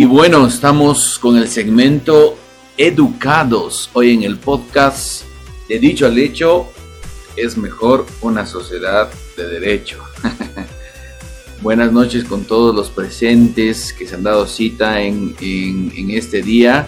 Y 0.00 0.04
bueno, 0.04 0.46
estamos 0.46 1.18
con 1.18 1.36
el 1.36 1.48
segmento 1.48 2.38
Educados. 2.76 3.90
Hoy 3.94 4.14
en 4.14 4.22
el 4.22 4.38
podcast 4.38 5.24
de 5.68 5.80
Dicho 5.80 6.06
al 6.06 6.16
Hecho, 6.16 6.68
es 7.34 7.56
mejor 7.56 8.06
una 8.20 8.46
sociedad 8.46 9.10
de 9.36 9.48
derecho. 9.48 9.98
Buenas 11.62 11.90
noches 11.90 12.22
con 12.22 12.44
todos 12.44 12.72
los 12.76 12.90
presentes 12.90 13.92
que 13.92 14.06
se 14.06 14.14
han 14.14 14.22
dado 14.22 14.46
cita 14.46 15.02
en, 15.02 15.34
este 16.10 16.42
día. 16.42 16.86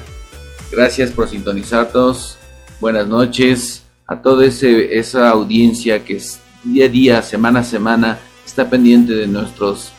Gracias 0.71 1.11
por 1.11 1.29
sintonizarnos. 1.29 2.39
Buenas 2.81 3.09
noches 3.09 3.83
a 4.07 4.23
toda 4.23 4.47
esa 4.47 5.31
audiencia 5.31 6.05
que 6.05 6.23
día 6.63 6.85
a 6.85 6.89
día, 6.89 7.23
semana 7.23 7.59
a 7.59 7.65
semana, 7.65 8.21
está 8.47 8.71
pendiente 8.71 9.15
de 9.15 9.27
nuestros 9.27 9.91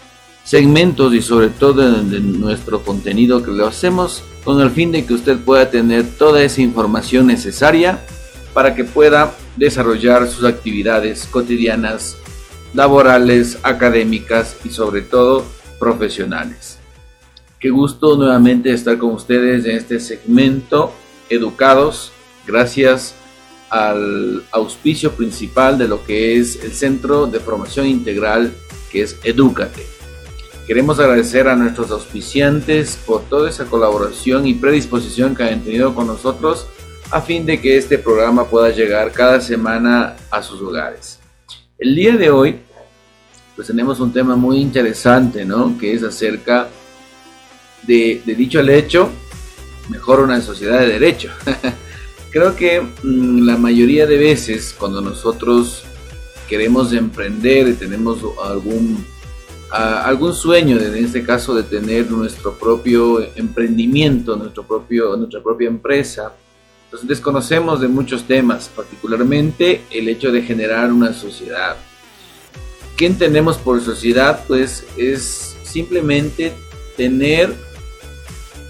segmentos 0.52 1.14
y 1.14 1.22
sobre 1.22 1.48
todo 1.48 2.04
de 2.04 2.20
nuestro 2.20 2.84
contenido 2.84 3.42
que 3.42 3.52
lo 3.52 3.68
hacemos 3.68 4.22
con 4.44 4.60
el 4.60 4.70
fin 4.70 4.92
de 4.92 5.06
que 5.06 5.14
usted 5.14 5.38
pueda 5.38 5.70
tener 5.70 6.06
toda 6.18 6.44
esa 6.44 6.62
información 6.62 7.28
necesaria 7.28 8.04
para 8.54 8.76
que 8.76 8.84
pueda 8.84 9.34
desarrollar 9.56 10.28
sus 10.28 10.44
actividades 10.44 11.26
cotidianas, 11.32 12.18
laborales, 12.74 13.60
académicas 13.64 14.58
y 14.66 14.72
sobre 14.72 15.04
todo 15.04 15.46
profesionales. 15.80 16.80
Qué 17.58 17.70
gusto 17.70 18.18
nuevamente 18.18 18.74
estar 18.74 18.98
con 18.98 19.12
ustedes 19.12 19.64
en 19.64 19.78
este 19.78 20.02
segmento 20.02 20.92
Educados, 21.30 22.12
gracias 22.46 23.16
al 23.70 24.44
auspicio 24.52 25.14
principal 25.14 25.78
de 25.78 25.88
lo 25.88 26.04
que 26.04 26.36
es 26.38 26.62
el 26.62 26.74
Centro 26.74 27.26
de 27.26 27.40
Formación 27.40 27.88
Integral 27.88 28.52
que 28.92 29.04
es 29.04 29.18
Educate. 29.24 30.01
Queremos 30.72 31.02
agradecer 31.02 31.50
a 31.50 31.56
nuestros 31.58 31.92
auspiciantes 31.92 32.98
por 33.06 33.24
toda 33.24 33.50
esa 33.50 33.66
colaboración 33.66 34.48
y 34.48 34.54
predisposición 34.54 35.36
que 35.36 35.44
han 35.44 35.60
tenido 35.60 35.94
con 35.94 36.08
nosotros 36.08 36.66
a 37.10 37.20
fin 37.20 37.46
de 37.46 37.60
que 37.60 37.76
este 37.76 37.98
programa 37.98 38.46
pueda 38.46 38.70
llegar 38.70 39.12
cada 39.12 39.42
semana 39.42 40.16
a 40.30 40.42
sus 40.42 40.62
hogares. 40.62 41.20
El 41.78 41.94
día 41.94 42.16
de 42.16 42.30
hoy, 42.30 42.62
pues 43.54 43.68
tenemos 43.68 44.00
un 44.00 44.14
tema 44.14 44.38
muy 44.38 44.62
interesante, 44.62 45.44
¿no? 45.44 45.78
Que 45.78 45.94
es 45.94 46.04
acerca 46.04 46.70
de, 47.84 48.22
dicho 48.26 48.62
el 48.62 48.70
hecho, 48.70 49.10
mejor 49.90 50.22
una 50.22 50.40
sociedad 50.40 50.80
de 50.80 50.88
derecho. 50.88 51.32
Creo 52.32 52.56
que 52.56 52.80
mm, 52.80 53.46
la 53.46 53.58
mayoría 53.58 54.08
de 54.08 54.18
veces 54.18 54.74
cuando 54.80 55.02
nosotros 55.02 55.84
queremos 56.48 56.94
emprender 56.94 57.68
y 57.68 57.74
tenemos 57.74 58.20
algún 58.42 59.06
algún 59.72 60.34
sueño, 60.34 60.78
en 60.78 60.96
este 61.06 61.24
caso 61.24 61.56
de 61.56 61.64
tener 61.64 62.12
nuestro 62.12 62.54
propio 62.54 63.22
emprendimiento, 63.36 64.36
nuestro 64.36 64.64
propio, 64.64 65.16
nuestra 65.16 65.42
propia 65.42 65.68
empresa. 65.68 66.34
Entonces 66.86 67.08
desconocemos 67.08 67.80
de 67.80 67.88
muchos 67.88 68.26
temas, 68.26 68.70
particularmente 68.76 69.84
el 69.92 70.10
hecho 70.10 70.32
de 70.32 70.42
generar 70.42 70.92
una 70.92 71.14
sociedad. 71.14 71.78
¿Qué 72.98 73.06
entendemos 73.06 73.58
por 73.58 73.82
sociedad? 73.82 74.44
Pues 74.48 74.86
es 74.98 75.58
simplemente 75.64 76.54
tener 76.98 77.54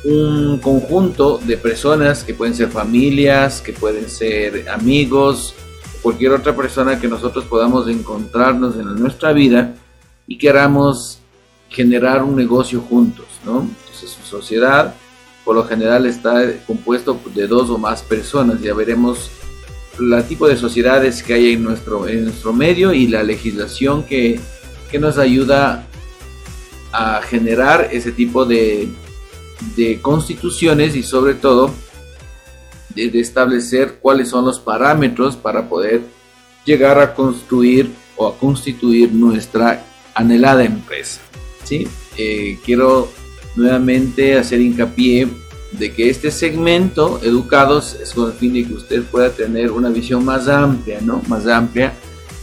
un 0.04 0.60
conjunto 0.60 1.40
de 1.40 1.58
personas 1.58 2.24
que 2.24 2.36
pueden 2.36 2.56
ser 2.56 2.70
familias, 2.70 3.60
que 3.62 3.74
pueden 3.74 4.08
ser 4.08 4.70
amigos, 4.70 5.56
cualquier 6.02 6.32
otra 6.34 6.56
persona 6.56 7.00
que 7.00 7.08
nosotros 7.08 7.46
podamos 7.46 7.88
encontrarnos 7.88 8.76
en 8.76 8.96
nuestra 8.96 9.34
vida 9.34 9.76
y 10.32 10.38
queramos 10.38 11.20
generar 11.68 12.24
un 12.24 12.38
negocio 12.38 12.80
juntos, 12.80 13.26
¿no? 13.46 13.64
Entonces 13.64 14.12
su 14.12 14.24
sociedad 14.24 14.96
por 15.44 15.58
lo 15.58 15.66
general 15.66 16.06
está 16.06 16.42
compuesto 16.66 17.20
de 17.36 17.48
dos 17.48 17.70
o 17.70 17.78
más 17.78 18.02
personas, 18.02 18.62
ya 18.62 18.74
veremos 18.74 19.30
el 20.00 20.24
tipo 20.24 20.48
de 20.48 20.56
sociedades 20.56 21.22
que 21.22 21.34
hay 21.34 21.54
en 21.54 21.64
nuestro, 21.64 22.08
en 22.08 22.24
nuestro 22.26 22.54
medio 22.54 22.94
y 22.94 23.08
la 23.08 23.24
legislación 23.24 24.04
que, 24.04 24.40
que 24.90 25.00
nos 25.00 25.18
ayuda 25.18 25.86
a 26.94 27.22
generar 27.24 27.90
ese 27.92 28.14
tipo 28.14 28.46
de, 28.46 28.88
de 29.76 30.00
constituciones 30.02 30.96
y 30.96 31.04
sobre 31.04 31.34
todo 31.34 31.74
de, 32.96 33.10
de, 33.10 33.20
establecer 33.20 34.00
cuáles 34.02 34.30
son 34.30 34.46
los 34.46 34.60
parámetros 34.60 35.36
para 35.36 35.68
poder 35.68 36.04
llegar 36.64 37.00
a 37.00 37.14
construir 37.14 37.92
o 38.16 38.28
a 38.28 38.38
constituir 38.38 39.12
nuestra 39.12 39.91
anhelada 40.14 40.64
empresa. 40.64 41.22
¿sí? 41.64 41.88
Eh, 42.18 42.58
quiero 42.66 43.12
nuevamente 43.56 44.38
hacer 44.38 44.62
hincapié 44.62 45.28
de 45.72 45.94
que 45.94 46.10
este 46.10 46.32
segmento, 46.32 47.20
Educados, 47.24 47.96
es 48.02 48.14
con 48.14 48.32
el 48.32 48.38
fin 48.38 48.54
de 48.54 48.66
que 48.66 48.74
usted 48.74 49.04
pueda 49.04 49.32
tener 49.32 49.72
una 49.72 49.90
visión 49.90 50.24
más 50.26 50.48
amplia, 50.48 51.00
¿no? 51.02 51.22
Más 51.28 51.48
amplia 51.48 51.94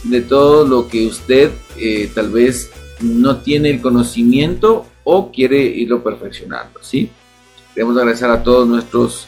de 0.03 0.21
todo 0.21 0.65
lo 0.65 0.87
que 0.87 1.05
usted 1.05 1.51
eh, 1.77 2.09
tal 2.13 2.31
vez 2.31 2.71
no 3.01 3.37
tiene 3.37 3.69
el 3.69 3.81
conocimiento 3.81 4.85
o 5.03 5.31
quiere 5.31 5.61
irlo 5.61 6.03
perfeccionando, 6.03 6.79
¿sí? 6.81 7.09
Queremos 7.73 7.97
agradecer 7.97 8.29
a 8.29 8.43
todos 8.43 8.67
nuestros 8.67 9.27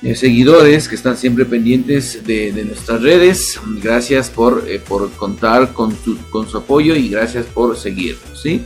eh, 0.00 0.14
seguidores 0.14 0.88
que 0.88 0.94
están 0.94 1.16
siempre 1.16 1.44
pendientes 1.44 2.24
de, 2.24 2.52
nuestras 2.64 3.02
redes. 3.02 3.60
Gracias 3.82 4.30
por, 4.30 4.64
eh, 4.68 4.78
por 4.78 5.10
contar 5.12 5.72
con 5.72 5.96
su, 6.04 6.16
con 6.30 6.48
su 6.48 6.58
apoyo 6.58 6.94
y 6.94 7.08
gracias 7.08 7.46
por 7.46 7.76
seguirnos. 7.76 8.40
¿sí? 8.40 8.62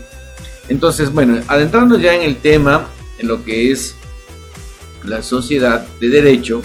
Entonces, 0.69 1.11
bueno, 1.11 1.41
adentrándonos 1.49 2.03
ya 2.03 2.15
en 2.15 2.23
el 2.23 2.37
tema, 2.37 2.89
en 3.19 3.29
lo 3.29 3.45
que 3.45 3.71
es 3.71 3.95
la 5.05 5.23
sociedad 5.23 5.87
de 6.01 6.09
derecho, 6.11 6.63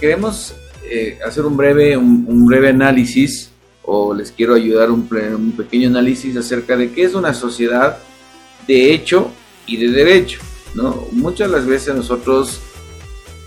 queremos 0.00 0.54
eh, 0.84 1.18
hacer 1.24 1.44
un 1.44 1.56
breve, 1.56 1.96
un, 1.96 2.44
breve 2.46 2.70
análisis 2.70 3.50
o 3.82 4.12
les 4.12 4.32
quiero 4.32 4.54
ayudar 4.54 4.90
un, 4.90 5.08
un 5.10 5.52
pequeño 5.52 5.88
análisis 5.88 6.36
acerca 6.36 6.76
de 6.76 6.90
qué 6.90 7.04
es 7.04 7.14
una 7.14 7.32
sociedad 7.32 7.98
de 8.66 8.92
hecho 8.92 9.30
y 9.64 9.76
de 9.76 9.88
derecho. 9.88 10.40
¿no? 10.74 11.06
Muchas 11.12 11.50
las 11.50 11.66
veces 11.66 11.94
nosotros 11.94 12.60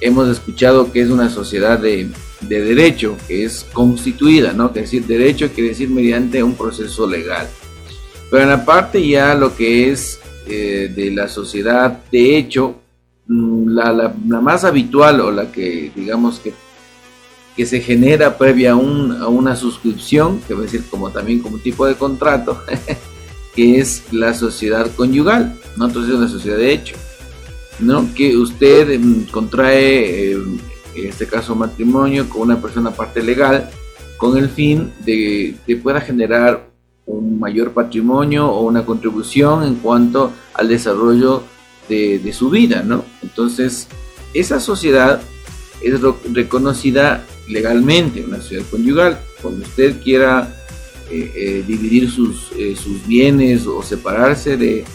hemos 0.01 0.29
escuchado 0.29 0.91
que 0.91 1.01
es 1.01 1.09
una 1.09 1.29
sociedad 1.29 1.79
de, 1.79 2.09
derecho, 2.41 3.17
que 3.27 3.43
es 3.43 3.65
constituida, 3.73 4.53
¿no? 4.53 4.71
Que 4.71 4.81
decir 4.81 5.05
derecho 5.05 5.49
quiere 5.49 5.69
decir 5.69 5.89
mediante 5.89 6.41
un 6.41 6.55
proceso 6.55 7.07
legal. 7.07 7.47
Pero 8.31 8.43
en 8.43 8.49
la 8.49 8.63
parte 8.63 9.05
ya 9.05 9.35
lo 9.35 9.55
que 9.55 9.91
es 9.91 10.19
eh, 10.47 10.91
de 10.95 11.11
la 11.11 11.27
sociedad 11.27 11.99
de 12.11 12.37
hecho, 12.37 12.75
mm, 13.27 13.69
la, 13.69 14.13
más 14.25 14.63
habitual 14.63 15.21
o 15.21 15.31
la 15.31 15.51
que 15.51 15.91
digamos 15.95 16.39
que, 16.39 16.53
que 17.55 17.65
se 17.65 17.81
genera 17.81 18.37
previa 18.37 18.71
a, 18.71 18.75
una 18.77 19.55
suscripción, 19.55 20.39
que 20.47 20.53
va 20.53 20.61
a 20.61 20.63
decir 20.63 20.85
como 20.89 21.09
también 21.09 21.39
como 21.39 21.57
tipo 21.57 21.85
de 21.85 21.95
contrato, 21.95 22.61
que 23.55 23.79
es 23.79 24.03
la 24.11 24.33
sociedad 24.33 24.89
conyugal, 24.95 25.59
¿no? 25.75 25.87
Entonces 25.87 26.13
es 26.13 26.17
una 26.17 26.29
sociedad 26.29 26.57
de 26.57 26.71
hecho. 26.71 26.95
¿No? 27.79 28.13
Que 28.13 28.35
usted 28.37 28.89
em, 28.91 29.25
contrae, 29.25 30.31
em, 30.31 30.59
en 30.95 31.07
este 31.07 31.27
caso 31.27 31.55
matrimonio, 31.55 32.29
con 32.29 32.41
una 32.41 32.61
persona 32.61 32.91
parte 32.91 33.21
legal, 33.23 33.69
con 34.17 34.37
el 34.37 34.49
fin 34.49 34.91
de 35.05 35.55
que 35.65 35.75
pueda 35.77 36.01
generar 36.01 36.69
un 37.05 37.39
mayor 37.39 37.71
patrimonio 37.71 38.47
o 38.47 38.65
una 38.67 38.85
contribución 38.85 39.63
en 39.63 39.75
cuanto 39.75 40.31
al 40.53 40.67
desarrollo 40.67 41.43
de, 41.87 42.33
su 42.33 42.51
vida, 42.51 42.83
¿no? 42.83 43.03
Entonces, 43.23 43.87
esa 44.33 44.59
sociedad 44.59 45.21
es 45.81 45.99
reconocida 46.31 47.25
legalmente, 47.47 48.23
una 48.23 48.37
sociedad 48.37 48.65
conyugal. 48.69 49.19
Cuando 49.41 49.65
usted 49.65 49.99
quiera 50.03 50.53
eh, 51.09 51.31
eh, 51.35 51.63
dividir 51.65 52.11
sus, 52.11 52.51
eh, 52.57 52.75
sus 52.75 53.07
bienes 53.07 53.65
o 53.65 53.81
separarse 53.81 54.55
de, 54.55 54.85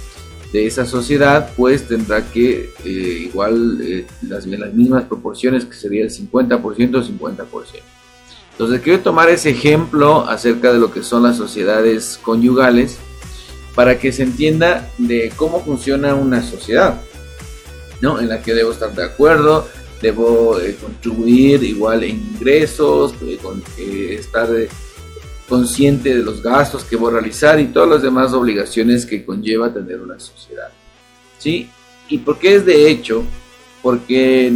de 0.54 0.68
esa 0.68 0.86
sociedad, 0.86 1.50
pues 1.56 1.88
tendrá 1.88 2.24
que 2.30 2.72
eh, 2.84 2.88
igual 2.88 3.80
eh, 3.82 4.06
las, 4.22 4.46
las, 4.46 4.72
mismas 4.72 5.02
proporciones 5.02 5.64
que 5.64 5.74
sería 5.74 6.04
el 6.04 6.10
50% 6.10 6.62
o 6.62 7.02
50%. 7.02 7.46
Entonces 8.52 8.80
quiero 8.80 9.00
tomar 9.00 9.30
ese 9.30 9.50
ejemplo 9.50 10.20
acerca 10.28 10.72
de 10.72 10.78
lo 10.78 10.92
que 10.92 11.02
son 11.02 11.24
las 11.24 11.36
sociedades 11.36 12.20
conyugales 12.22 12.98
para 13.74 13.98
que 13.98 14.12
se 14.12 14.22
entienda 14.22 14.88
de 14.96 15.32
cómo 15.34 15.60
funciona 15.64 16.14
una 16.14 16.40
sociedad, 16.40 17.00
¿no? 18.00 18.20
En 18.20 18.28
la 18.28 18.40
que 18.40 18.54
debo 18.54 18.70
estar 18.70 18.94
de 18.94 19.02
acuerdo, 19.02 19.66
debo 20.00 20.60
eh, 20.60 20.76
contribuir 20.80 21.64
igual 21.64 22.04
en 22.04 22.10
ingresos, 22.32 23.12
con, 23.42 23.60
estar 23.76 24.48
consciente 25.48 26.14
de 26.14 26.22
los 26.22 26.42
gastos 26.42 26.84
que 26.84 26.96
voy 26.96 27.10
a 27.10 27.14
realizar 27.14 27.60
y 27.60 27.66
todas 27.66 27.88
las 27.88 28.02
demás 28.02 28.32
obligaciones 28.32 29.04
que 29.04 29.24
conlleva 29.24 29.72
tener 29.72 30.00
una 30.00 30.18
sociedad. 30.18 30.68
¿Sí? 31.38 31.68
¿Y 32.08 32.18
por 32.18 32.38
qué 32.38 32.56
es 32.56 32.66
de 32.66 32.88
hecho? 32.88 33.24
Porque 33.82 34.50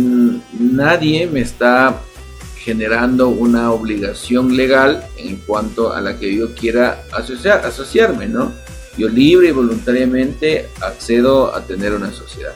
nadie 0.58 1.26
me 1.26 1.40
está 1.40 2.00
generando 2.56 3.28
una 3.28 3.72
obligación 3.72 4.56
legal 4.56 5.04
en 5.16 5.36
cuanto 5.36 5.92
a 5.92 6.00
la 6.00 6.18
que 6.18 6.34
yo 6.34 6.54
quiera 6.54 7.02
asociar, 7.12 7.64
asociarme, 7.64 8.26
¿no? 8.26 8.52
yo 8.98 9.08
libre 9.08 9.48
y 9.48 9.52
voluntariamente 9.52 10.68
accedo 10.82 11.54
a 11.54 11.62
tener 11.62 11.94
una 11.94 12.12
sociedad. 12.12 12.52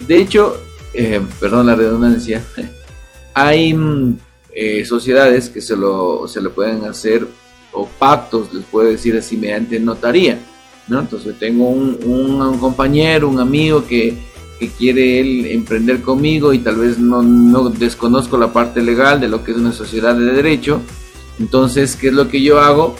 De 0.00 0.16
hecho, 0.16 0.60
eh, 0.94 1.20
perdón 1.38 1.66
la 1.66 1.76
redundancia, 1.76 2.42
hay 3.34 3.74
mm, 3.74 4.18
eh, 4.58 4.84
sociedades 4.86 5.50
que 5.50 5.60
se 5.60 5.76
lo, 5.76 6.26
se 6.26 6.40
lo 6.40 6.50
pueden 6.52 6.84
hacer, 6.84 7.28
o 7.72 7.86
pactos, 7.86 8.52
les 8.54 8.64
puedo 8.64 8.88
decir 8.88 9.14
así, 9.16 9.36
mediante 9.36 9.78
notaría. 9.78 10.38
¿no? 10.88 11.00
Entonces 11.00 11.38
tengo 11.38 11.68
un, 11.68 11.98
un, 12.04 12.58
compañero, 12.58 13.28
un 13.28 13.38
amigo 13.38 13.86
que, 13.86 14.16
que, 14.58 14.68
quiere 14.68 15.20
él 15.20 15.46
emprender 15.46 16.00
conmigo 16.00 16.54
y 16.54 16.60
tal 16.60 16.76
vez 16.76 16.98
no, 16.98 17.22
no 17.22 17.68
desconozco 17.68 18.38
la 18.38 18.52
parte 18.52 18.80
legal 18.82 19.20
de 19.20 19.28
lo 19.28 19.44
que 19.44 19.50
es 19.50 19.58
una 19.58 19.72
sociedad 19.72 20.14
de 20.14 20.32
derecho. 20.32 20.80
Entonces, 21.38 21.94
¿qué 21.94 22.08
es 22.08 22.14
lo 22.14 22.28
que 22.28 22.40
yo 22.40 22.58
hago? 22.58 22.96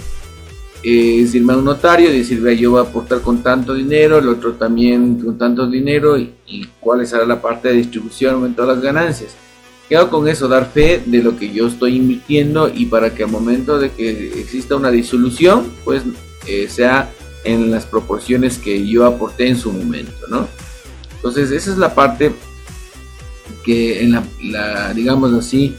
es 0.83 1.35
irme 1.35 1.53
a 1.53 1.57
un 1.57 1.65
notario 1.65 2.13
y 2.13 2.19
decir, 2.19 2.45
yo 2.57 2.73
voy 2.73 2.81
a 2.81 2.89
aportar 2.89 3.21
con 3.21 3.43
tanto 3.43 3.75
dinero, 3.75 4.19
el 4.19 4.29
otro 4.29 4.53
también 4.53 5.19
con 5.19 5.37
tanto 5.37 5.67
dinero 5.67 6.17
y, 6.19 6.33
cuál 6.79 7.05
será 7.07 7.27
la 7.27 7.43
parte 7.43 7.69
de 7.69 7.75
distribución 7.75 8.45
en 8.45 8.55
todas 8.55 8.77
las 8.77 8.85
ganancias. 8.85 9.35
Quedo 9.89 10.11
con 10.11 10.27
eso, 10.27 10.49
dar 10.49 10.71
fe 10.73 11.03
de 11.07 11.23
lo 11.23 11.37
que 11.37 11.53
yo 11.53 11.69
estoy 11.69 11.97
invirtiendo 11.97 12.69
y 12.69 12.87
para 12.87 13.15
que 13.15 13.23
al 13.23 13.31
momento 13.31 13.79
de 13.79 13.93
que 13.93 14.41
exista 14.41 14.75
una 14.75 14.91
disolución, 14.91 15.73
pues 15.85 16.03
eh, 16.47 16.69
sea 16.69 17.13
en 17.45 17.71
las 17.71 17.87
proporciones 17.87 18.59
que 18.59 18.87
yo 18.87 19.07
aporté 19.07 19.49
en 19.49 19.57
su 19.57 19.73
momento, 19.73 20.27
¿no? 20.29 20.49
Entonces 21.15 21.53
esa 21.53 21.71
es 21.71 21.79
la 21.79 21.95
parte 21.95 22.33
que 23.65 24.03
en 24.03 24.13
la, 24.13 24.93
digamos 24.93 25.33
así, 25.33 25.77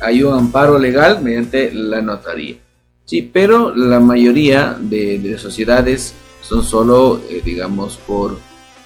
hay 0.00 0.22
un 0.22 0.34
amparo 0.34 0.78
legal 0.78 1.22
mediante 1.22 1.72
la 1.72 2.02
notaría. 2.02 2.56
Sí, 3.04 3.22
pero 3.22 3.74
la 3.74 4.00
mayoría 4.00 4.76
de, 4.80 5.36
sociedades 5.38 6.14
son 6.42 6.62
solo, 6.62 7.20
eh, 7.28 7.42
digamos, 7.44 7.98
por, 8.06 8.38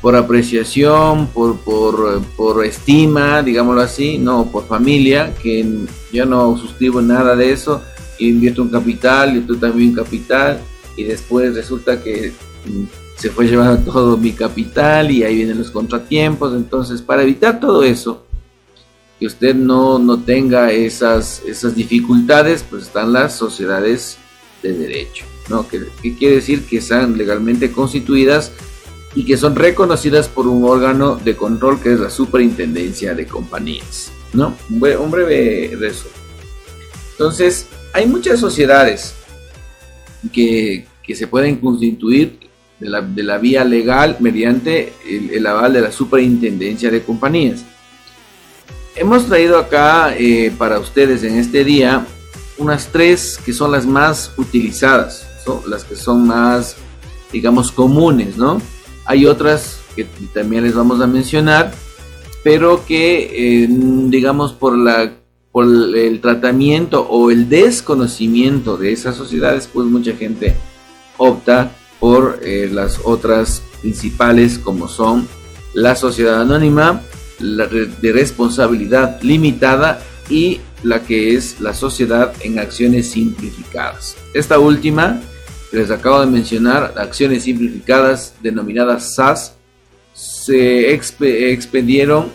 por 0.05 0.17
apreciación, 0.17 1.29
por, 1.29 1.57
por, 1.61 2.23
por, 2.37 2.63
estima, 2.67 3.43
digámoslo 3.43 3.81
así, 3.81 4.19
no 4.19 4.45
por 4.53 4.67
familia, 4.67 5.33
que 5.43 5.67
yo 6.13 6.27
no 6.27 6.59
suscribo 6.59 7.01
nada 7.01 7.35
de 7.35 7.51
eso, 7.51 7.81
invierto 8.19 8.61
un 8.61 8.69
capital 8.69 9.35
y 9.35 9.41
tú 9.41 9.57
también 9.57 9.89
un 9.89 9.95
capital, 9.95 10.61
y 10.95 11.05
después 11.05 11.55
resulta 11.55 12.03
que 12.03 12.35
mm, 12.67 12.85
se 13.17 13.31
fue 13.31 13.47
llevando 13.47 13.91
todo 13.93 14.19
mi 14.19 14.33
capital 14.33 15.11
y 15.11 15.25
ahí 15.25 15.37
vienen 15.37 15.57
los 15.57 15.71
contratiempos, 15.71 16.55
entonces 16.55 17.01
para 17.01 17.23
evitar 17.23 17.59
todo 17.59 17.83
eso, 17.83 18.27
que 19.19 19.25
usted 19.25 19.55
no, 19.55 19.99
no 19.99 20.19
tenga 20.21 20.71
esas, 20.71 21.41
esas 21.47 21.75
dificultades, 21.75 22.63
pues 22.69 22.83
están 22.83 23.11
las 23.15 23.39
sociedades 23.39 24.19
de 24.63 24.75
derecho, 24.75 25.25
¿no? 25.49 25.67
Que, 25.67 25.81
quiere 26.19 26.35
decir 26.35 26.67
que 26.67 26.77
están 26.77 27.17
legalmente 27.17 27.73
constituidas 27.73 28.53
y 29.15 29.25
que 29.25 29.37
son 29.37 29.55
reconocidas 29.55 30.29
por 30.29 30.47
un 30.47 30.65
órgano 30.65 31.17
de 31.17 31.37
control 31.37 31.81
que 31.81 31.93
es 31.93 32.01
la 32.01 32.11
Superintendencia 32.11 33.15
de 33.15 33.27
Compañías, 33.27 34.11
¿no? 34.33 34.57
Un 34.69 35.11
breve, 35.11 35.77
resumen. 35.79 36.13
Entonces, 37.13 37.67
hay 37.93 38.07
muchas 38.07 38.41
sociedades 38.41 39.15
que, 40.33 40.87
que 41.03 41.15
se 41.15 41.29
pueden 41.29 41.57
constituir 41.57 42.39
de 42.81 42.89
la, 42.89 43.03
de 43.03 43.23
la, 43.23 43.39
vía 43.39 43.65
legal 43.65 44.17
mediante 44.19 44.93
el 45.07 45.47
aval 45.47 45.75
de 45.75 45.81
la 45.81 45.93
Superintendencia 45.93 46.91
de 46.91 47.03
Compañías. 47.03 47.65
Hemos 48.97 49.27
traído 49.27 49.59
acá 49.59 50.15
eh, 50.17 50.53
para 50.57 50.79
ustedes 50.79 51.23
en 51.23 51.37
este 51.37 51.65
día 51.65 52.07
unas 52.59 52.89
tres 52.89 53.41
que 53.45 53.53
son 53.53 53.73
las 53.73 53.87
más 53.87 54.33
utilizadas, 54.37 55.27
son 55.45 55.63
las 55.69 55.85
que 55.85 55.97
son 55.97 56.27
más, 56.27 56.77
digamos, 57.33 57.71
comunes, 57.71 58.37
¿no? 58.37 58.61
Hay 59.07 59.27
otras 59.27 59.81
que 59.95 60.05
también 60.33 60.65
les 60.65 60.75
vamos 60.75 61.01
a 61.01 61.07
mencionar, 61.07 61.73
pero 62.43 62.85
que, 62.85 63.65
eh, 63.65 63.69
digamos, 63.69 64.53
por, 64.53 64.77
la, 64.77 65.13
por 65.53 65.65
el 65.65 66.21
tratamiento 66.21 67.07
o 67.09 67.31
el 67.31 67.49
desconocimiento 67.49 68.77
de 68.77 68.93
esas 68.93 69.17
sociedades, 69.17 69.69
pues 69.73 69.87
mucha 69.87 70.15
gente 70.15 70.55
opta 71.17 71.71
por 72.01 72.41
eh, 72.43 72.69
las 72.71 73.01
otras 73.05 73.63
principales 73.81 74.59
como 74.59 74.89
son 74.89 75.27
la 75.73 75.97
sociedad 75.97 76.41
anónima, 76.41 77.03
la 77.41 77.67
de 77.67 78.13
responsabilidad 78.13 79.21
limitada 79.23 80.01
y 80.29 80.61
la 80.83 81.03
que 81.03 81.35
es 81.35 81.61
la 81.61 81.75
sociedad 81.75 82.33
en 82.43 82.59
acciones 82.59 83.11
simplificadas. 83.11 84.17
Esta 84.35 84.59
última, 84.59 85.21
les 85.75 85.91
acabo 85.91 86.21
de 86.21 86.27
mencionar, 86.27 86.95
acciones 86.97 87.45
simplificadas 87.45 88.35
denominadas 88.43 89.15
SAS, 89.15 89.55
se 90.13 90.93
expedieron 90.93 92.31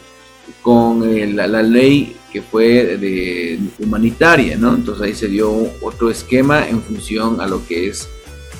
con 0.62 1.01
la, 1.36 1.47
ley 1.63 2.16
que 2.31 2.42
fue 2.42 2.97
de 2.97 3.59
humanitaria. 3.80 4.54
Entonces 4.54 5.02
ahí 5.02 5.16
se 5.16 5.28
dio 5.28 5.49
otro 5.81 6.09
esquema 6.09 6.68
en 6.68 6.81
función 6.81 7.40
a 7.40 7.47
lo 7.47 7.66
que 7.66 7.87
es 7.87 8.09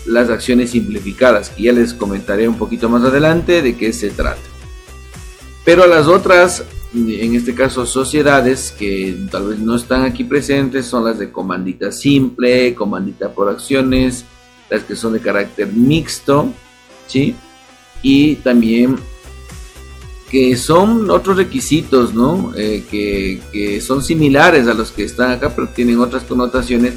las 0.06 0.30
acciones 0.30 0.72
simplificadas, 0.72 1.50
que 1.50 1.64
ya 1.64 1.74
les 1.74 1.94
comentaré 1.94 2.48
un 2.48 2.58
poquito 2.58 2.90
más 2.90 3.04
adelante 3.04 3.62
de 3.62 3.76
qué 3.76 3.92
se 3.94 4.10
trata. 4.10 4.40
Pero 5.66 5.86
las 5.88 6.08
otras, 6.08 6.64
en 6.96 7.36
este 7.36 7.54
caso 7.54 7.86
sociedades 7.86 8.72
que 8.72 9.16
tal 9.30 9.50
vez 9.50 9.60
no 9.60 9.76
están 9.76 10.04
aquí 10.04 10.24
presentes, 10.24 10.86
son 10.86 11.04
las 11.04 11.20
de 11.20 11.32
comandita 11.32 11.92
simple, 11.92 12.74
comandita 12.74 13.32
por 13.32 13.50
acciones, 13.50 14.26
las 14.70 14.84
que 14.84 14.96
son 14.96 15.14
de 15.14 15.20
carácter 15.20 15.68
mixto, 15.68 16.54
¿sí? 17.08 17.36
Y 18.02 18.36
también 18.36 18.98
que 20.30 20.56
son 20.56 21.10
otros 21.10 21.38
requisitos, 21.38 22.14
¿no? 22.14 22.54
Eh, 22.56 22.84
que, 22.90 23.82
son 23.82 24.04
similares 24.04 24.68
a 24.68 24.74
los 24.74 24.92
que 24.92 25.04
están 25.04 25.32
acá, 25.32 25.54
pero 25.56 25.70
tienen 25.70 26.00
otras 26.00 26.24
connotaciones, 26.24 26.94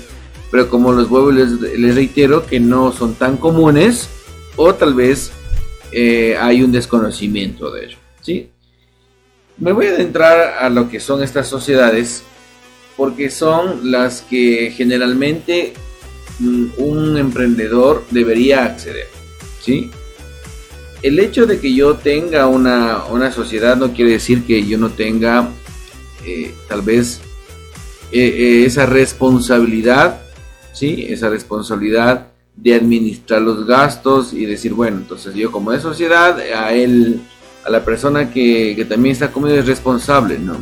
pero 0.50 0.68
como 0.68 0.92
los 0.92 1.08
vuelvo 1.08 1.30
les, 1.30 1.50
les 1.52 1.94
reitero 1.94 2.46
que 2.46 2.60
no 2.60 2.92
son 2.92 3.14
tan 3.14 3.38
comunes 3.38 4.08
o 4.56 4.74
tal 4.74 4.94
vez 4.94 5.32
eh, 5.92 6.36
hay 6.38 6.62
un 6.62 6.72
desconocimiento 6.72 7.70
de 7.70 7.86
ello, 7.86 7.98
¿sí? 8.20 8.50
Me 9.58 9.72
voy 9.72 9.86
a 9.86 9.90
adentrar 9.90 10.58
a 10.58 10.68
lo 10.68 10.90
que 10.90 11.00
son 11.00 11.22
estas 11.22 11.48
sociedades 11.48 12.24
porque 12.96 13.30
son 13.30 13.90
las 13.90 14.22
que 14.22 14.72
generalmente 14.76 15.72
un 16.40 17.16
emprendedor 17.16 18.04
debería 18.10 18.64
acceder. 18.64 19.08
¿sí? 19.60 19.90
El 21.02 21.18
hecho 21.18 21.46
de 21.46 21.58
que 21.58 21.74
yo 21.74 21.94
tenga 21.96 22.46
una, 22.46 23.32
sociedad 23.32 23.76
no 23.76 23.92
quiere 23.92 24.12
decir 24.12 24.44
que 24.44 24.64
yo 24.64 24.78
no 24.78 24.90
tenga 24.90 25.48
eh, 26.24 26.54
tal 26.68 26.82
vez 26.82 27.20
eh, 28.12 28.20
eh, 28.20 28.64
esa 28.66 28.86
responsabilidad, 28.86 30.20
¿sí? 30.72 31.06
esa 31.08 31.28
responsabilidad 31.28 32.28
de 32.54 32.74
administrar 32.74 33.42
los 33.42 33.66
gastos 33.66 34.32
y 34.32 34.44
decir, 34.44 34.74
bueno, 34.74 34.98
entonces 34.98 35.34
yo 35.34 35.50
como 35.50 35.72
de 35.72 35.80
sociedad, 35.80 36.38
a 36.38 36.72
él 36.72 37.20
a 37.64 37.70
la 37.70 37.84
persona 37.84 38.30
que, 38.30 38.86
también 38.88 39.14
está 39.14 39.32
conmigo 39.32 39.56
es 39.56 39.66
responsable, 39.66 40.38
¿no? 40.38 40.56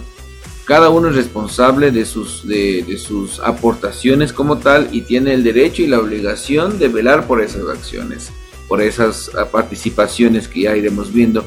Cada 0.70 0.88
uno 0.88 1.08
es 1.08 1.16
responsable 1.16 1.90
de 1.90 2.06
sus, 2.06 2.46
de, 2.46 2.96
sus 2.96 3.40
aportaciones 3.40 4.32
como 4.32 4.58
tal 4.58 4.88
y 4.92 5.00
tiene 5.00 5.34
el 5.34 5.42
derecho 5.42 5.82
y 5.82 5.88
la 5.88 5.98
obligación 5.98 6.78
de 6.78 6.86
velar 6.86 7.26
por 7.26 7.42
esas 7.42 7.68
acciones, 7.68 8.30
por 8.68 8.80
esas 8.80 9.32
ah, 9.36 9.46
participaciones 9.46 10.46
que 10.46 10.60
ya 10.60 10.76
iremos 10.76 11.12
viendo. 11.12 11.44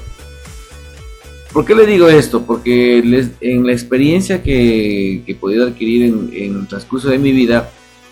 ¿Por 1.53 1.63
qué 1.63 1.73
le 1.73 1.85
digo 1.85 2.09
esto? 2.09 2.45
Porque 2.45 2.97
en 3.39 3.65
la 3.65 3.71
experiencia 3.71 4.43
que, 4.43 5.23
he 5.25 5.35
podido 5.35 5.67
adquirir 5.67 6.03
en, 6.03 6.57
el 6.57 6.67
transcurso 6.67 7.07
de 7.07 7.17
mi 7.17 7.31
vida, 7.31 7.71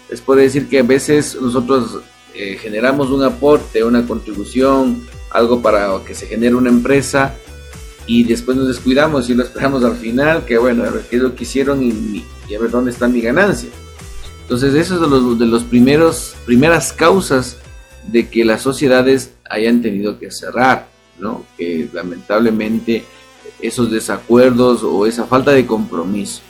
les 0.09 0.21
puedo 0.21 0.39
decir 0.39 0.69
que 0.69 0.79
a 0.79 0.83
veces 0.83 1.37
nosotros 1.41 1.99
eh, 2.33 2.57
generamos 2.57 3.09
un 3.09 3.25
aporte, 3.25 3.83
una 3.83 4.07
contribución, 4.07 5.05
algo 5.29 5.61
para 5.61 5.89
que 6.07 6.15
se 6.15 6.27
genere 6.27 6.55
una 6.55 6.69
empresa 6.69 7.35
y 8.07 8.23
después 8.23 8.57
nos 8.57 8.67
descuidamos 8.67 9.29
y 9.29 9.33
lo 9.33 9.43
esperamos 9.43 9.83
al 9.83 9.95
final, 9.95 10.45
que 10.45 10.57
bueno, 10.57 10.83
a 10.83 10.89
ver 10.89 11.03
qué 11.09 11.17
es 11.17 11.21
lo 11.21 11.35
que 11.35 11.43
hicieron 11.43 11.83
y, 11.83 12.25
a 12.53 12.59
ver 12.59 12.69
dónde 12.69 12.91
está 12.91 13.07
mi 13.07 13.21
ganancia. 13.21 13.69
Entonces, 14.41 14.73
eso 14.73 14.95
es 14.95 15.01
de 15.01 15.07
los, 15.07 15.39
de 15.39 15.45
los 15.45 15.63
primeros, 15.63 16.35
primeras 16.45 16.91
causas 16.91 17.57
de 18.07 18.29
que 18.29 18.43
las 18.43 18.61
sociedades 18.61 19.33
hayan 19.49 19.81
tenido 19.81 20.19
que 20.19 20.31
cerrar, 20.31 20.89
¿no? 21.19 21.45
Que 21.57 21.87
lamentablemente 21.93 23.05
esos 23.61 23.89
desacuerdos 23.89 24.83
o 24.83 25.05
esa 25.05 25.25
falta 25.25 25.51
de 25.51 25.65
compromiso. 25.65 26.41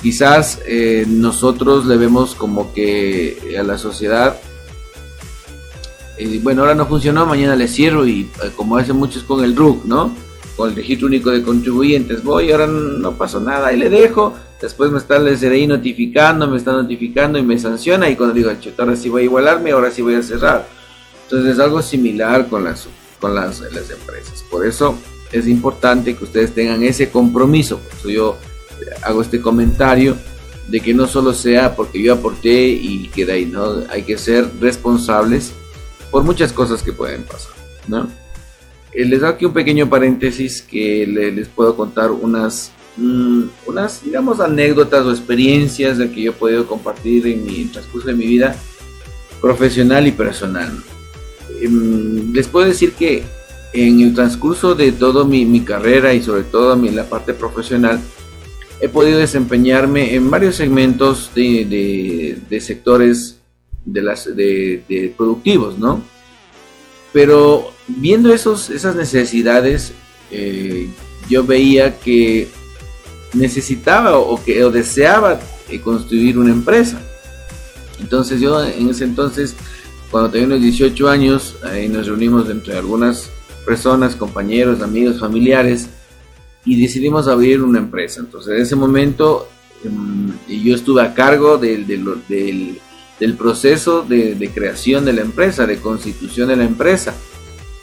Quizás 0.00 0.60
eh, 0.66 1.04
nosotros 1.06 1.84
le 1.84 1.98
vemos 1.98 2.34
como 2.34 2.72
que 2.72 3.54
a 3.58 3.62
la 3.62 3.76
sociedad 3.76 4.40
bueno, 6.42 6.62
ahora 6.62 6.74
no 6.74 6.86
funcionó, 6.86 7.26
mañana 7.26 7.56
le 7.56 7.68
cierro 7.68 8.06
y 8.06 8.30
eh, 8.42 8.50
como 8.56 8.76
hacen 8.76 8.96
muchos 8.96 9.22
con 9.22 9.44
el 9.44 9.56
RUC, 9.56 9.84
¿no? 9.84 10.12
Con 10.60 10.68
el 10.68 10.76
registro 10.76 11.06
único 11.06 11.30
de 11.30 11.42
contribuyentes, 11.42 12.22
voy, 12.22 12.52
ahora 12.52 12.66
no 12.66 13.12
pasó 13.16 13.40
nada 13.40 13.72
y 13.72 13.78
le 13.78 13.88
dejo, 13.88 14.34
después 14.60 14.90
me 14.90 14.98
está 14.98 15.16
el 15.16 15.68
notificando, 15.68 16.46
me 16.46 16.58
está 16.58 16.72
notificando 16.72 17.38
y 17.38 17.42
me 17.42 17.58
sanciona 17.58 18.10
y 18.10 18.14
cuando 18.14 18.34
digo, 18.34 18.50
ahora 18.76 18.94
sí 18.94 19.08
voy 19.08 19.22
a 19.22 19.24
igualarme, 19.24 19.70
ahora 19.70 19.90
sí 19.90 20.02
voy 20.02 20.16
a 20.16 20.22
cerrar. 20.22 20.68
Entonces 21.22 21.54
es 21.54 21.60
algo 21.60 21.80
similar 21.80 22.46
con 22.48 22.64
las, 22.64 22.88
con 23.18 23.34
las, 23.34 23.60
las 23.72 23.90
empresas. 23.90 24.44
Por 24.50 24.66
eso 24.66 24.98
es 25.32 25.48
importante 25.48 26.14
que 26.14 26.24
ustedes 26.24 26.54
tengan 26.54 26.82
ese 26.82 27.08
compromiso. 27.08 27.78
Por 27.78 27.98
eso 27.98 28.10
yo 28.10 28.36
hago 29.02 29.22
este 29.22 29.40
comentario 29.40 30.14
de 30.68 30.80
que 30.80 30.92
no 30.92 31.06
solo 31.06 31.32
sea 31.32 31.74
porque 31.74 32.02
yo 32.02 32.12
aporté 32.12 32.68
y 32.68 33.08
queda 33.08 33.32
ahí, 33.32 33.46
¿no? 33.46 33.82
Hay 33.88 34.02
que 34.02 34.18
ser 34.18 34.46
responsables 34.60 35.54
por 36.10 36.22
muchas 36.22 36.52
cosas 36.52 36.82
que 36.82 36.92
pueden 36.92 37.22
pasar, 37.22 37.54
¿no? 37.88 38.19
Eh, 38.92 39.04
les 39.04 39.20
doy 39.20 39.30
aquí 39.30 39.44
un 39.44 39.52
pequeño 39.52 39.88
paréntesis 39.88 40.62
que 40.62 41.06
les 41.06 41.48
puedo 41.48 41.76
contar 41.76 42.10
unas, 42.10 42.72
mm, 42.96 43.42
unas, 43.66 44.04
digamos, 44.04 44.40
anécdotas 44.40 45.04
o 45.06 45.10
experiencias 45.10 45.98
de 45.98 46.10
que 46.10 46.22
yo 46.22 46.30
he 46.32 46.34
podido 46.34 46.66
compartir 46.66 47.26
en 47.26 47.44
mi 47.44 47.64
transcurso 47.66 48.08
de 48.08 48.14
mi 48.14 48.26
vida 48.26 48.56
profesional 49.40 50.06
y 50.06 50.12
personal. 50.12 50.70
Em, 51.60 52.32
les 52.32 52.46
puedo 52.48 52.66
decir 52.66 52.92
que 52.92 53.22
en 53.72 54.00
el 54.00 54.14
transcurso 54.14 54.74
de 54.74 54.92
toda 54.92 55.24
mi, 55.24 55.60
carrera 55.60 56.12
y 56.14 56.22
sobre 56.22 56.42
todo 56.42 56.72
en 56.74 56.96
la 56.96 57.04
parte 57.04 57.34
profesional, 57.34 58.00
he 58.80 58.88
podido 58.88 59.18
desempeñarme 59.18 60.14
en 60.14 60.30
varios 60.30 60.56
segmentos 60.56 61.30
de, 61.34 62.38
sectores 62.60 63.38
de 63.84 64.02
las, 64.02 64.34
de, 64.34 65.14
productivos, 65.16 65.78
¿no? 65.78 66.02
Pero 67.12 67.69
viendo 67.88 68.32
esos, 68.32 68.70
esas 68.70 68.96
necesidades, 68.96 69.92
eh, 70.30 70.88
yo 71.28 71.44
veía 71.44 71.98
que 71.98 72.48
necesitaba 73.32 74.18
o 74.18 74.42
que 74.42 74.64
o 74.64 74.70
deseaba 74.70 75.40
eh, 75.68 75.80
construir 75.80 76.38
una 76.38 76.50
empresa. 76.50 77.00
Entonces 78.00 78.40
yo 78.40 78.62
en 78.64 78.88
ese 78.88 79.04
entonces, 79.04 79.54
cuando 80.10 80.30
tenía 80.30 80.46
unos 80.46 80.62
18 80.62 81.08
años, 81.08 81.56
ahí 81.62 81.88
nos 81.88 82.06
reunimos 82.06 82.48
entre 82.48 82.76
algunas 82.76 83.30
personas, 83.64 84.16
compañeros, 84.16 84.82
amigos, 84.82 85.20
familiares, 85.20 85.88
y 86.64 86.80
decidimos 86.80 87.28
abrir 87.28 87.62
una 87.62 87.78
empresa. 87.78 88.20
Entonces 88.20 88.54
en 88.54 88.62
ese 88.62 88.76
momento 88.76 89.48
em, 89.84 90.32
yo 90.62 90.74
estuve 90.74 91.02
a 91.02 91.14
cargo 91.14 91.58
del, 91.58 91.86
del, 91.86 93.34
proceso 93.36 94.02
de, 94.02 94.50
creación 94.54 95.04
de 95.04 95.12
la 95.12 95.20
empresa, 95.20 95.66
de 95.66 95.78
constitución 95.78 96.48
de 96.48 96.56
la 96.56 96.64
empresa. 96.64 97.14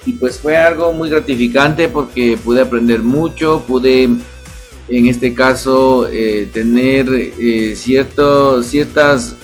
Y 0.07 0.13
pues 0.13 0.39
fue 0.39 0.57
algo 0.57 0.93
muy 0.93 1.09
gratificante 1.09 1.89
porque 1.89 2.39
pude 2.43 2.61
aprender 2.61 3.03
mucho, 3.03 3.63
pude 3.67 4.03
en 4.03 5.05
este 5.05 5.33
caso 5.33 6.07
eh, 6.09 6.47
tener 6.51 7.07
eh, 7.11 7.75
cierto, 7.75 8.63
ciertas 8.63 9.35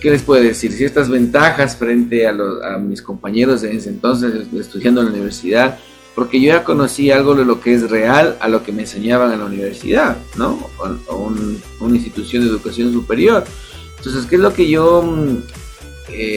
¿qué 0.00 0.10
les 0.10 0.22
puedo 0.22 0.42
decir? 0.42 0.72
Ciertas 0.72 1.08
ventajas 1.08 1.76
frente 1.76 2.26
a, 2.26 2.30
a 2.30 2.78
mis 2.78 3.02
compañeros 3.02 3.62
de 3.62 3.74
ese 3.74 3.88
entonces 3.88 4.46
estudiando 4.54 5.00
en 5.00 5.08
la 5.08 5.12
universidad, 5.12 5.78
porque 6.14 6.40
yo 6.40 6.48
ya 6.48 6.64
conocí 6.64 7.10
algo 7.10 7.34
de 7.34 7.44
lo 7.44 7.60
que 7.60 7.74
es 7.74 7.90
real 7.90 8.36
a 8.40 8.48
lo 8.48 8.62
que 8.62 8.72
me 8.72 8.82
enseñaban 8.82 9.32
en 9.32 9.40
la 9.40 9.46
universidad, 9.46 10.16
¿no? 10.36 10.58
O, 11.08 11.32
una 11.80 11.96
institución 11.96 12.44
de 12.44 12.50
educación 12.50 12.92
superior. 12.92 13.44
Entonces, 13.98 14.26
¿qué 14.26 14.36
es 14.36 14.42
lo 14.42 14.52
que 14.52 14.68
yo 14.68 15.02
mm, 15.02 15.42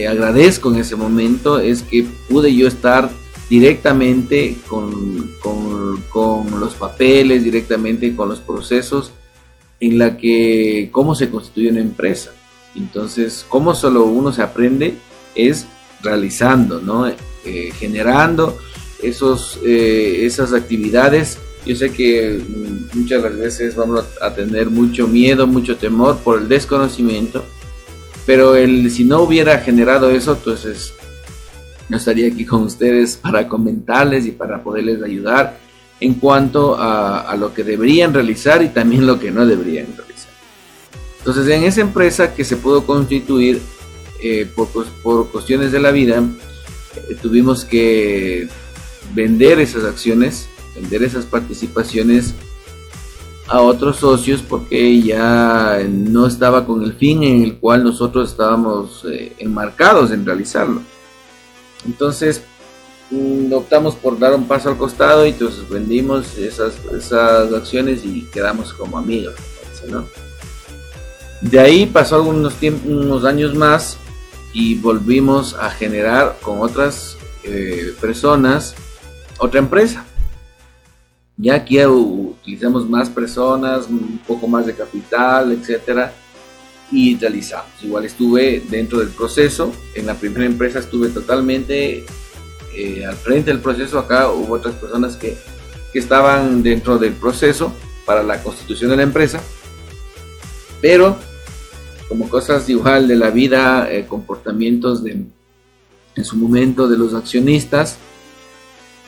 agradezco 0.08 0.72
en 0.72 0.80
ese 0.80 0.96
momento? 0.96 1.60
Es 1.60 1.82
que 1.82 2.06
pude 2.30 2.54
yo 2.54 2.68
estar 2.68 3.10
directamente 3.50 4.58
con, 4.68 5.32
con, 5.42 6.60
los 6.60 6.74
papeles, 6.76 7.44
directamente 7.44 8.16
con 8.16 8.30
los 8.30 8.40
procesos 8.40 9.12
en 9.80 9.98
la 9.98 10.18
que 10.18 10.90
cómo 10.92 11.14
se 11.14 11.30
constituye 11.30 11.70
una 11.70 11.82
empresa 11.82 12.32
entonces, 12.76 13.46
¿cómo 13.48 13.76
solo 13.76 14.06
uno 14.06 14.32
se 14.34 14.42
aprende? 14.42 14.96
Es 15.36 15.66
realizando, 16.02 16.80
¿no? 16.80 17.08
Eh, 17.08 17.72
generando 17.78 18.58
esos, 19.02 19.60
eh, 19.66 20.26
esas 20.26 20.54
actividades. 20.54 21.38
Yo 21.66 21.76
sé 21.76 21.92
que 21.92 22.40
mm, 22.40 22.98
muchas 23.00 23.22
las 23.24 23.38
veces 23.38 23.76
vamos 23.76 24.06
a 24.22 24.34
tener 24.34 24.70
mucho 24.70 25.08
miedo, 25.08 25.48
mucho 25.48 25.78
temor 25.78 26.18
por 26.18 26.42
el 26.42 26.48
desconocimiento, 26.48 27.44
pero 28.26 28.56
el, 28.56 28.90
si 28.92 29.04
no 29.04 29.22
hubiera 29.22 29.60
generado 29.60 30.10
eso, 30.10 30.34
entonces 30.34 30.94
no 31.90 31.98
estaría 31.98 32.28
aquí 32.28 32.46
con 32.46 32.64
ustedes 32.64 33.18
para 33.18 33.48
comentarles 33.48 34.26
y 34.26 34.32
para 34.32 34.64
poderles 34.64 35.02
ayudar 35.04 35.58
en 36.00 36.16
cuanto 36.16 36.76
a, 36.78 37.36
lo 37.38 37.54
que 37.54 37.64
deberían 37.64 38.14
realizar 38.14 38.62
y 38.62 38.70
también 38.70 39.06
lo 39.08 39.20
que 39.20 39.32
no 39.32 39.46
deberían 39.46 39.88
realizar. 39.96 40.32
Entonces, 41.20 41.48
en 41.48 41.64
esa 41.64 41.82
empresa 41.82 42.34
que 42.34 42.44
se 42.44 42.58
pudo 42.58 42.86
constituir 42.86 43.62
eh, 44.22 44.50
por, 44.54 45.28
cuestiones 45.30 45.72
de 45.72 45.80
la 45.80 45.92
vida, 45.92 46.22
eh, 47.10 47.16
tuvimos 47.22 47.64
que 47.64 48.50
vender 49.14 49.60
esas 49.60 49.86
acciones, 49.86 50.50
vender 50.76 51.04
esas 51.04 51.26
participaciones 51.26 52.34
a 53.48 53.62
otros 53.62 53.98
socios 53.98 54.42
porque 54.42 55.02
ya 55.02 55.80
no 55.90 56.28
estaba 56.28 56.66
con 56.66 56.84
el 56.84 56.94
fin 56.94 57.24
en 57.24 57.44
el 57.44 57.58
cual 57.58 57.84
nosotros 57.84 58.32
estábamos 58.32 59.06
eh, 59.06 59.34
enmarcados 59.38 60.12
en 60.12 60.26
realizarlo. 60.26 60.82
Entonces 61.86 62.42
mm, 63.12 63.52
optamos 63.54 63.96
por 63.96 64.18
dar 64.18 64.34
un 64.34 64.48
paso 64.48 64.70
al 64.70 64.78
costado 64.78 65.26
y 65.26 65.30
entonces 65.30 65.68
vendimos 65.70 66.38
esas, 66.38 66.74
esas 66.96 67.54
acciones 67.54 68.06
y 68.06 68.24
quedamos 68.32 68.74
como 68.74 68.98
amigos. 68.98 69.36
De 71.42 71.60
ahí 71.60 71.86
pasó 71.86 72.16
algunos 72.16 72.56
unos 72.86 73.26
años 73.26 73.54
más 73.54 73.98
y 74.54 74.76
volvimos 74.76 75.56
a 75.56 75.70
generar 75.70 76.38
con 76.42 76.62
otras 76.62 77.18
eh, 77.44 77.94
personas 78.00 78.76
otra 79.38 79.60
empresa. 79.60 80.06
Ya 81.38 81.56
aquí 81.56 81.84
utilizamos 81.84 82.88
más 82.88 83.10
personas, 83.10 83.88
un 83.90 84.20
poco 84.28 84.48
más 84.48 84.66
de 84.66 84.76
capital, 84.76 85.52
etcétera, 85.52 86.14
y 86.92 87.18
realizamos. 87.18 87.72
Igual 87.82 88.06
estuve 88.06 88.64
dentro 88.70 89.00
del 89.00 89.10
proceso. 89.10 89.74
En 89.96 90.06
la 90.06 90.14
primera 90.14 90.46
empresa 90.46 90.80
estuve 90.80 91.10
totalmente 91.10 92.06
eh, 92.76 93.06
al 93.06 93.16
frente 93.16 93.52
del 93.52 93.62
proceso. 93.62 93.98
Acá 93.98 94.30
hubo 94.30 94.54
otras 94.54 94.76
personas 94.76 95.16
que, 95.16 95.36
que 95.92 96.00
estaban 96.00 96.62
dentro 96.62 96.98
del 96.98 97.14
proceso 97.14 97.74
para 98.06 98.22
la 98.22 98.42
constitución 98.44 98.92
de 98.92 98.98
la 98.98 99.04
empresa. 99.04 99.42
Pero 100.82 101.18
como 102.08 102.30
cosas 102.30 102.70
igual 102.70 103.08
de 103.08 103.16
la 103.16 103.32
vida, 103.32 103.92
eh, 103.92 104.06
comportamientos 104.08 105.04
de, 105.04 105.26
en 106.16 106.26
su 106.26 106.36
momento 106.36 106.88
de 106.88 106.98
los 106.98 107.16
accionistas, 107.16 107.98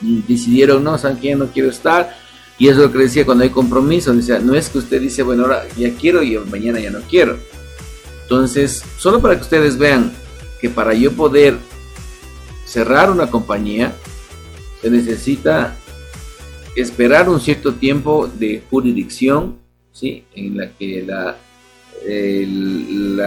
decidieron, 0.02 0.84
no, 0.84 0.98
¿saben 0.98 1.18
quién? 1.18 1.40
No 1.40 1.48
quiero 1.48 1.70
estar. 1.70 2.16
Y 2.58 2.68
eso 2.68 2.80
es 2.80 2.86
lo 2.88 2.92
que 2.92 3.00
decía 3.00 3.26
cuando 3.26 3.44
hay 3.44 3.50
compromiso. 3.50 4.14
Decía, 4.14 4.40
no 4.40 4.56
es 4.56 4.70
que 4.70 4.78
usted 4.78 5.02
dice, 5.02 5.24
bueno, 5.24 5.44
ahora 5.44 5.64
ya 5.78 5.94
quiero 5.96 6.24
y 6.24 6.38
mañana 6.38 6.80
ya 6.80 6.92
no 6.92 7.02
quiero. 7.02 7.38
Entonces, 8.24 8.84
solo 8.98 9.22
para 9.22 9.36
que 9.36 9.42
ustedes 9.42 9.78
vean 9.78 10.12
que 10.60 10.70
para 10.70 10.94
yo 10.94 11.12
poder 11.12 11.58
cerrar 12.66 13.12
una 13.12 13.30
compañía, 13.30 13.94
se 14.82 14.90
necesita 14.90 15.76
esperar 16.76 17.30
un 17.30 17.40
cierto 17.40 17.74
tiempo 17.74 18.28
de 18.28 18.64
jurisdicción, 18.70 19.58
¿sí? 19.92 20.26
En 20.34 20.58
la 20.58 20.72
que 20.72 21.04
la, 21.04 21.38
el, 22.06 23.20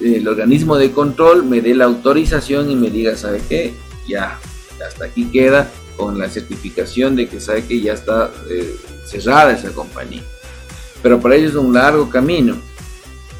el, 0.00 0.28
organismo 0.28 0.76
de 0.76 0.92
control 0.92 1.44
me 1.44 1.60
dé 1.60 1.74
la 1.74 1.86
autorización 1.86 2.70
y 2.70 2.76
me 2.76 2.90
diga, 2.90 3.16
¿sabe 3.16 3.40
qué? 3.48 3.72
Ya, 4.08 4.38
hasta 4.86 5.06
aquí 5.06 5.26
queda 5.26 5.70
con 5.98 6.16
la 6.16 6.30
certificación 6.30 7.16
de 7.16 7.28
que 7.28 7.40
sabe 7.40 7.64
que 7.64 7.80
ya 7.80 7.92
está 7.92 8.30
eh, 8.48 8.76
cerrada 9.04 9.52
esa 9.52 9.72
compañía. 9.72 10.22
Pero 11.02 11.20
para 11.20 11.34
ellos 11.34 11.50
es 11.50 11.56
un 11.56 11.74
largo 11.74 12.08
camino. 12.08 12.56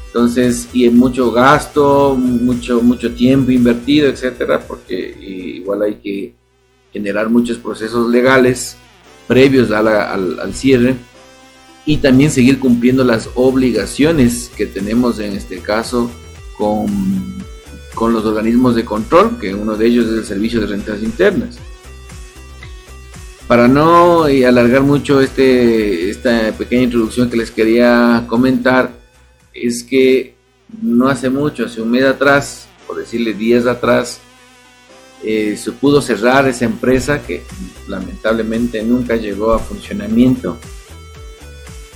Entonces, 0.07 0.67
y 0.73 0.85
es 0.85 0.93
mucho 0.93 1.31
gasto, 1.31 2.15
mucho, 2.15 2.81
mucho 2.81 3.13
tiempo 3.13 3.51
invertido, 3.51 4.09
etcétera, 4.09 4.59
porque 4.59 5.15
igual 5.57 5.83
hay 5.83 5.95
que 5.95 6.33
generar 6.91 7.29
muchos 7.29 7.57
procesos 7.57 8.09
legales 8.09 8.75
previos 9.27 9.71
al, 9.71 9.87
al 10.39 10.53
cierre 10.53 10.95
y 11.85 11.97
también 11.97 12.31
seguir 12.31 12.59
cumpliendo 12.59 13.03
las 13.03 13.29
obligaciones 13.35 14.51
que 14.57 14.65
tenemos 14.65 15.19
en 15.19 15.33
este 15.33 15.59
caso 15.59 16.11
con, 16.57 16.87
con 17.95 18.11
los 18.11 18.25
organismos 18.25 18.75
de 18.75 18.85
control, 18.85 19.37
que 19.39 19.53
uno 19.53 19.75
de 19.75 19.87
ellos 19.87 20.07
es 20.07 20.17
el 20.17 20.25
Servicio 20.25 20.61
de 20.61 20.67
Rentas 20.67 21.01
Internas. 21.01 21.57
Para 23.49 23.67
no 23.67 24.25
alargar 24.25 24.83
mucho 24.83 25.19
este, 25.21 26.11
esta 26.11 26.51
pequeña 26.55 26.83
introducción 26.83 27.31
que 27.31 27.37
les 27.37 27.49
quería 27.49 28.25
comentar, 28.27 28.91
es 29.51 29.81
que 29.81 30.35
no 30.83 31.07
hace 31.07 31.31
mucho, 31.31 31.65
hace 31.65 31.81
un 31.81 31.89
mes 31.89 32.03
atrás, 32.03 32.67
por 32.85 32.97
decirle 32.97 33.33
días 33.33 33.65
atrás, 33.65 34.19
eh, 35.23 35.57
se 35.57 35.71
pudo 35.71 35.99
cerrar 35.99 36.47
esa 36.47 36.65
empresa 36.65 37.23
que 37.23 37.41
lamentablemente 37.87 38.83
nunca 38.83 39.15
llegó 39.15 39.51
a 39.51 39.57
funcionamiento 39.57 40.59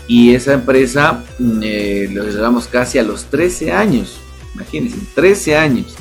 y 0.07 0.33
esa 0.33 0.53
empresa 0.53 1.24
mm, 1.38 1.60
eh, 1.62 2.10
lo 2.12 2.24
cerramos 2.24 2.65
casi 2.65 2.98
a 2.98 3.03
los 3.03 3.25
13 3.25 3.72
años. 3.74 4.17
Imagínense, 4.55 4.98
13 5.13 5.55
años. 5.55 5.93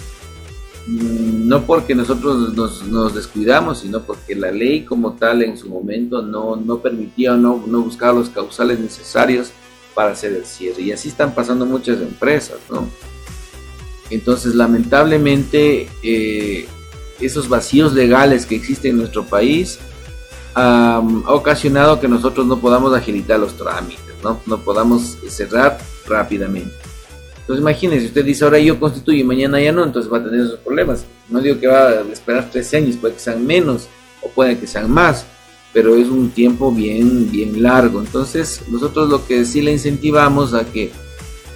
Mm, 0.86 1.48
no 1.48 1.62
porque 1.62 1.94
nosotros 1.94 2.54
nos, 2.54 3.14
descuidamos, 3.14 3.80
sino 3.80 4.02
porque 4.02 4.34
la 4.34 4.50
ley 4.50 4.84
como 4.84 5.12
tal 5.14 5.42
en 5.42 5.56
su 5.56 5.68
momento 5.68 6.22
no, 6.22 6.56
no 6.56 6.78
permitía 6.78 7.34
o 7.34 7.36
no, 7.36 7.62
no 7.66 7.82
buscaba 7.82 8.18
los 8.18 8.28
causales 8.30 8.78
necesarios 8.78 9.52
para 9.94 10.12
hacer 10.12 10.32
el 10.32 10.44
cierre. 10.44 10.82
Y 10.82 10.92
así 10.92 11.08
están 11.08 11.34
pasando 11.34 11.66
muchas 11.66 12.00
empresas, 12.00 12.58
¿no? 12.70 12.88
Entonces, 14.10 14.54
lamentablemente, 14.54 15.88
eh, 16.02 16.66
esos 17.20 17.48
vacíos 17.48 17.94
legales 17.94 18.46
que 18.46 18.56
existen 18.56 18.92
en 18.92 18.98
nuestro 18.98 19.24
país 19.24 19.78
ha 20.54 21.02
ocasionado 21.26 21.98
que 21.98 22.08
nosotros 22.08 22.46
no 22.46 22.58
podamos 22.58 22.94
agilitar 22.94 23.40
los 23.40 23.56
trámites, 23.56 24.14
¿no? 24.22 24.40
No 24.44 24.58
podamos 24.58 25.16
cerrar 25.28 25.78
rápidamente. 26.06 26.81
Entonces 27.42 27.61
imagínense, 27.61 28.06
usted 28.06 28.25
dice 28.25 28.44
ahora 28.44 28.58
yo 28.58 28.78
constituyo 28.78 29.18
y 29.18 29.25
mañana 29.25 29.61
ya 29.61 29.72
no, 29.72 29.84
entonces 29.84 30.11
va 30.11 30.18
a 30.18 30.25
tener 30.25 30.40
esos 30.40 30.61
problemas. 30.61 31.04
No 31.28 31.40
digo 31.40 31.58
que 31.58 31.66
va 31.66 31.88
a 31.88 32.00
esperar 32.12 32.49
tres 32.50 32.72
años, 32.75 32.96
puede 32.96 33.14
que 33.14 33.20
sean 33.20 33.44
menos 33.44 33.88
o 34.22 34.28
puede 34.28 34.58
que 34.58 34.66
sean 34.66 34.90
más, 34.90 35.26
pero 35.72 35.96
es 35.96 36.08
un 36.08 36.30
tiempo 36.30 36.70
bien, 36.70 37.30
bien 37.30 37.61
largo. 37.62 38.00
Entonces 38.00 38.62
nosotros 38.68 39.08
lo 39.08 39.26
que 39.26 39.44
sí 39.44 39.61
le 39.61 39.72
incentivamos 39.72 40.54
a 40.54 40.64
que 40.64 40.92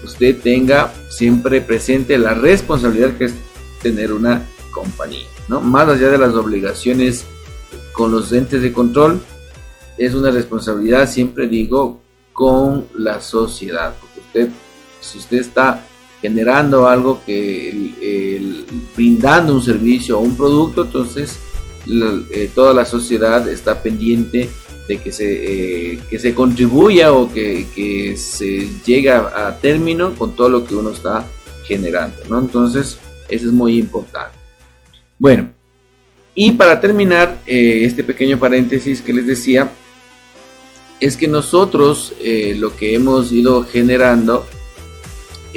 usted 0.05 0.40
tenga 0.40 0.93
siempre 1.09 1.61
presente 1.61 2.19
la 2.19 2.35
responsabilidad 2.35 3.16
que 3.16 3.26
es 3.26 3.35
tener 3.81 4.12
una 4.12 4.45
compañía, 4.73 5.26
¿no? 5.49 5.61
Más 5.61 5.88
allá 5.88 6.11
de 6.11 6.19
las 6.19 6.35
obligaciones 6.35 7.25
con 7.93 8.11
los 8.11 8.33
entes 8.33 8.61
de 8.61 8.73
control, 8.73 9.21
es 9.97 10.14
una 10.14 10.31
responsabilidad, 10.31 11.09
siempre 11.09 11.47
digo, 11.47 12.00
con 12.33 12.87
la 12.95 13.21
sociedad, 13.21 13.95
porque 13.99 14.21
usted 14.21 14.49
si 15.07 15.19
usted 15.19 15.39
está 15.39 15.87
generando 16.21 16.89
algo 16.89 17.21
que 17.25 18.65
brindando 18.97 19.55
un 19.55 19.63
servicio 19.63 20.19
o 20.19 20.23
un 20.23 20.37
producto, 20.37 20.85
entonces 20.85 21.39
eh, 21.89 22.51
toda 22.53 22.75
la 22.75 22.85
sociedad 22.85 23.49
está 23.49 23.81
pendiente 23.81 24.49
de 24.89 24.99
que 24.99 25.13
se, 25.13 25.93
eh, 25.95 25.99
que 26.11 26.19
se 26.19 26.35
contribuya 26.35 27.13
o 27.13 27.33
que, 27.33 28.15
se 28.17 28.69
llegue 28.85 29.11
a, 29.11 29.57
término 29.61 30.14
con 30.14 30.35
todo 30.35 30.49
lo 30.49 30.64
que 30.64 30.75
uno 30.75 30.90
está 30.90 31.25
generando, 31.64 32.16
¿no? 32.29 32.40
Entonces, 32.40 32.99
eso 33.29 33.47
es 33.47 33.53
muy 33.53 33.79
importante. 33.79 34.37
Bueno, 35.19 35.51
y 36.35 36.53
para 36.53 36.81
terminar 36.81 37.38
eh, 37.47 37.83
este 37.85 38.03
pequeño 38.05 38.38
paréntesis 38.38 39.01
que 39.01 39.12
les 39.12 39.27
decía, 39.27 39.71
es 40.99 41.16
que 41.16 41.29
nosotros 41.29 42.14
lo 42.57 42.75
que 42.75 42.95
hemos 42.95 43.31
ido 43.31 43.64
generando 43.64 44.47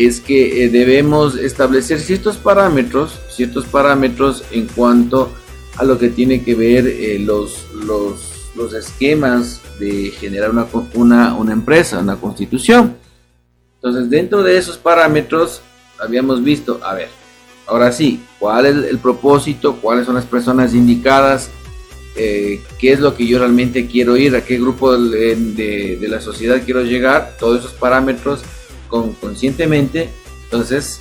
es 0.06 0.22
que 0.22 0.64
eh, 0.64 0.70
debemos 0.70 1.36
establecer 1.36 2.00
ciertos 2.00 2.38
parámetros, 2.38 3.20
ciertos 3.30 3.66
parámetros 3.66 4.44
en 4.52 4.68
cuanto 4.68 5.32
a 5.78 5.84
lo 5.84 5.98
que 5.98 6.10
tiene 6.10 6.44
que 6.44 6.56
ver 6.56 6.88
eh, 6.88 7.20
los, 7.20 7.68
los, 7.86 8.26
esquemas 8.74 9.62
de 9.80 10.12
generar 10.12 10.52
una, 10.52 10.68
una, 10.94 11.36
una 11.36 11.54
empresa, 11.54 12.00
una 12.00 12.18
constitución. 12.18 12.98
Entonces, 13.76 14.10
dentro 14.10 14.44
de 14.44 14.58
esos 14.58 14.78
parámetros, 14.78 15.62
habíamos 15.98 16.44
visto, 16.44 16.80
a 16.84 16.94
ver, 16.94 17.08
ahora 17.66 17.94
sí, 17.94 18.22
cuál 18.38 18.66
es 18.66 18.76
el 18.76 19.00
propósito, 19.00 19.78
cuáles 19.78 20.06
son 20.06 20.16
las 20.16 20.26
personas 20.26 20.74
indicadas, 20.74 21.50
eh, 22.18 22.62
qué 22.78 22.92
es 22.92 23.00
lo 23.00 23.16
que 23.16 23.26
yo 23.26 23.40
realmente 23.40 23.88
quiero 23.88 24.18
ir, 24.18 24.36
a 24.36 24.44
qué 24.44 24.58
grupo 24.58 24.98
de, 24.98 25.36
de, 25.96 26.08
la 26.10 26.20
sociedad 26.20 26.62
quiero 26.66 26.84
llegar, 26.84 27.38
todos 27.40 27.60
esos 27.60 27.72
parámetros 27.72 28.42
con, 28.89 29.13
conscientemente, 29.13 30.10
entonces 30.43 30.99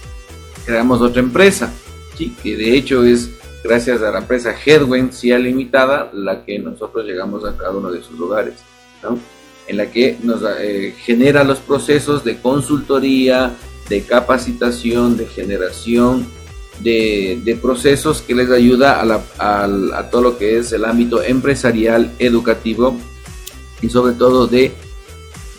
creamos 0.64 1.01
otra 1.01 1.20
empresa, 1.20 1.72
¿sí? 2.16 2.37
que 2.40 2.57
de 2.57 2.77
hecho 2.77 3.03
es 3.05 3.31
gracias 3.64 4.03
a 4.03 4.12
la 4.12 4.18
empresa 4.18 4.55
Headwind 4.64 5.12
CIA 5.12 5.38
Limitada 5.38 6.11
la 6.12 6.44
que 6.44 6.61
nosotros 6.61 7.05
llegamos 7.05 7.44
a 7.44 7.57
cada 7.57 7.72
uno 7.72 7.90
de 7.90 8.03
sus 8.03 8.16
lugares, 8.16 8.55
¿no? 9.03 9.18
en 9.66 9.77
la 9.77 9.90
que 9.90 10.16
nos 10.22 10.42
eh, 10.61 10.94
genera 10.96 11.42
los 11.42 11.59
procesos 11.59 12.22
de 12.24 12.38
consultoría, 12.38 13.53
de 13.88 14.03
capacitación, 14.03 15.16
de 15.16 15.27
generación 15.27 16.27
de, 16.81 17.59
procesos 17.61 18.22
que 18.22 18.35
les 18.35 18.51
ayuda 18.51 19.03
a 19.38 20.11
todo 20.11 20.22
lo 20.22 20.38
que 20.38 20.59
es 20.59 20.72
el 20.72 20.85
ámbito 20.85 21.22
empresarial, 21.22 22.12
educativo 22.18 22.96
y 23.81 23.88
sobre 23.88 24.14
todo 24.14 24.46
de 24.46 24.72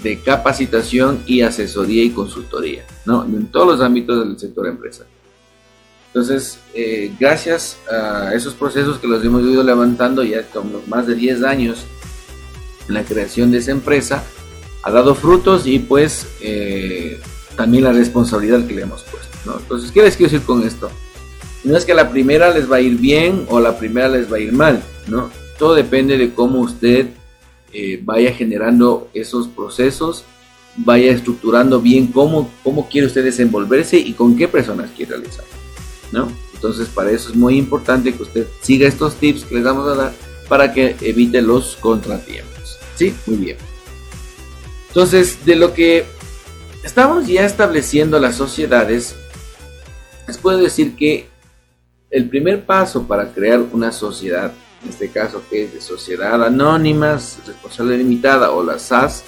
de 0.03 0.19
capacitación 0.21 1.21
y 1.25 1.41
asesoría 1.41 2.03
y 2.03 2.11
consultoría, 2.11 2.85
¿no? 3.05 3.25
En 3.25 3.47
todos 3.47 3.67
los 3.67 3.81
ámbitos 3.81 4.25
del 4.25 4.39
sector 4.39 4.67
empresa. 4.67 5.05
Entonces, 6.07 6.59
eh, 6.73 7.11
gracias 7.19 7.77
a 7.91 8.33
esos 8.33 8.53
procesos 8.55 8.97
que 8.97 9.07
los 9.07 9.23
hemos 9.23 9.43
ido 9.43 9.63
levantando 9.63 10.23
ya 10.23 10.43
con 10.43 10.71
más 10.87 11.05
de 11.05 11.15
10 11.15 11.43
años 11.43 11.85
en 12.87 12.95
la 12.95 13.03
creación 13.03 13.51
de 13.51 13.59
esa 13.59 13.71
empresa, 13.71 14.23
ha 14.83 14.91
dado 14.91 15.13
frutos 15.13 15.67
y 15.67 15.79
pues 15.79 16.27
eh, 16.41 17.19
también 17.55 17.83
la 17.83 17.91
responsabilidad 17.91 18.65
que 18.65 18.73
le 18.73 18.81
hemos 18.83 19.03
puesto, 19.03 19.37
¿no? 19.45 19.59
Entonces, 19.59 19.91
¿qué 19.91 20.01
les 20.01 20.15
quiero 20.15 20.31
decir 20.31 20.45
con 20.45 20.63
esto? 20.63 20.89
No 21.63 21.77
es 21.77 21.85
que 21.85 21.93
la 21.93 22.09
primera 22.09 22.51
les 22.51 22.71
va 22.71 22.77
a 22.77 22.81
ir 22.81 22.97
bien 22.97 23.45
o 23.49 23.59
la 23.59 23.77
primera 23.77 24.07
les 24.07 24.31
va 24.31 24.37
a 24.37 24.39
ir 24.39 24.53
mal, 24.53 24.81
¿no? 25.07 25.29
Todo 25.59 25.75
depende 25.75 26.17
de 26.17 26.33
cómo 26.33 26.61
usted 26.61 27.09
eh, 27.73 27.99
vaya 28.03 28.33
generando 28.33 29.09
esos 29.13 29.47
procesos, 29.47 30.23
vaya 30.75 31.11
estructurando 31.11 31.81
bien 31.81 32.07
cómo, 32.07 32.49
cómo 32.63 32.89
quiere 32.89 33.07
usted 33.07 33.23
desenvolverse 33.23 33.97
y 33.97 34.13
con 34.13 34.35
qué 34.35 34.47
personas 34.47 34.89
quiere 34.95 35.13
realizar. 35.13 35.45
¿no? 36.11 36.31
Entonces 36.53 36.87
para 36.89 37.11
eso 37.11 37.29
es 37.29 37.35
muy 37.35 37.57
importante 37.57 38.13
que 38.13 38.23
usted 38.23 38.47
siga 38.61 38.87
estos 38.87 39.15
tips 39.15 39.45
que 39.45 39.55
les 39.55 39.63
vamos 39.63 39.87
a 39.87 39.95
dar 39.95 40.13
para 40.47 40.73
que 40.73 40.95
evite 41.01 41.41
los 41.41 41.75
contratiempos. 41.77 42.79
¿Sí? 42.95 43.13
Muy 43.27 43.37
bien. 43.37 43.57
Entonces, 44.89 45.45
de 45.45 45.55
lo 45.55 45.73
que 45.73 46.03
estamos 46.83 47.27
ya 47.27 47.45
estableciendo 47.45 48.19
las 48.19 48.35
sociedades, 48.35 49.15
les 50.27 50.37
puedo 50.37 50.57
decir 50.57 50.95
que 50.95 51.27
el 52.09 52.27
primer 52.27 52.65
paso 52.65 53.03
para 53.03 53.31
crear 53.31 53.61
una 53.71 53.91
sociedad 53.91 54.51
en 54.83 54.89
este 54.89 55.09
caso 55.09 55.41
que 55.49 55.65
es 55.65 55.73
de 55.73 55.81
Sociedad 55.81 56.41
Anónimas, 56.43 57.39
Responsabilidad 57.45 57.99
Limitada 57.99 58.51
o 58.51 58.63
la 58.63 58.79
SAS, 58.79 59.23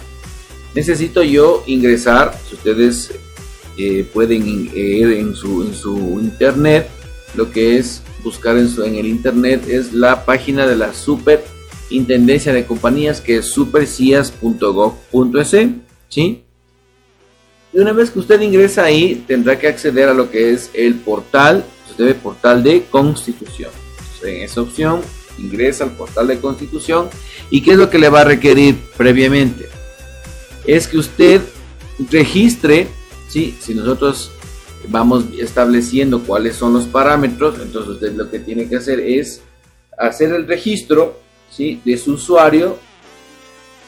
necesito 0.73 1.21
yo 1.23 1.63
ingresar, 1.67 2.39
si 2.47 2.55
ustedes 2.55 3.11
eh, 3.77 4.07
pueden 4.13 4.47
ir 4.47 5.11
en 5.11 5.35
su, 5.35 5.63
en 5.63 5.73
su 5.73 5.97
internet, 6.21 6.89
lo 7.35 7.51
que 7.51 7.77
es 7.77 8.01
buscar 8.23 8.57
en, 8.57 8.69
su, 8.69 8.83
en 8.83 8.95
el 8.95 9.07
internet 9.07 9.67
es 9.67 9.91
la 9.93 10.25
página 10.25 10.65
de 10.67 10.75
la 10.75 10.93
Superintendencia 10.93 12.53
de 12.53 12.65
Compañías 12.65 13.21
que 13.21 13.37
es 13.37 13.45
supercias.gov.es, 13.47 15.49
¿sí? 16.09 16.43
Y 17.73 17.79
una 17.79 17.93
vez 17.93 18.11
que 18.11 18.19
usted 18.19 18.41
ingresa 18.41 18.83
ahí, 18.83 19.23
tendrá 19.27 19.57
que 19.57 19.67
acceder 19.67 20.09
a 20.09 20.13
lo 20.13 20.29
que 20.29 20.51
es 20.51 20.69
el 20.73 20.95
portal, 20.95 21.63
usted 21.89 22.05
ve 22.05 22.13
portal 22.13 22.61
de 22.63 22.83
constitución. 22.89 23.71
en 24.23 24.43
esa 24.43 24.61
opción 24.61 25.01
ingresa 25.37 25.83
al 25.83 25.91
portal 25.91 26.27
de 26.27 26.39
constitución 26.39 27.09
y 27.49 27.61
qué 27.61 27.71
es 27.71 27.77
lo 27.77 27.89
que 27.89 27.99
le 27.99 28.09
va 28.09 28.21
a 28.21 28.25
requerir 28.25 28.77
previamente. 28.97 29.69
Es 30.65 30.87
que 30.87 30.97
usted 30.97 31.41
registre, 32.09 32.87
¿sí? 33.27 33.55
si 33.59 33.73
nosotros 33.73 34.31
vamos 34.87 35.25
estableciendo 35.37 36.23
cuáles 36.23 36.55
son 36.55 36.73
los 36.73 36.85
parámetros, 36.85 37.59
entonces 37.61 37.93
usted 37.93 38.13
lo 38.13 38.29
que 38.29 38.39
tiene 38.39 38.67
que 38.67 38.77
hacer 38.77 38.99
es 38.99 39.41
hacer 39.97 40.31
el 40.33 40.47
registro 40.47 41.19
¿sí? 41.49 41.81
de 41.83 41.97
su 41.97 42.13
usuario. 42.13 42.77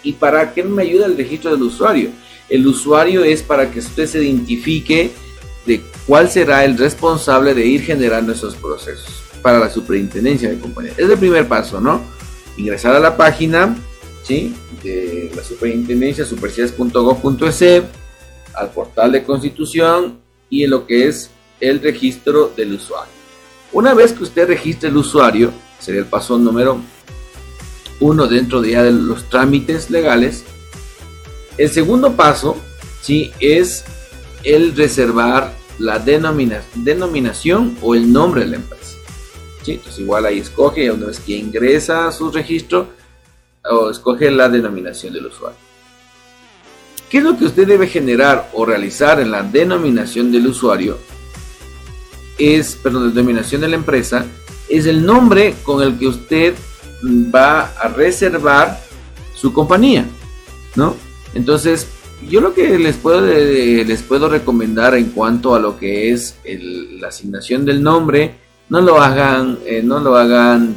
¿Y 0.03 0.13
para 0.13 0.53
qué 0.53 0.63
me 0.63 0.83
ayuda 0.83 1.05
el 1.05 1.15
registro 1.15 1.51
del 1.51 1.63
usuario? 1.63 2.09
El 2.49 2.67
usuario 2.67 3.23
es 3.23 3.41
para 3.41 3.71
que 3.71 3.79
usted 3.79 4.05
se 4.05 4.21
identifique 4.21 5.11
de 5.65 5.81
cuál 6.05 6.29
será 6.29 6.65
el 6.65 6.77
responsable 6.77 7.53
de 7.53 7.65
ir 7.65 7.83
generando 7.83 8.33
esos 8.33 8.55
procesos 8.55 9.22
para 9.43 9.59
la 9.59 9.69
superintendencia 9.69 10.49
de 10.49 10.57
compañía. 10.57 10.93
Es 10.97 11.07
el 11.07 11.17
primer 11.19 11.47
paso, 11.47 11.79
¿no? 11.79 12.01
Ingresar 12.57 12.95
a 12.95 12.99
la 12.99 13.15
página, 13.15 13.75
¿sí? 14.23 14.55
De 14.81 15.31
la 15.35 15.43
superintendencia, 15.43 16.25
supercias.gov.es, 16.25 17.83
al 18.55 18.71
portal 18.71 19.11
de 19.11 19.23
constitución 19.23 20.19
y 20.49 20.63
en 20.63 20.71
lo 20.71 20.87
que 20.87 21.07
es 21.07 21.29
el 21.59 21.81
registro 21.81 22.51
del 22.55 22.73
usuario. 22.73 23.13
Una 23.71 23.93
vez 23.93 24.13
que 24.13 24.23
usted 24.23 24.47
registre 24.47 24.89
el 24.89 24.97
usuario, 24.97 25.51
sería 25.79 26.01
el 26.01 26.07
paso 26.07 26.39
número 26.39 26.79
uno 27.99 28.27
dentro 28.27 28.61
de 28.61 28.91
los 28.91 29.29
trámites 29.29 29.89
legales. 29.89 30.43
El 31.57 31.69
segundo 31.69 32.13
paso, 32.13 32.57
¿sí? 33.01 33.31
Es 33.39 33.83
el 34.43 34.75
reservar 34.75 35.53
la 35.79 35.99
denominación 35.99 37.77
o 37.81 37.95
el 37.95 38.11
nombre 38.11 38.41
de 38.41 38.47
la 38.47 38.55
empresa. 38.57 38.92
Entonces 39.71 39.99
igual 39.99 40.25
ahí 40.25 40.39
escoge, 40.39 40.91
una 40.91 41.07
vez 41.07 41.19
que 41.19 41.37
ingresa 41.37 42.11
su 42.11 42.31
registro, 42.31 42.87
o 43.63 43.89
escoge 43.89 44.29
la 44.29 44.49
denominación 44.49 45.13
del 45.13 45.27
usuario. 45.27 45.57
¿Qué 47.09 47.19
es 47.19 47.23
lo 47.23 47.37
que 47.37 47.45
usted 47.45 47.67
debe 47.67 47.87
generar 47.87 48.49
o 48.53 48.65
realizar 48.65 49.19
en 49.19 49.31
la 49.31 49.43
denominación 49.43 50.31
del 50.31 50.47
usuario? 50.47 50.97
es, 52.37 52.75
perdón, 52.75 53.07
la 53.07 53.13
denominación 53.13 53.61
de 53.61 53.69
la 53.69 53.75
empresa 53.75 54.25
es 54.69 54.85
el 54.85 55.05
nombre 55.05 55.55
con 55.63 55.83
el 55.83 55.97
que 55.97 56.07
usted 56.07 56.55
va 57.03 57.73
a 57.79 57.89
reservar 57.89 58.79
su 59.35 59.53
compañía, 59.53 60.05
¿no? 60.75 60.95
Entonces, 61.33 61.87
yo 62.29 62.39
lo 62.39 62.53
que 62.53 62.77
les 62.79 62.95
puedo, 62.95 63.21
les 63.21 64.01
puedo 64.03 64.29
recomendar 64.29 64.95
en 64.95 65.09
cuanto 65.09 65.53
a 65.55 65.59
lo 65.59 65.77
que 65.77 66.11
es 66.11 66.37
la 66.45 67.09
asignación 67.09 67.65
del 67.65 67.83
nombre, 67.83 68.35
no 68.73 68.81
lo 68.81 68.99
hagan, 68.99 69.59
eh, 69.67 69.83
no 69.83 69.99
lo 69.99 70.17
hagan 70.17 70.75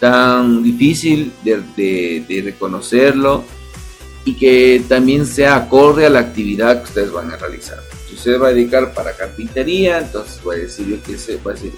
tan 0.00 0.60
difícil 0.60 1.32
de, 1.44 2.42
reconocerlo 2.44 3.44
y 4.24 4.34
que 4.34 4.82
también 4.88 5.24
sea 5.24 5.54
acorde 5.54 6.04
a 6.04 6.10
la 6.10 6.18
actividad 6.18 6.78
que 6.78 6.88
ustedes 6.88 7.12
van 7.12 7.30
a 7.30 7.36
realizar. 7.36 7.78
Si 8.08 8.16
usted 8.16 8.40
va 8.40 8.48
a 8.48 8.50
dedicar 8.52 8.92
para 8.92 9.12
carpintería, 9.12 9.98
entonces 9.98 10.42
voy 10.42 10.56
a 10.56 10.58
decir 10.62 10.98
que 11.06 11.16
se 11.16 11.38
a 11.44 11.48
decir 11.50 11.74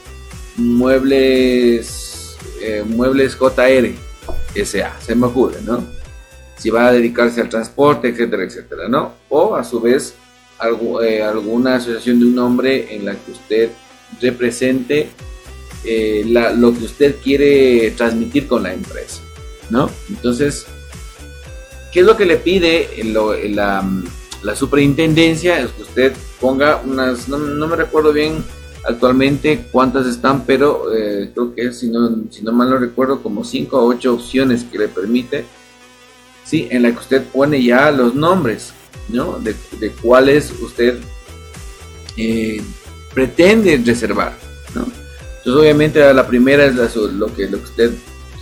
muebles, 0.56 2.38
eh, 2.62 2.82
muebles 2.86 3.36
JR 3.36 3.92
SA, 4.64 4.96
se 4.98 5.14
me 5.14 5.26
ocurre, 5.26 5.60
¿no? 5.60 5.84
Si 6.56 6.70
va 6.70 6.86
a 6.86 6.92
dedicarse 6.92 7.42
al 7.42 7.50
transporte, 7.50 8.08
etcétera, 8.08 8.44
etcétera, 8.44 8.88
¿no? 8.88 9.12
O 9.28 9.54
a 9.54 9.62
su 9.62 9.78
vez 9.78 10.14
eh, 11.02 11.22
alguna 11.22 11.74
asociación 11.74 12.18
de 12.18 12.24
un 12.24 12.34
nombre 12.34 12.94
en 12.94 13.04
la 13.04 13.12
que 13.12 13.32
usted 13.32 13.70
represente 14.22 15.10
eh, 15.84 16.24
lo 16.26 16.72
que 16.72 16.84
usted 16.84 17.16
quiere 17.22 17.92
transmitir 17.92 18.46
con 18.46 18.62
la 18.62 18.72
empresa, 18.72 19.22
¿no? 19.70 19.90
Entonces, 20.08 20.66
¿qué 21.92 22.00
es 22.00 22.06
lo 22.06 22.16
que 22.16 22.26
le 22.26 22.36
pide 22.36 22.88
la, 23.04 23.84
superintendencia? 24.54 25.60
Es 25.60 25.70
que 25.70 25.82
usted 25.82 26.12
ponga 26.40 26.82
unas, 26.84 27.28
no, 27.28 27.38
me 27.38 27.76
recuerdo 27.76 28.12
bien 28.12 28.44
actualmente 28.84 29.66
cuántas 29.70 30.06
están, 30.06 30.44
pero 30.44 30.94
eh, 30.94 31.30
creo 31.34 31.54
que 31.54 31.72
si 31.72 31.88
no, 31.88 32.10
si 32.30 32.42
no 32.42 32.52
mal 32.52 32.70
no 32.70 32.78
recuerdo, 32.78 33.22
como 33.22 33.44
5 33.44 33.78
o 33.78 33.86
8 33.86 34.14
opciones 34.14 34.64
que 34.64 34.78
le 34.78 34.88
permite, 34.88 35.44
¿sí? 36.44 36.68
En 36.70 36.82
la 36.82 36.92
que 36.92 36.98
usted 36.98 37.24
pone 37.24 37.62
ya 37.62 37.90
los 37.90 38.14
nombres, 38.14 38.72
¿no? 39.08 39.38
De, 39.38 39.54
de 39.78 39.90
cuáles 39.90 40.52
usted 40.60 40.98
eh, 42.16 42.60
pretende 43.14 43.80
reservar, 43.84 44.36
¿no? 44.74 44.99
Entonces 45.40 45.62
obviamente 45.62 46.14
la 46.14 46.26
primera 46.26 46.64
es 46.66 46.74
lo, 46.74 47.34
que, 47.34 47.48
lo 47.48 47.58
que 47.58 47.64
usted 47.64 47.90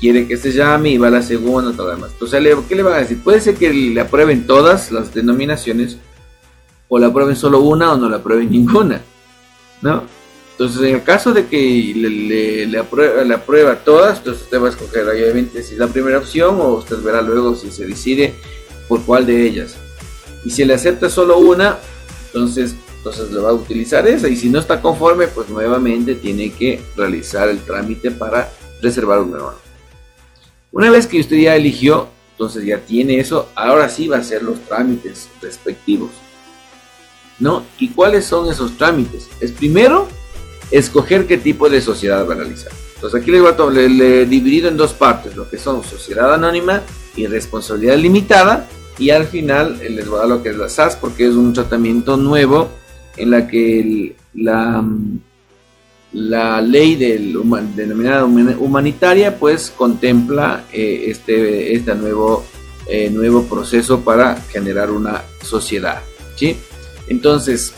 quiere 0.00 0.26
que 0.26 0.36
se 0.36 0.52
llame 0.52 0.90
y 0.90 0.98
va 0.98 1.08
a 1.08 1.12
la 1.12 1.22
segunda, 1.22 1.72
todo 1.72 1.88
lo 1.88 1.94
demás. 1.94 2.10
Entonces, 2.12 2.42
¿qué 2.68 2.74
le 2.74 2.82
van 2.82 2.94
a 2.94 2.98
decir? 2.98 3.22
Puede 3.22 3.40
ser 3.40 3.54
que 3.54 3.72
le 3.72 4.00
aprueben 4.00 4.46
todas 4.46 4.90
las 4.90 5.14
denominaciones 5.14 5.98
o 6.88 6.98
le 6.98 7.06
aprueben 7.06 7.36
solo 7.36 7.60
una 7.60 7.92
o 7.92 7.96
no 7.96 8.08
le 8.08 8.16
aprueben 8.16 8.50
ninguna, 8.50 9.00
¿no? 9.82 10.04
Entonces, 10.52 10.82
en 10.82 10.96
el 10.96 11.04
caso 11.04 11.32
de 11.32 11.46
que 11.46 11.92
le, 11.94 12.66
le, 12.66 12.78
aprueba, 12.78 13.76
todas, 13.76 14.18
entonces 14.18 14.42
usted 14.42 14.60
va 14.60 14.66
a 14.66 14.70
escoger 14.70 15.08
obviamente 15.08 15.62
si 15.62 15.74
es 15.74 15.78
la 15.78 15.86
primera 15.86 16.18
opción 16.18 16.60
o 16.60 16.74
usted 16.74 17.00
verá 17.00 17.22
luego 17.22 17.54
si 17.54 17.70
se 17.70 17.86
decide 17.86 18.34
por 18.88 19.02
cuál 19.02 19.24
de 19.24 19.46
ellas. 19.46 19.76
Y 20.44 20.50
si 20.50 20.64
le 20.64 20.74
acepta 20.74 21.10
solo 21.10 21.38
una, 21.38 21.78
entonces 22.26 22.74
entonces 22.98 23.30
le 23.30 23.40
va 23.40 23.50
a 23.50 23.54
utilizar 23.54 24.06
esa 24.06 24.28
y 24.28 24.36
si 24.36 24.48
no 24.48 24.58
está 24.58 24.82
conforme 24.82 25.28
pues 25.28 25.48
nuevamente 25.48 26.14
tiene 26.16 26.52
que 26.52 26.80
realizar 26.96 27.48
el 27.48 27.60
trámite 27.60 28.10
para 28.10 28.50
reservar 28.82 29.20
un 29.20 29.30
nuevo 29.30 29.54
una 30.72 30.90
vez 30.90 31.06
que 31.06 31.20
usted 31.20 31.36
ya 31.36 31.56
eligió 31.56 32.08
entonces 32.32 32.64
ya 32.64 32.78
tiene 32.78 33.18
eso 33.18 33.48
ahora 33.54 33.88
sí 33.88 34.08
va 34.08 34.16
a 34.16 34.20
hacer 34.20 34.42
los 34.42 34.60
trámites 34.66 35.28
respectivos 35.40 36.10
¿no? 37.38 37.64
¿y 37.78 37.88
cuáles 37.90 38.24
son 38.24 38.50
esos 38.50 38.76
trámites? 38.76 39.28
es 39.40 39.52
primero 39.52 40.08
escoger 40.70 41.26
qué 41.26 41.38
tipo 41.38 41.70
de 41.70 41.80
sociedad 41.80 42.28
va 42.28 42.34
a 42.34 42.38
realizar 42.38 42.72
entonces 42.96 43.20
aquí 43.20 43.30
le 43.30 43.40
voy 43.40 43.52
a 43.56 43.70
le, 43.70 44.26
dividido 44.26 44.68
en 44.68 44.76
dos 44.76 44.92
partes 44.92 45.36
lo 45.36 45.48
que 45.48 45.56
son 45.56 45.84
sociedad 45.84 46.34
anónima 46.34 46.82
y 47.14 47.26
responsabilidad 47.26 47.96
limitada 47.96 48.68
y 48.98 49.10
al 49.10 49.26
final 49.26 49.78
les 49.78 50.08
voy 50.08 50.16
a 50.16 50.20
dar 50.22 50.28
lo 50.28 50.42
que 50.42 50.48
es 50.48 50.56
la 50.56 50.68
SAS 50.68 50.96
porque 50.96 51.28
es 51.28 51.34
un 51.34 51.52
tratamiento 51.52 52.16
nuevo 52.16 52.77
en 53.18 53.30
la 53.30 53.46
que 53.46 54.14
la, 54.34 54.84
la 56.12 56.60
ley 56.60 56.96
del, 56.96 57.36
denominada 57.74 58.24
humanitaria 58.24 59.38
pues 59.38 59.72
contempla 59.76 60.64
eh, 60.72 61.04
este, 61.08 61.74
este 61.74 61.94
nuevo, 61.94 62.44
eh, 62.86 63.10
nuevo 63.10 63.44
proceso 63.44 64.00
para 64.00 64.36
generar 64.36 64.90
una 64.90 65.22
sociedad. 65.42 66.00
¿sí? 66.36 66.56
Entonces, 67.08 67.72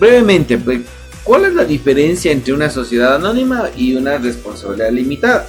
brevemente, 0.00 0.58
pues, 0.58 0.80
¿cuál 1.22 1.44
es 1.44 1.54
la 1.54 1.64
diferencia 1.64 2.32
entre 2.32 2.52
una 2.52 2.70
sociedad 2.70 3.16
anónima 3.16 3.70
y 3.76 3.94
una 3.94 4.18
responsabilidad 4.18 4.90
limitada? 4.90 5.46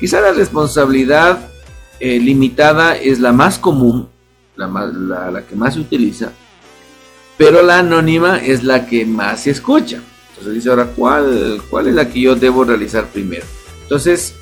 Quizá 0.00 0.20
la 0.20 0.32
responsabilidad 0.32 1.50
eh, 2.00 2.18
limitada 2.18 2.96
es 2.96 3.18
la 3.20 3.32
más 3.32 3.58
común, 3.58 4.08
la, 4.56 4.66
la, 4.66 5.30
la 5.30 5.42
que 5.46 5.56
más 5.56 5.74
se 5.74 5.80
utiliza, 5.80 6.32
pero 7.38 7.62
la 7.62 7.78
anónima 7.78 8.38
es 8.38 8.64
la 8.64 8.84
que 8.86 9.06
más 9.06 9.44
se 9.44 9.52
escucha. 9.52 10.02
Entonces 10.30 10.54
dice 10.54 10.68
ahora, 10.68 10.86
¿cuál, 10.94 11.62
cuál 11.70 11.86
es 11.86 11.94
la 11.94 12.10
que 12.10 12.20
yo 12.20 12.34
debo 12.34 12.64
realizar 12.64 13.06
primero? 13.08 13.46
Entonces, 13.82 14.34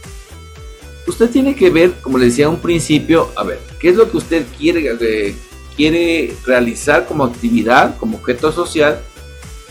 usted 1.07 1.31
tiene 1.31 1.55
que 1.55 1.71
ver, 1.71 1.93
como 2.01 2.19
le 2.19 2.27
decía 2.27 2.47
a 2.47 2.49
un 2.49 2.61
principio, 2.61 3.31
a 3.37 3.45
ver, 3.45 3.61
¿qué 3.79 3.91
es 3.91 3.97
lo 3.97 4.11
que 4.11 4.17
usted 4.17 4.47
quiere, 4.59 4.97
eh, 5.01 5.35
quiere 5.77 6.35
realizar 6.45 7.07
como 7.07 7.25
actividad, 7.25 7.97
como 7.99 8.17
objeto 8.17 8.51
social? 8.51 9.01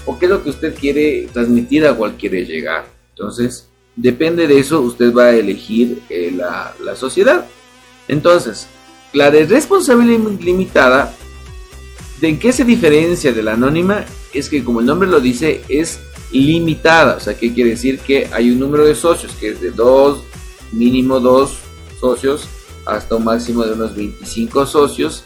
¿O 0.05 0.19
qué 0.19 0.25
es 0.25 0.31
lo 0.31 0.43
que 0.43 0.51
usted 0.51 0.75
quiere 0.75 1.27
transmitir 1.33 1.85
a 1.85 1.95
cual 1.95 2.15
quiere 2.15 2.45
llegar? 2.45 2.85
Entonces, 3.09 3.67
depende 3.95 4.47
de 4.47 4.59
eso, 4.59 4.81
usted 4.81 5.11
va 5.13 5.25
a 5.25 5.35
elegir 5.35 6.03
eh, 6.09 6.31
la, 6.35 6.75
la 6.83 6.95
sociedad. 6.95 7.47
Entonces, 8.07 8.67
la 9.13 9.31
de 9.31 9.45
responsabilidad 9.45 10.29
limitada 10.39 11.15
¿De 12.19 12.39
qué 12.39 12.53
se 12.53 12.63
diferencia 12.63 13.33
de 13.33 13.43
la 13.43 13.53
anónima? 13.53 14.05
Es 14.33 14.49
que 14.49 14.63
como 14.63 14.79
el 14.79 14.85
nombre 14.85 15.09
lo 15.09 15.19
dice, 15.19 15.61
es 15.67 15.99
limitada. 16.31 17.17
O 17.17 17.19
sea, 17.19 17.37
¿qué 17.37 17.53
quiere 17.53 17.71
decir? 17.71 17.99
Que 17.99 18.29
hay 18.31 18.51
un 18.51 18.59
número 18.59 18.85
de 18.85 18.95
socios 18.95 19.33
que 19.33 19.49
es 19.49 19.61
de 19.61 19.71
dos, 19.71 20.23
mínimo 20.71 21.19
dos 21.19 21.57
socios, 21.99 22.47
hasta 22.85 23.15
un 23.15 23.25
máximo 23.25 23.65
de 23.65 23.73
unos 23.73 23.95
25 23.95 24.65
socios, 24.65 25.23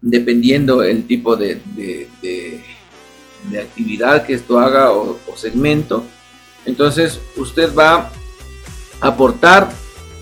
dependiendo 0.00 0.82
el 0.82 1.06
tipo 1.06 1.36
de, 1.36 1.60
de, 1.74 2.60
actividad 3.58 4.26
que 4.26 4.34
esto 4.34 4.58
haga 4.58 4.92
o, 4.92 5.18
segmento. 5.36 6.04
Entonces, 6.66 7.18
usted 7.36 7.74
va 7.74 8.10
a 9.00 9.06
aportar 9.06 9.70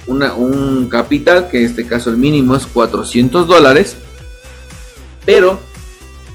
una, 0.07 0.35
un 0.35 0.89
capital, 0.89 1.49
que 1.49 1.59
en 1.59 1.65
este 1.65 1.87
caso 1.87 2.11
el 2.11 2.19
mínimo 2.19 2.55
es 2.55 2.67
400 2.67 3.49
dólares 3.49 3.97
pero 5.27 5.59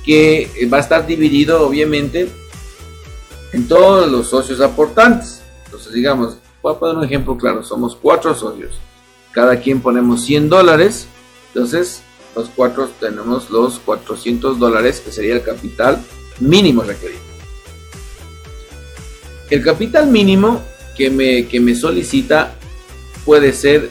que 0.06 0.68
va 0.72 0.78
a 0.78 0.82
estar 0.82 1.08
dividido 1.08 1.66
obviamente 1.66 2.30
en 3.54 3.68
todos 3.68 4.12
los 4.12 4.30
socios 4.30 4.62
aportantes. 4.62 5.42
Entonces, 5.66 5.94
digamos, 5.94 6.38
voy 6.62 6.76
a 6.76 6.80
poner 6.80 6.98
un 6.98 7.04
ejemplo 7.04 7.38
claro, 7.38 7.64
somos 7.64 7.96
cuatro 7.96 8.36
socios, 8.36 8.76
cada 9.32 9.60
quien 9.60 9.82
ponemos 9.82 10.24
100 10.26 10.50
dólares, 10.50 11.08
entonces 11.54 12.04
los 12.36 12.50
cuatro 12.50 12.90
tenemos 13.00 13.50
los 13.50 13.80
400 13.80 14.60
dólares 14.60 15.02
que 15.04 15.12
sería 15.12 15.34
el 15.34 15.44
capital 15.44 16.02
mínimo 16.40 16.84
requerido. 16.84 17.22
El 19.50 19.64
capital 19.64 20.08
mínimo 20.08 20.62
que 20.96 21.10
me, 21.10 21.48
que 21.48 21.60
me 21.60 21.76
solicita 21.76 22.56
puede 23.26 23.54
ser 23.54 23.90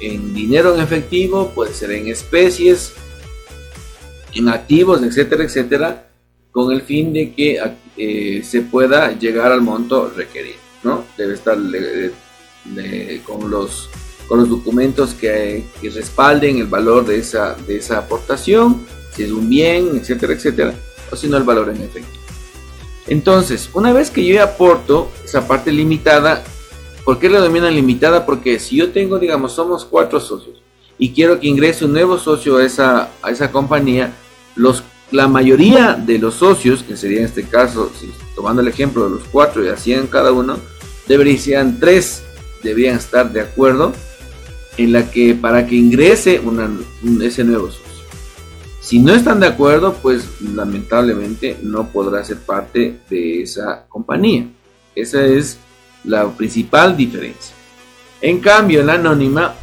en 0.00 0.34
dinero 0.34 0.74
en 0.74 0.80
efectivo, 0.80 1.52
puede 1.54 1.72
ser 1.74 1.92
en 1.92 2.08
especies, 2.08 2.94
en 4.34 4.48
activos, 4.48 5.02
etcétera, 5.02 5.44
etcétera, 5.44 6.06
con 6.52 6.72
el 6.72 6.82
fin 6.82 7.12
de 7.12 7.32
que 7.32 7.60
eh, 7.96 8.42
se 8.44 8.62
pueda 8.62 9.12
llegar 9.18 9.52
al 9.52 9.60
monto 9.60 10.12
requerido, 10.14 10.58
¿no? 10.82 11.04
Debe 11.16 11.34
estar 11.34 11.56
con, 13.24 13.50
los, 13.50 13.88
con 14.26 14.40
los 14.40 14.48
documentos 14.48 15.14
que, 15.14 15.64
respalden 15.82 16.58
el 16.58 16.66
valor 16.66 17.06
de 17.06 17.18
esa, 17.18 17.54
de 17.66 17.76
esa 17.76 17.98
aportación, 17.98 18.86
si 19.14 19.24
es 19.24 19.30
un 19.30 19.48
bien, 19.48 19.96
etcétera, 19.96 20.32
etcétera, 20.32 20.74
o 21.10 21.16
si 21.16 21.28
no 21.28 21.36
el 21.36 21.44
valor 21.44 21.70
en 21.70 21.82
efecto. 21.82 22.18
Entonces, 23.06 23.70
una 23.74 23.92
vez 23.92 24.10
que 24.10 24.24
yo 24.24 24.42
aporto 24.42 25.10
esa 25.24 25.46
parte 25.46 25.72
limitada, 25.72 26.44
¿por 27.04 27.18
qué 27.18 27.28
la 27.28 27.40
denominan 27.40 27.74
limitada? 27.74 28.24
Porque 28.24 28.58
si 28.58 28.76
yo 28.76 28.90
tengo, 28.90 29.18
digamos, 29.18 29.52
somos 29.52 29.84
cuatro 29.84 30.20
socios, 30.20 30.59
y 31.00 31.12
quiero 31.12 31.40
que 31.40 31.48
ingrese 31.48 31.86
un 31.86 31.94
nuevo 31.94 32.18
socio 32.18 32.58
a 32.58 32.64
esa, 32.64 33.08
a 33.22 33.30
esa 33.30 33.50
compañía, 33.50 34.12
los, 34.54 34.84
la 35.10 35.26
mayoría 35.28 35.94
de 35.94 36.18
los 36.18 36.34
socios, 36.34 36.82
que 36.82 36.94
sería 36.94 37.20
en 37.20 37.24
este 37.24 37.44
caso, 37.44 37.90
tomando 38.36 38.60
el 38.60 38.68
ejemplo 38.68 39.08
de 39.08 39.16
los 39.16 39.24
cuatro 39.32 39.64
y 39.64 39.68
hacían 39.68 40.06
cada 40.08 40.30
uno, 40.30 40.58
deberían 41.08 41.80
tres, 41.80 42.22
deberían 42.62 42.98
estar 42.98 43.32
de 43.32 43.40
acuerdo 43.40 43.94
en 44.76 44.92
la 44.92 45.10
que 45.10 45.34
para 45.34 45.66
que 45.66 45.74
ingrese 45.74 46.38
una, 46.38 46.70
ese 47.22 47.44
nuevo 47.44 47.68
socio. 47.68 47.86
Si 48.82 48.98
no 48.98 49.14
están 49.14 49.40
de 49.40 49.46
acuerdo, 49.46 49.94
pues 50.02 50.28
lamentablemente 50.42 51.56
no 51.62 51.88
podrá 51.88 52.22
ser 52.24 52.38
parte 52.38 53.00
de 53.08 53.42
esa 53.42 53.86
compañía. 53.88 54.48
Esa 54.94 55.24
es 55.24 55.58
la 56.04 56.30
principal 56.30 56.94
diferencia. 56.94 57.54
En 58.20 58.40
cambio, 58.40 58.80
en 58.80 58.86
la 58.86 58.94
anónima, 58.94 59.54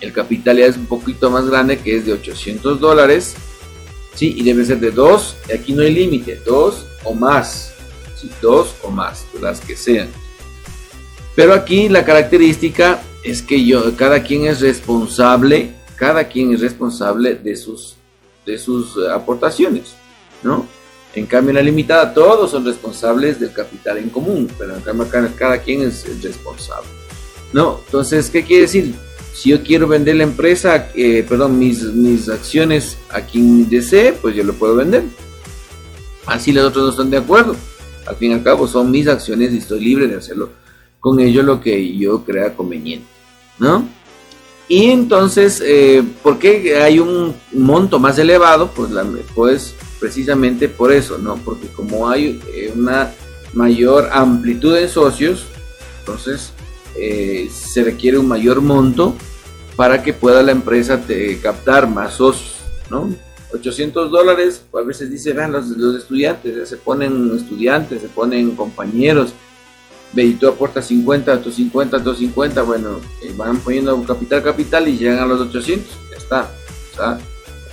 el 0.00 0.12
capital 0.12 0.58
ya 0.58 0.66
es 0.66 0.76
un 0.76 0.86
poquito 0.86 1.30
más 1.30 1.46
grande, 1.48 1.78
que 1.78 1.96
es 1.96 2.06
de 2.06 2.12
800 2.12 2.80
dólares. 2.80 3.34
Sí, 4.14 4.34
y 4.36 4.42
debe 4.42 4.64
ser 4.64 4.78
de 4.78 4.90
dos. 4.90 5.36
Aquí 5.52 5.72
no 5.72 5.82
hay 5.82 5.92
límite, 5.92 6.40
dos 6.44 6.86
o 7.04 7.14
más. 7.14 7.72
Dos 8.40 8.74
o 8.82 8.90
más, 8.90 9.26
las 9.40 9.60
que 9.60 9.76
sean. 9.76 10.08
Pero 11.34 11.52
aquí 11.52 11.88
la 11.88 12.04
característica 12.04 13.02
es 13.22 13.42
que 13.42 13.64
yo, 13.64 13.96
cada 13.96 14.22
quien 14.22 14.46
es 14.46 14.60
responsable, 14.60 15.72
cada 15.96 16.24
quien 16.28 16.52
es 16.52 16.60
responsable 16.60 17.34
de 17.34 17.56
sus, 17.56 17.96
de 18.46 18.58
sus 18.58 18.96
aportaciones, 19.08 19.94
¿no? 20.42 20.66
En 21.14 21.26
cambio, 21.26 21.50
en 21.50 21.56
la 21.56 21.62
limitada 21.62 22.12
todos 22.12 22.50
son 22.50 22.64
responsables 22.64 23.38
del 23.38 23.52
capital 23.52 23.98
en 23.98 24.10
común, 24.10 24.50
pero 24.58 24.74
en 24.74 24.80
cambio 24.80 25.06
cada, 25.36 25.58
quien 25.58 25.82
es 25.82 26.04
responsable, 26.22 26.88
¿no? 27.52 27.80
Entonces, 27.84 28.30
¿qué 28.30 28.44
quiere 28.44 28.62
decir? 28.62 28.94
Si 29.34 29.50
yo 29.50 29.62
quiero 29.62 29.86
vender 29.86 30.16
la 30.16 30.22
empresa, 30.22 30.88
eh, 30.94 31.26
perdón, 31.28 31.58
mis, 31.58 31.82
mis 31.82 32.28
acciones 32.28 32.96
a 33.10 33.20
quien 33.20 33.68
desee, 33.68 34.12
pues 34.12 34.34
yo 34.34 34.44
lo 34.44 34.54
puedo 34.54 34.76
vender. 34.76 35.02
Así 36.24 36.52
los 36.52 36.64
otros 36.64 36.84
no 36.84 36.90
están 36.90 37.10
de 37.10 37.18
acuerdo. 37.18 37.54
Al 38.06 38.16
fin 38.16 38.30
y 38.30 38.34
al 38.34 38.42
cabo 38.42 38.66
son 38.66 38.90
mis 38.90 39.08
acciones 39.08 39.52
y 39.52 39.58
estoy 39.58 39.84
libre 39.84 40.06
de 40.06 40.16
hacerlo 40.16 40.50
con 41.04 41.20
ello 41.20 41.42
lo 41.42 41.60
que 41.60 41.94
yo 41.98 42.24
crea 42.24 42.56
conveniente, 42.56 43.06
¿no? 43.58 43.86
Y 44.68 44.86
entonces, 44.86 45.62
eh, 45.62 46.02
¿por 46.22 46.38
qué 46.38 46.78
hay 46.78 46.98
un 46.98 47.34
monto 47.52 47.98
más 47.98 48.18
elevado? 48.18 48.70
Pues, 48.74 48.90
la, 48.90 49.04
pues 49.34 49.74
precisamente 50.00 50.66
por 50.66 50.90
eso, 50.90 51.18
¿no? 51.18 51.36
Porque 51.36 51.68
como 51.68 52.08
hay 52.08 52.40
eh, 52.54 52.72
una 52.74 53.12
mayor 53.52 54.08
amplitud 54.12 54.74
de 54.74 54.88
socios, 54.88 55.44
entonces 55.98 56.53
eh, 56.96 57.50
se 57.52 57.84
requiere 57.84 58.18
un 58.18 58.28
mayor 58.28 58.60
monto 58.60 59.14
para 59.76 60.02
que 60.02 60.12
pueda 60.12 60.42
la 60.42 60.52
empresa 60.52 61.02
captar 61.42 61.88
más 61.88 62.14
socios, 62.14 62.56
¿no? 62.90 63.14
800 63.52 64.10
dólares, 64.10 64.64
a 64.74 64.82
veces 64.82 65.10
dice, 65.10 65.32
vean, 65.32 65.52
los, 65.52 65.68
los 65.68 65.96
estudiantes, 65.96 66.68
se 66.68 66.76
ponen 66.76 67.34
estudiantes, 67.36 68.02
se 68.02 68.08
ponen 68.08 68.56
compañeros, 68.56 69.32
ve 70.12 70.24
y 70.24 70.34
tú 70.34 70.48
aportas 70.48 70.86
50, 70.86 71.40
tú 71.40 71.50
50, 71.50 72.02
tú 72.02 72.14
50, 72.14 72.62
bueno, 72.62 73.00
eh, 73.22 73.32
van 73.36 73.58
poniendo 73.58 74.00
capital, 74.04 74.42
capital 74.42 74.88
y 74.88 74.98
llegan 74.98 75.18
a 75.18 75.26
los 75.26 75.40
800, 75.40 75.86
ya 76.10 76.16
está. 76.16 76.50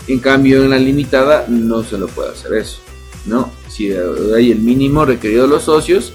En 0.07 0.19
cambio, 0.19 0.63
en 0.63 0.71
la 0.71 0.77
limitada 0.77 1.45
no 1.47 1.83
se 1.83 1.97
lo 1.97 2.07
puede 2.07 2.31
hacer 2.31 2.53
eso, 2.53 2.79
¿no? 3.25 3.51
Si 3.69 3.91
hay 3.91 4.51
el 4.51 4.59
mínimo 4.59 5.05
requerido 5.05 5.43
de 5.43 5.49
los 5.49 5.63
socios 5.63 6.13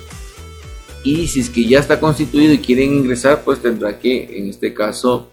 y 1.07 1.29
si 1.29 1.40
es 1.40 1.51
que 1.51 1.64
ya 1.64 1.79
está 1.79 2.01
constituido 2.01 2.53
y 2.53 2.59
quieren 2.59 2.92
ingresar, 2.92 3.42
pues 3.45 3.62
tendrá 3.62 3.97
que, 3.99 4.38
en 4.38 4.51
este 4.51 4.75
caso, 4.75 5.29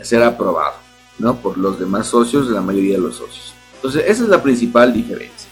ser 0.00 0.22
aprobado, 0.22 0.76
¿no? 1.18 1.40
Por 1.40 1.58
los 1.58 1.80
demás 1.80 2.06
socios, 2.06 2.48
la 2.48 2.60
mayoría 2.60 2.94
de 2.94 3.00
los 3.00 3.16
socios. 3.16 3.52
Entonces, 3.74 4.04
esa 4.06 4.22
es 4.22 4.28
la 4.28 4.40
principal 4.40 4.92
diferencia. 4.92 5.48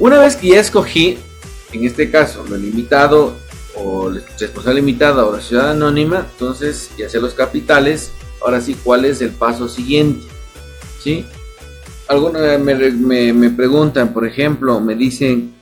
Una 0.00 0.18
vez 0.18 0.34
que 0.34 0.48
ya 0.48 0.60
escogí 0.60 1.18
en 1.72 1.84
este 1.84 2.10
caso, 2.10 2.44
lo 2.48 2.56
limitado 2.56 3.36
o 3.76 4.10
responsable 4.10 4.80
limitada 4.80 5.24
o 5.24 5.36
la 5.36 5.40
ciudad 5.40 5.70
anónima, 5.70 6.26
entonces 6.32 6.90
ya 6.98 7.08
sea 7.08 7.20
los 7.20 7.34
capitales, 7.34 8.10
ahora 8.42 8.60
sí, 8.60 8.76
¿cuál 8.82 9.04
es 9.04 9.20
el 9.20 9.30
paso 9.30 9.68
siguiente? 9.68 10.26
¿Sí? 11.02 11.24
Algunos 12.08 12.42
me, 12.60 13.32
me, 13.32 13.50
preguntan, 13.50 14.12
por 14.14 14.26
ejemplo, 14.26 14.80
me 14.80 14.96
dicen, 14.96 15.54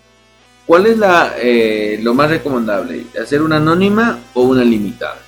¿cuál 0.66 0.86
es 0.86 0.98
la, 0.98 1.34
eh, 1.38 1.98
lo 2.02 2.14
más 2.14 2.30
recomendable? 2.30 3.06
¿Hacer 3.20 3.42
una 3.42 3.56
anónima 3.56 4.18
o 4.34 4.42
una 4.42 4.64
limitada? 4.64 5.18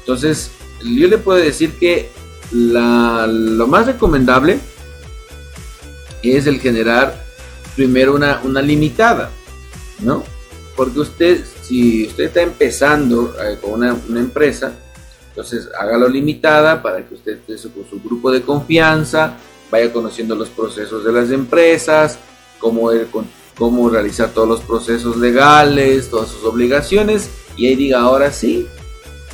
Entonces, 0.00 0.50
yo 0.82 1.08
le 1.08 1.18
puedo 1.18 1.38
decir 1.38 1.72
que 1.78 2.10
la, 2.52 3.26
lo 3.26 3.66
más 3.66 3.86
recomendable 3.86 4.58
es 6.22 6.46
el 6.46 6.60
generar 6.60 7.24
primero 7.76 8.14
una, 8.14 8.40
una 8.44 8.60
limitada. 8.60 9.30
¿no? 10.00 10.22
Porque 10.76 11.00
usted, 11.00 11.44
si 11.62 12.06
usted 12.06 12.24
está 12.24 12.42
empezando 12.42 13.34
eh, 13.42 13.58
con 13.60 13.72
una, 13.72 13.96
empresa, 14.20 14.72
entonces 15.30 15.68
hágalo 15.78 16.08
limitada 16.08 16.82
para 16.82 17.06
que 17.06 17.14
usted 17.14 17.38
esté 17.46 17.68
con 17.70 17.88
su 17.88 18.00
grupo 18.00 18.30
de 18.30 18.42
confianza, 18.42 19.36
vaya 19.70 19.92
conociendo 19.92 20.34
los 20.34 20.48
procesos 20.48 21.04
de 21.04 21.12
las 21.12 21.30
empresas, 21.30 22.18
cómo, 22.58 22.90
cómo 23.58 23.90
realizar 23.90 24.30
todos 24.30 24.48
los 24.48 24.60
procesos 24.60 25.16
legales, 25.16 26.08
todas 26.08 26.28
sus 26.28 26.44
obligaciones, 26.44 27.28
y 27.56 27.66
ahí 27.66 27.74
diga, 27.74 28.00
ahora 28.00 28.32
sí, 28.32 28.66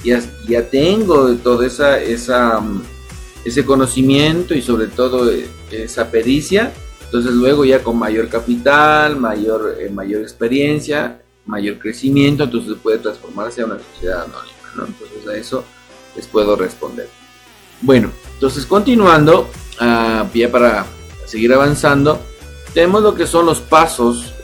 ya, 0.03 0.23
ya 0.49 0.69
tengo 0.69 1.35
todo 1.37 1.63
esa, 1.63 2.01
esa, 2.01 2.61
mm, 2.61 2.83
ese 3.45 3.65
conocimiento 3.65 4.55
y 4.55 4.63
sobre 4.63 4.87
todo 4.87 5.31
eh, 5.31 5.47
esa 5.71 6.11
pericia, 6.11 6.73
entonces 7.05 7.33
luego 7.33 7.65
ya 7.65 7.83
con 7.83 7.99
mayor 7.99 8.29
capital, 8.29 9.17
mayor, 9.17 9.77
eh, 9.79 9.91
mayor 9.91 10.23
experiencia, 10.23 11.21
mayor 11.47 11.79
crecimiento, 11.79 12.45
entonces 12.45 12.77
puede 12.83 12.99
transformarse 12.99 13.63
a 13.63 13.67
una 13.67 13.79
sociedad 13.79 14.23
anónima, 14.23 14.73
¿no? 14.77 14.87
Entonces 14.87 15.29
a 15.29 15.37
eso 15.37 15.65
les 16.17 16.27
puedo 16.27 16.57
responder. 16.57 17.09
Bueno, 17.83 18.11
entonces 18.33 18.65
continuando, 18.65 19.51
uh, 19.81 20.27
ya 20.35 20.51
para 20.51 20.87
seguir 21.27 21.53
avanzando, 21.53 22.21
tenemos 22.75 23.03
lo 23.03 23.15
que 23.15 23.27
son 23.27 23.47
los 23.47 23.61
pasos 23.61 24.35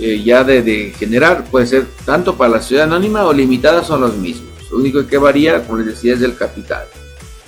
eh, 0.00 0.22
ya 0.22 0.44
de, 0.44 0.94
generar, 0.96 1.44
puede 1.50 1.66
ser 1.66 1.86
tanto 2.04 2.36
para 2.36 2.50
la 2.50 2.62
sociedad 2.62 2.84
anónima 2.84 3.24
o 3.24 3.32
limitada 3.32 3.82
son 3.82 4.02
los 4.02 4.16
mismos. 4.16 4.52
Lo 4.70 4.78
único 4.78 5.04
que 5.06 5.18
varía, 5.18 5.64
como 5.64 5.78
les 5.78 5.86
decía, 5.86 6.14
es 6.14 6.22
el 6.22 6.36
capital, 6.36 6.84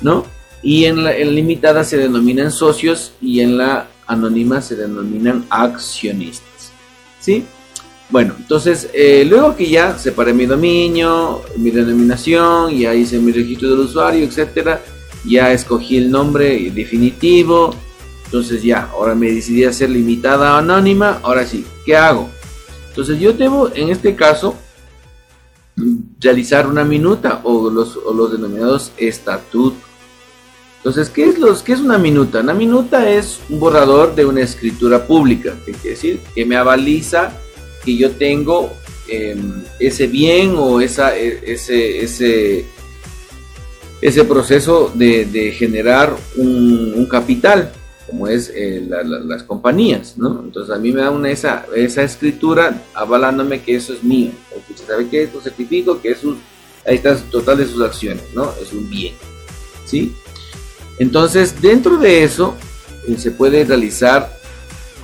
¿no? 0.01 0.25
Y 0.63 0.87
en 0.87 1.05
la 1.05 1.13
limitada 1.13 1.85
se 1.85 1.99
denominan 1.99 2.51
socios 2.51 3.13
y 3.21 3.41
en 3.41 3.59
la 3.59 3.89
anónimas 4.07 4.67
se 4.67 4.77
denominan 4.77 5.45
accionistas. 5.51 6.73
¿Sí? 7.21 7.45
Bueno, 8.09 8.35
entonces, 8.37 8.89
eh, 8.93 9.25
luego 9.29 9.55
que 9.55 9.69
ya 9.69 9.97
separé 9.97 10.33
mi 10.33 10.47
dominio, 10.47 11.43
mi 11.57 11.71
denominación, 11.71 12.77
ya 12.77 12.93
hice 12.95 13.19
mi 13.19 13.31
registro 13.31 13.71
del 13.71 13.81
usuario, 13.81 14.25
etcétera, 14.25 14.83
ya 15.25 15.53
escogí 15.53 15.99
el 15.99 16.11
nombre 16.11 16.71
definitivo, 16.73 17.77
entonces 18.31 18.63
ya, 18.63 18.89
ahora 18.93 19.17
me 19.17 19.33
decidí 19.33 19.65
a 19.65 19.73
ser 19.73 19.91
limitada 19.91 20.57
anónima, 20.57 21.19
ahora 21.23 21.45
sí, 21.45 21.67
¿qué 21.85 21.97
hago? 21.97 22.31
Entonces 22.89 23.19
yo 23.19 23.33
debo, 23.33 23.71
en 23.75 23.89
este 23.89 24.15
caso, 24.15 24.55
realizar 26.21 26.69
una 26.69 26.85
minuta 26.85 27.41
o 27.43 27.71
los, 27.71 28.33
denominados 28.33 28.93
estatutos 28.99 29.91
entonces, 30.79 31.11
¿qué 31.11 31.25
es, 31.25 31.39
los, 31.39 31.63
¿qué 31.63 31.75
es 31.75 31.81
una 31.81 31.99
minuta? 31.99 32.41
Una 32.41 32.55
minuta 32.55 33.11
es 33.11 33.39
un 33.51 33.61
borrador 33.61 34.15
de 34.15 34.25
una 34.25 34.41
escritura 34.41 35.07
pública, 35.07 35.55
¿qué 35.67 35.73
quiere 35.73 35.91
decir? 35.91 36.21
Que 36.35 36.47
me 36.47 36.57
avaliza 36.57 37.33
que 37.85 37.99
yo 37.99 38.13
tengo 38.13 38.73
em, 39.07 39.63
ese 39.79 40.07
bien 40.07 40.55
o 40.57 40.81
e, 40.81 40.87
ese, 40.87 42.03
ese, 42.03 42.65
ese 44.01 44.25
proceso 44.25 44.91
de, 44.95 45.55
generar 45.55 46.17
un, 46.37 47.07
capital, 47.11 47.73
como 48.11 48.27
es 48.27 48.51
eh, 48.55 48.85
las 48.89 49.45
compañías, 49.45 50.19
¿no? 50.19 50.43
Entonces 50.45 50.75
a 50.75 50.79
mí 50.79 50.93
me 50.93 51.01
da 51.01 51.11
una, 51.11 51.31
esa, 51.31 51.65
escritura 51.75 52.83
avalándome 52.93 53.63
que 53.63 53.77
eso 53.77 53.93
es 53.93 54.03
mío. 54.03 54.33
Usted 54.69 54.87
sabe 54.87 55.09
que 55.09 55.23
esto 55.23 55.41
certifico 55.41 56.01
que 56.01 56.11
es 56.11 56.25
un, 56.25 56.39
ahí 56.85 56.97
está 56.97 57.17
total 57.17 57.59
de 57.59 57.67
sus 57.67 57.81
acciones, 57.83 58.25
¿no? 58.35 58.53
Es 58.61 58.73
un 58.73 58.91
bien, 58.91 59.15
¿sí? 59.87 60.13
Entonces, 60.99 61.63
dentro 61.63 61.97
de 61.99 62.25
eso, 62.25 62.57
eh, 63.07 63.17
se 63.17 63.31
puede 63.31 63.65
realizar 63.65 64.37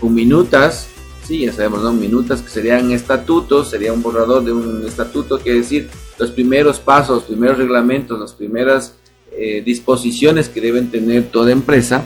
con 0.00 0.12
minutas, 0.12 0.88
sí, 1.26 1.46
ya 1.46 1.52
sabemos, 1.52 1.82
¿no? 1.82 1.92
Minutas 1.92 2.42
que 2.42 2.50
serían 2.50 2.90
estatutos, 2.90 3.70
sería 3.70 3.92
un 3.92 4.02
borrador 4.02 4.44
de 4.44 4.52
un 4.52 4.84
estatuto, 4.84 5.38
que 5.38 5.54
decir 5.54 5.88
los 6.18 6.30
primeros 6.32 6.80
pasos, 6.80 7.16
los 7.16 7.24
primeros 7.24 7.56
reglamentos, 7.56 8.18
las 8.18 8.32
primeras 8.32 8.94
eh, 9.32 9.62
disposiciones 9.64 10.48
que 10.48 10.60
deben 10.60 10.90
tener 10.90 11.30
toda 11.30 11.52
empresa, 11.52 12.04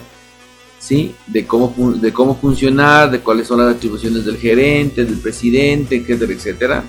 ¿sí? 0.81 1.15
De 1.29 1.47
cómo, 1.47 1.93
de 1.93 2.13
cómo 2.13 2.35
funcionar, 2.35 3.11
de 3.11 3.21
cuáles 3.21 3.47
son 3.47 3.59
las 3.59 3.77
atribuciones 3.77 4.25
del 4.25 4.37
gerente, 4.37 5.05
del 5.05 5.19
presidente, 5.19 5.97
etcétera, 5.97 6.33
etcétera. 6.33 6.85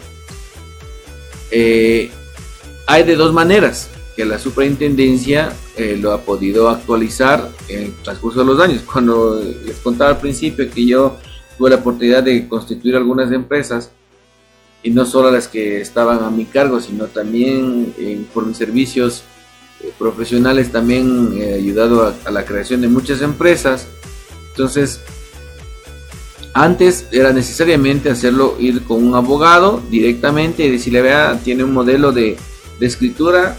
Eh, 1.52 2.10
hay 2.88 3.04
de 3.04 3.16
dos 3.16 3.34
maneras 3.34 3.90
que 4.16 4.26
la 4.26 4.40
superintendencia 4.40 5.54
eh, 5.78 5.98
lo 6.00 6.14
ha 6.14 6.22
podido 6.22 6.70
actualizar 6.70 7.50
en 7.68 7.84
el 7.84 7.94
transcurso 8.02 8.40
de 8.40 8.46
los 8.46 8.60
años. 8.60 8.82
Cuando 8.92 9.40
les 9.66 9.78
contaba 9.78 10.12
al 10.12 10.20
principio 10.20 10.70
que 10.70 10.86
yo 10.86 11.18
tuve 11.58 11.70
la 11.70 11.76
oportunidad 11.78 12.24
de 12.24 12.48
constituir 12.48 12.96
algunas 12.96 13.32
empresas, 13.32 13.92
y 14.84 14.90
no 14.90 15.06
solo 15.06 15.30
las 15.30 15.48
que 15.48 15.80
estaban 15.80 16.24
a 16.24 16.32
mi 16.32 16.46
cargo, 16.46 16.80
sino 16.80 17.06
también 17.06 17.94
eh, 18.00 18.20
por 18.34 18.46
mis 18.46 18.58
servicios 18.58 19.24
eh, 19.84 19.92
profesionales 19.98 20.72
también 20.72 21.34
he 21.38 21.54
ayudado 21.54 22.14
a, 22.26 22.32
la 22.32 22.46
creación 22.46 22.82
de 22.82 22.88
muchas 22.88 23.22
empresas. 23.22 23.88
Entonces, 24.50 25.02
antes 26.54 27.08
era 27.12 27.32
necesariamente 27.32 28.10
hacerlo 28.10 28.58
ir 28.60 28.84
con 28.84 29.04
un 29.04 29.16
abogado 29.16 29.82
directamente 29.90 30.64
y 30.66 30.72
decirle, 30.72 31.02
vea, 31.02 31.40
tiene 31.44 31.64
un 31.64 31.74
modelo 31.74 32.12
de, 32.12 32.38
escritura, 32.80 33.58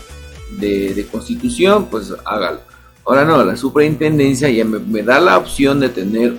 de, 0.59 1.07
constitución, 1.11 1.87
pues 1.87 2.13
hágalo. 2.25 2.61
Ahora 3.05 3.25
no, 3.25 3.43
la 3.45 3.57
superintendencia 3.57 4.49
ya 4.49 4.65
me, 4.65 5.03
da 5.03 5.19
la 5.19 5.39
opción 5.39 5.81
de 5.81 5.89
tener 5.89 6.37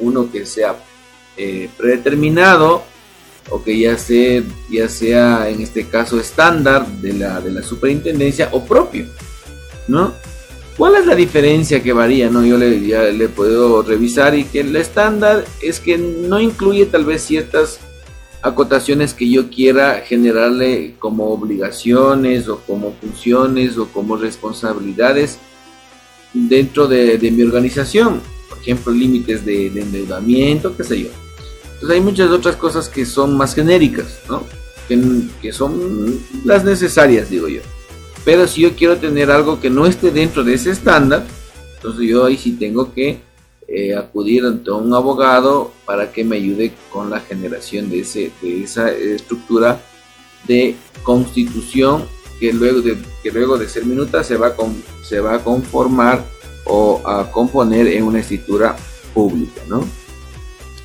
uno 0.00 0.30
que 0.32 0.44
sea 0.44 0.74
eh, 1.36 1.70
predeterminado 1.76 2.82
o 3.50 3.62
que 3.62 3.78
ya 3.78 3.98
sea, 3.98 4.42
ya 4.70 4.88
sea 4.88 5.48
en 5.48 5.60
este 5.60 5.86
caso 5.86 6.18
estándar 6.18 6.86
de 6.86 7.12
la, 7.12 7.40
de 7.40 7.52
la 7.52 7.62
superintendencia 7.62 8.48
o 8.52 8.64
propio, 8.64 9.06
¿no? 9.88 10.14
¿Cuál 10.76 10.96
es 10.96 11.06
la 11.06 11.14
diferencia 11.14 11.82
que 11.82 11.92
varía? 11.92 12.30
No? 12.30 12.44
Yo 12.44 12.58
le, 12.58 12.84
ya 12.84 13.04
le 13.04 13.28
puedo 13.28 13.82
revisar 13.82 14.36
y 14.36 14.44
que 14.44 14.60
el 14.60 14.74
estándar 14.74 15.44
es 15.62 15.78
que 15.78 15.96
no 15.98 16.40
incluye 16.40 16.86
tal 16.86 17.04
vez 17.04 17.22
ciertas 17.22 17.78
acotaciones 18.42 19.14
que 19.14 19.30
yo 19.30 19.48
quiera 19.50 20.02
generarle 20.04 20.94
como 20.98 21.30
obligaciones 21.30 22.48
o 22.48 22.58
como 22.58 22.92
funciones 23.00 23.78
o 23.78 23.86
como 23.86 24.16
responsabilidades 24.16 25.38
dentro 26.32 26.88
de, 26.88 27.18
mi 27.30 27.42
organización. 27.44 28.20
Por 28.48 28.58
ejemplo, 28.58 28.92
límites 28.92 29.44
de, 29.44 29.70
de 29.70 29.80
endeudamiento, 29.80 30.76
qué 30.76 30.82
sé 30.82 31.02
yo 31.02 31.23
hay 31.90 32.00
muchas 32.00 32.30
otras 32.30 32.56
cosas 32.56 32.88
que 32.88 33.04
son 33.04 33.36
más 33.36 33.54
genéricas, 33.54 34.20
¿no? 34.28 34.42
Que, 34.88 35.52
son 35.52 36.20
las 36.44 36.64
necesarias, 36.64 37.30
digo 37.30 37.48
yo. 37.48 37.62
Pero 38.24 38.46
si 38.46 38.62
yo 38.62 38.74
quiero 38.74 38.96
tener 38.96 39.30
algo 39.30 39.60
que 39.60 39.70
no 39.70 39.86
esté 39.86 40.10
dentro 40.10 40.44
de 40.44 40.54
ese 40.54 40.70
estándar, 40.70 41.24
entonces 41.76 42.06
yo 42.08 42.24
ahí 42.24 42.36
sí 42.36 42.52
tengo 42.52 42.92
que 42.92 43.20
eh, 43.66 43.94
acudir 43.94 44.44
ante 44.44 44.70
un 44.70 44.92
abogado 44.92 45.72
para 45.84 46.12
que 46.12 46.24
me 46.24 46.36
ayude 46.36 46.72
con 46.90 47.10
la 47.10 47.20
generación 47.20 47.90
de, 47.90 48.00
ese, 48.00 48.30
de 48.42 48.64
esa 48.64 48.90
estructura 48.90 49.80
de 50.46 50.76
constitución 51.02 52.04
que 52.38 52.52
luego 52.52 52.82
de, 52.82 52.98
que 53.22 53.30
luego 53.30 53.56
de 53.56 53.68
ser 53.68 53.86
minuta 53.86 54.22
se 54.22 54.36
va, 54.36 54.54
se 55.02 55.20
va 55.20 55.36
a 55.36 55.44
conformar 55.44 56.24
o 56.66 57.00
a 57.06 57.30
componer 57.30 57.86
en 57.88 58.04
una 58.04 58.20
escritura 58.20 58.76
pública, 59.12 59.62
¿no? 59.68 59.84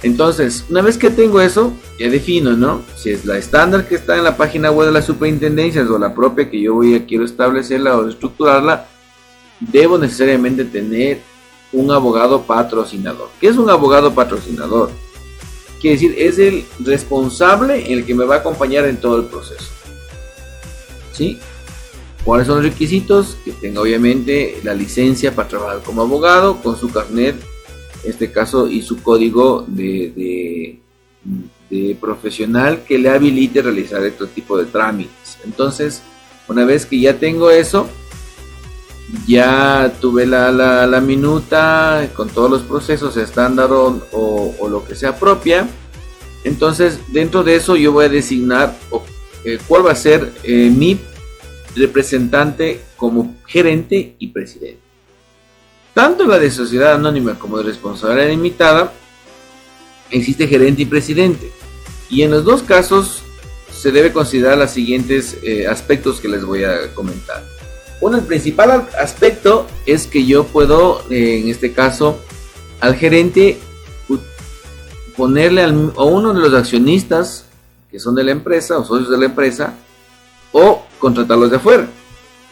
Entonces, 0.02 0.66
una 0.70 0.82
vez 0.82 0.98
que 0.98 1.10
tengo 1.10 1.42
eso, 1.42 1.74
ya 2.00 2.10
defino, 2.10 2.54
¿no? 2.54 2.84
Si 2.96 3.10
es 3.10 3.26
la 3.26 3.38
estándar 3.38 3.88
que 3.88 3.96
está 3.96 4.18
en 4.18 4.24
la 4.24 4.38
página 4.38 4.72
web 4.72 4.88
de 4.88 4.94
la 4.94 5.02
superintendencia 5.02 5.84
o 5.84 5.98
la 5.98 6.16
propia 6.16 6.50
que 6.50 6.62
yo 6.62 6.74
voy 6.74 6.96
a 6.96 7.06
quiero 7.06 7.26
establecerla 7.26 7.98
o 7.98 8.08
estructurarla, 8.08 8.88
debo 9.60 9.98
necesariamente 9.98 10.64
tener 10.64 11.20
un 11.74 11.92
abogado 11.92 12.44
patrocinador. 12.44 13.30
¿Qué 13.42 13.48
es 13.48 13.58
un 13.58 13.70
abogado 13.70 14.14
patrocinador? 14.16 14.90
Quiere 15.82 15.96
decir, 15.96 16.16
es 16.18 16.40
el 16.40 16.66
responsable 16.80 17.92
el 17.92 18.06
que 18.06 18.16
me 18.16 18.26
va 18.26 18.36
a 18.36 18.40
acompañar 18.40 18.86
en 18.86 18.98
todo 18.98 19.18
el 19.18 19.26
proceso. 19.26 19.66
¿Sí? 21.12 21.40
¿Cuáles 22.24 22.48
son 22.48 22.58
los 22.58 22.66
requisitos? 22.66 23.38
Que 23.44 23.52
tenga 23.52 23.82
obviamente 23.82 24.60
la 24.64 24.74
licencia 24.74 25.36
para 25.36 25.50
trabajar 25.50 25.82
como 25.84 26.02
abogado 26.02 26.62
con 26.62 26.78
su 26.78 26.90
carnet 26.90 27.36
este 28.04 28.32
caso 28.32 28.68
y 28.68 28.82
su 28.82 29.02
código 29.02 29.66
de, 29.68 30.80
profesional 32.00 32.84
que 32.88 32.98
le 32.98 33.10
habilite 33.10 33.62
realizar 33.62 34.04
este 34.04 34.26
tipo 34.28 34.58
de 34.58 34.66
trámites. 34.66 35.38
Entonces, 35.44 36.02
una 36.48 36.66
vez 36.66 36.86
que 36.86 37.00
ya 37.00 37.20
tengo 37.20 37.52
eso, 37.52 37.88
ya 39.28 39.94
tuve 40.00 40.26
la, 40.26 40.52
la, 40.52 41.02
minuta 41.02 42.10
con 42.16 42.30
todos 42.30 42.50
los 42.50 42.62
procesos 42.64 43.18
estándar 43.18 43.72
o, 43.72 44.02
o, 44.12 44.68
lo 44.68 44.84
que 44.86 44.96
sea 44.96 45.18
propia. 45.18 45.68
Entonces, 46.44 47.00
dentro 47.10 47.44
de 47.44 47.56
eso 47.56 47.76
yo 47.76 47.92
voy 47.92 48.06
a 48.06 48.10
designar 48.10 48.76
eh, 49.44 49.60
cuál 49.68 49.86
va 49.86 49.92
a 49.92 49.96
ser 49.96 50.34
eh, 50.44 50.72
mi 50.76 51.00
representante 51.76 52.82
como 52.98 53.36
gerente 53.46 54.16
y 54.20 54.28
presidente. 54.28 54.89
Tanto 56.00 56.26
la 56.26 56.40
de 56.40 56.50
sociedad 56.50 56.94
anónima 56.94 57.38
como 57.38 57.58
de 57.58 57.66
responsabilidad 57.66 58.30
limitada 58.30 58.94
existe 60.10 60.48
gerente 60.48 60.84
y 60.84 60.86
presidente. 60.86 61.52
Y 62.10 62.22
en 62.22 62.32
los 62.32 62.46
dos 62.46 62.64
casos 62.64 63.22
se 63.70 63.92
debe 63.92 64.14
considerar 64.14 64.58
los 64.58 64.72
siguientes 64.72 65.40
eh, 65.44 65.68
aspectos 65.68 66.22
que 66.22 66.30
les 66.30 66.46
voy 66.46 66.64
a 66.64 66.94
comentar. 66.94 67.44
Uno, 68.00 68.16
el 68.16 68.24
principal 68.24 68.88
aspecto 68.98 69.68
es 69.86 70.08
que 70.08 70.26
yo 70.26 70.46
puedo, 70.46 71.04
eh, 71.10 71.42
en 71.44 71.50
este 71.50 71.74
caso, 71.74 72.18
al 72.80 72.96
gerente 72.96 73.58
ponerle 75.18 75.64
a 75.64 75.68
uno 75.68 76.34
de 76.34 76.40
los 76.40 76.54
accionistas 76.54 77.44
que 77.92 78.00
son 78.00 78.16
de 78.16 78.24
la 78.24 78.32
empresa 78.32 78.78
o 78.78 78.86
socios 78.86 79.10
de 79.10 79.18
la 79.18 79.26
empresa 79.26 79.74
o 80.54 80.82
contratarlos 80.98 81.52
de 81.52 81.58
afuera. 81.58 81.90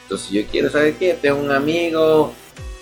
Entonces, 0.03 0.27
si 0.27 0.36
yo 0.36 0.45
quiero 0.51 0.69
saber 0.69 0.95
qué, 0.95 1.13
tengo 1.13 1.39
un 1.39 1.51
amigo 1.51 2.33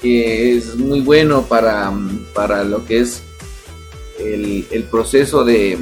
es 0.06 0.76
muy 0.76 1.02
bueno 1.02 1.44
para, 1.44 1.92
para 2.34 2.64
lo 2.64 2.86
que 2.86 3.00
es 3.00 3.24
el, 4.20 4.66
el 4.72 4.84
proceso 4.84 5.44
de 5.44 5.78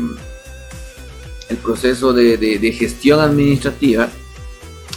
el 1.49 1.57
proceso 1.57 2.13
de, 2.13 2.37
de, 2.37 2.71
gestión 2.71 3.19
administrativa. 3.19 4.09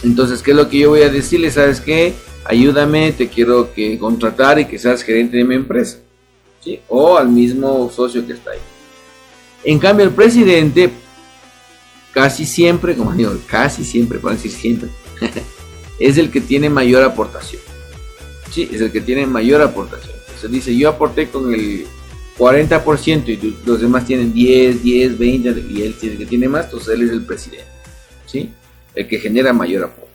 Entonces, 0.03 0.41
¿qué 0.41 0.51
es 0.51 0.57
lo 0.57 0.69
que 0.69 0.79
yo 0.79 0.89
voy 0.89 1.01
a 1.01 1.09
decirle? 1.09 1.51
¿Sabes 1.51 1.81
qué? 1.81 2.13
Ayúdame, 2.45 3.11
te 3.11 3.27
quiero 3.27 3.73
que 3.73 3.99
contratar 3.99 4.59
y 4.59 4.65
que 4.65 4.79
seas 4.79 5.03
gerente 5.03 5.37
de 5.37 5.43
mi 5.43 5.55
empresa. 5.55 5.99
¿sí? 6.63 6.79
O 6.87 7.17
al 7.17 7.29
mismo 7.29 7.91
socio 7.93 8.25
que 8.25 8.33
está 8.33 8.51
ahí. 8.51 8.59
En 9.63 9.79
cambio, 9.79 10.05
el 10.05 10.11
presidente, 10.11 10.89
casi 12.11 12.45
siempre, 12.45 12.95
como 12.95 13.11
digo, 13.13 13.35
casi 13.47 13.83
siempre, 13.83 14.19
siempre, 14.37 14.89
es 15.99 16.17
el 16.17 16.31
que 16.31 16.41
tiene 16.41 16.69
mayor 16.69 17.03
aportación. 17.03 17.66
Sí, 18.51 18.69
es 18.71 18.81
el 18.81 18.91
que 18.91 19.01
tiene 19.01 19.25
mayor 19.25 19.61
aportación. 19.61 20.15
Se 20.39 20.47
dice, 20.47 20.75
yo 20.75 20.89
aporté 20.89 21.29
con 21.29 21.53
el 21.53 21.85
40% 22.37 23.27
y 23.27 23.57
los 23.65 23.81
demás 23.81 24.05
tienen 24.05 24.33
10, 24.33 24.83
10, 24.83 25.17
20 25.17 25.65
y 25.69 25.81
él 25.81 25.95
tiene 25.99 26.17
que 26.17 26.25
tiene 26.25 26.47
más, 26.47 26.65
entonces 26.65 26.89
él 26.89 27.03
es 27.03 27.11
el 27.11 27.25
presidente. 27.25 27.65
¿Sí? 28.25 28.49
El 28.93 29.07
que 29.07 29.19
genera 29.19 29.53
mayor 29.53 29.85
aporte. 29.85 30.07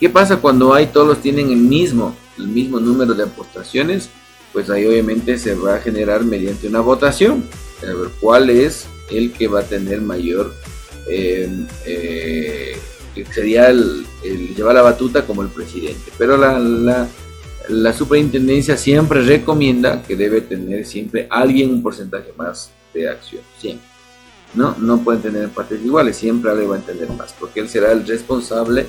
¿Qué 0.00 0.08
pasa 0.08 0.38
cuando 0.38 0.74
hay 0.74 0.86
todos 0.86 1.20
tienen 1.20 1.50
el 1.50 1.58
mismo, 1.58 2.16
el 2.36 2.48
mismo 2.48 2.80
número 2.80 3.14
de 3.14 3.22
aportaciones? 3.22 4.08
Pues 4.52 4.68
ahí 4.68 4.84
obviamente 4.84 5.38
se 5.38 5.54
va 5.54 5.76
a 5.76 5.80
generar 5.80 6.24
mediante 6.24 6.66
una 6.66 6.80
votación, 6.80 7.44
a 7.82 7.86
ver 7.86 8.08
cuál 8.20 8.50
es 8.50 8.86
el 9.10 9.32
que 9.32 9.46
va 9.46 9.60
a 9.60 9.64
tener 9.64 10.00
mayor 10.00 10.52
eh, 11.08 11.48
eh, 11.86 12.76
sería 13.32 13.68
el, 13.68 14.06
llevar 14.56 14.74
la 14.74 14.82
batuta 14.82 15.26
como 15.26 15.42
el 15.42 15.48
presidente. 15.48 16.12
Pero 16.18 16.36
la, 16.36 16.58
la, 16.58 17.08
la, 17.68 17.92
superintendencia 17.92 18.76
siempre 18.76 19.22
recomienda 19.22 20.02
que 20.02 20.16
debe 20.16 20.40
tener 20.40 20.86
siempre 20.86 21.26
alguien 21.30 21.70
un 21.70 21.82
porcentaje 21.82 22.32
más 22.36 22.70
de 22.94 23.08
acción, 23.08 23.42
siempre. 23.58 23.86
No, 24.54 24.76
no 24.78 25.02
pueden 25.02 25.22
tener 25.22 25.48
partes 25.48 25.82
iguales, 25.82 26.16
siempre 26.16 26.50
alguien 26.50 26.70
va 26.70 26.76
a 26.76 26.80
tener 26.80 27.08
más, 27.10 27.34
porque 27.38 27.60
él 27.60 27.68
será 27.68 27.92
el 27.92 28.06
responsable 28.06 28.86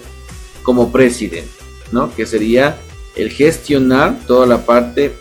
como 0.61 0.91
presidente, 0.91 1.51
¿no? 1.91 2.13
Que 2.13 2.25
sería 2.25 2.77
el 3.15 3.29
gestionar 3.29 4.19
toda 4.27 4.45
la 4.45 4.65
parte 4.65 5.13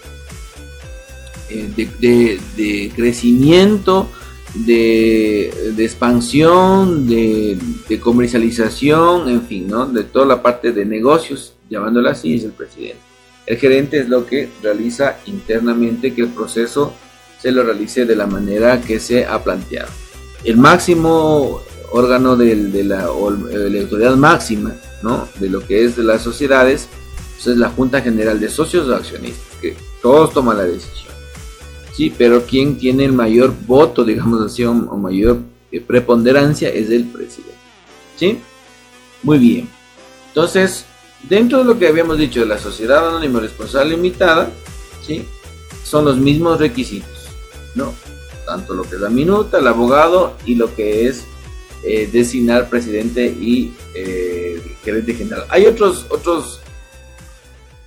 eh, 1.49 1.71
de, 1.77 2.41
de 2.57 2.93
crecimiento, 2.95 4.09
de, 4.55 5.75
expansión, 5.79 7.07
de, 7.07 7.59
comercialización, 8.01 9.29
en 9.29 9.43
fin, 9.43 9.69
¿no? 9.69 9.87
De 9.87 10.05
toda 10.05 10.27
la 10.27 10.43
parte 10.43 10.73
de 10.73 10.85
negocios, 10.85 11.55
llamándola 11.69 12.13
así, 12.13 12.35
es 12.35 12.45
el 12.45 12.53
presidente. 12.53 13.01
El 13.47 13.57
gerente 13.57 13.99
es 13.99 14.09
lo 14.09 14.27
que 14.27 14.49
realiza 14.63 15.19
internamente 15.27 16.15
que 16.15 16.23
el 16.23 16.29
proceso 16.29 16.95
se 17.41 17.51
lo 17.51 17.65
realice 17.65 18.05
de 18.05 18.15
la 18.15 18.27
manera 18.27 18.81
que 18.81 19.01
se 19.01 19.27
ha 19.27 19.43
planteado. 19.43 19.91
El 20.45 20.59
máximo 20.59 21.61
órgano 21.91 22.37
de, 22.37 22.85
la, 22.85 22.97
la, 22.97 23.03
autoridad 23.05 24.17
máxima, 24.17 24.75
¿no? 25.03 25.29
De 25.41 25.49
lo 25.49 25.61
que 25.67 25.85
es 25.85 25.97
de 25.97 26.05
las 26.05 26.23
sociedades, 26.23 26.89
pues 27.35 27.49
es 27.49 27.57
la 27.57 27.69
Junta 27.71 28.01
General 28.01 28.39
de 28.39 28.49
Socios 28.49 28.89
o 28.89 28.95
Accionistas, 28.95 29.57
que 29.61 29.77
todos 30.01 30.33
toman 30.33 30.59
la 30.59 30.65
decisión. 30.65 31.12
Sí, 31.97 32.13
pero 32.17 32.45
quien 32.45 32.79
tiene 32.79 33.05
el 33.05 33.13
mayor 33.13 33.55
voto, 33.67 34.05
digamos 34.05 34.41
así, 34.41 34.65
o, 34.65 34.73
mayor 34.75 35.41
eh, 35.71 35.81
preponderancia 35.81 36.69
es 36.69 36.91
el 36.91 37.05
presidente. 37.05 37.55
¿Sí? 38.17 38.39
Muy 39.23 39.39
bien. 39.39 39.69
Entonces, 40.29 40.87
dentro 41.29 41.59
de 41.59 41.65
lo 41.65 41.79
que 41.79 41.89
habíamos 41.89 42.19
dicho 42.19 42.41
de 42.41 42.47
la 42.47 42.59
sociedad 42.59 43.09
anónima 43.09 43.41
responsable 43.41 43.97
limitada, 43.97 44.51
¿sí? 45.07 45.25
Son 45.85 46.05
los 46.05 46.17
mismos 46.17 46.59
requisitos, 46.59 47.29
¿no? 47.75 47.95
Tanto 48.47 48.75
lo 48.75 48.83
que 48.83 48.97
es 48.97 49.01
la 49.01 49.11
minuta, 49.11 49.59
el 49.59 49.67
abogado 49.67 50.37
y 50.47 50.55
lo 50.55 50.75
que 50.75 51.07
es 51.07 51.25
eh, 51.85 52.09
designar 52.13 52.69
presidente 52.69 53.27
y 53.27 53.75
eh, 53.95 54.61
gerente 54.85 55.15
general. 55.15 55.45
Hay 55.49 55.67
otros, 55.67 56.07
otros, 56.11 56.61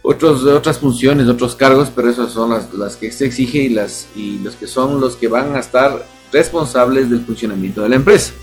otros, 0.06 0.43
otras 0.43 0.78
funciones, 0.78 1.28
otros 1.28 1.56
cargos, 1.56 1.91
pero 1.93 2.10
esas 2.10 2.32
son 2.32 2.51
las, 2.51 2.74
las 2.74 2.95
que 2.95 3.12
se 3.12 3.26
exige 3.26 3.60
y, 3.60 3.70
las, 3.70 4.08
y 4.16 4.39
los 4.39 4.56
que 4.56 4.68
son 4.68 5.01
los 5.01 5.16
que 5.16 5.28
van 5.28 5.56
a 5.56 5.60
estar 5.60 6.06
responsables 6.32 7.10
del 7.10 7.26
funcionamiento 7.26 7.82
de 7.82 7.89
la 7.89 7.95
empresa. 7.95 8.34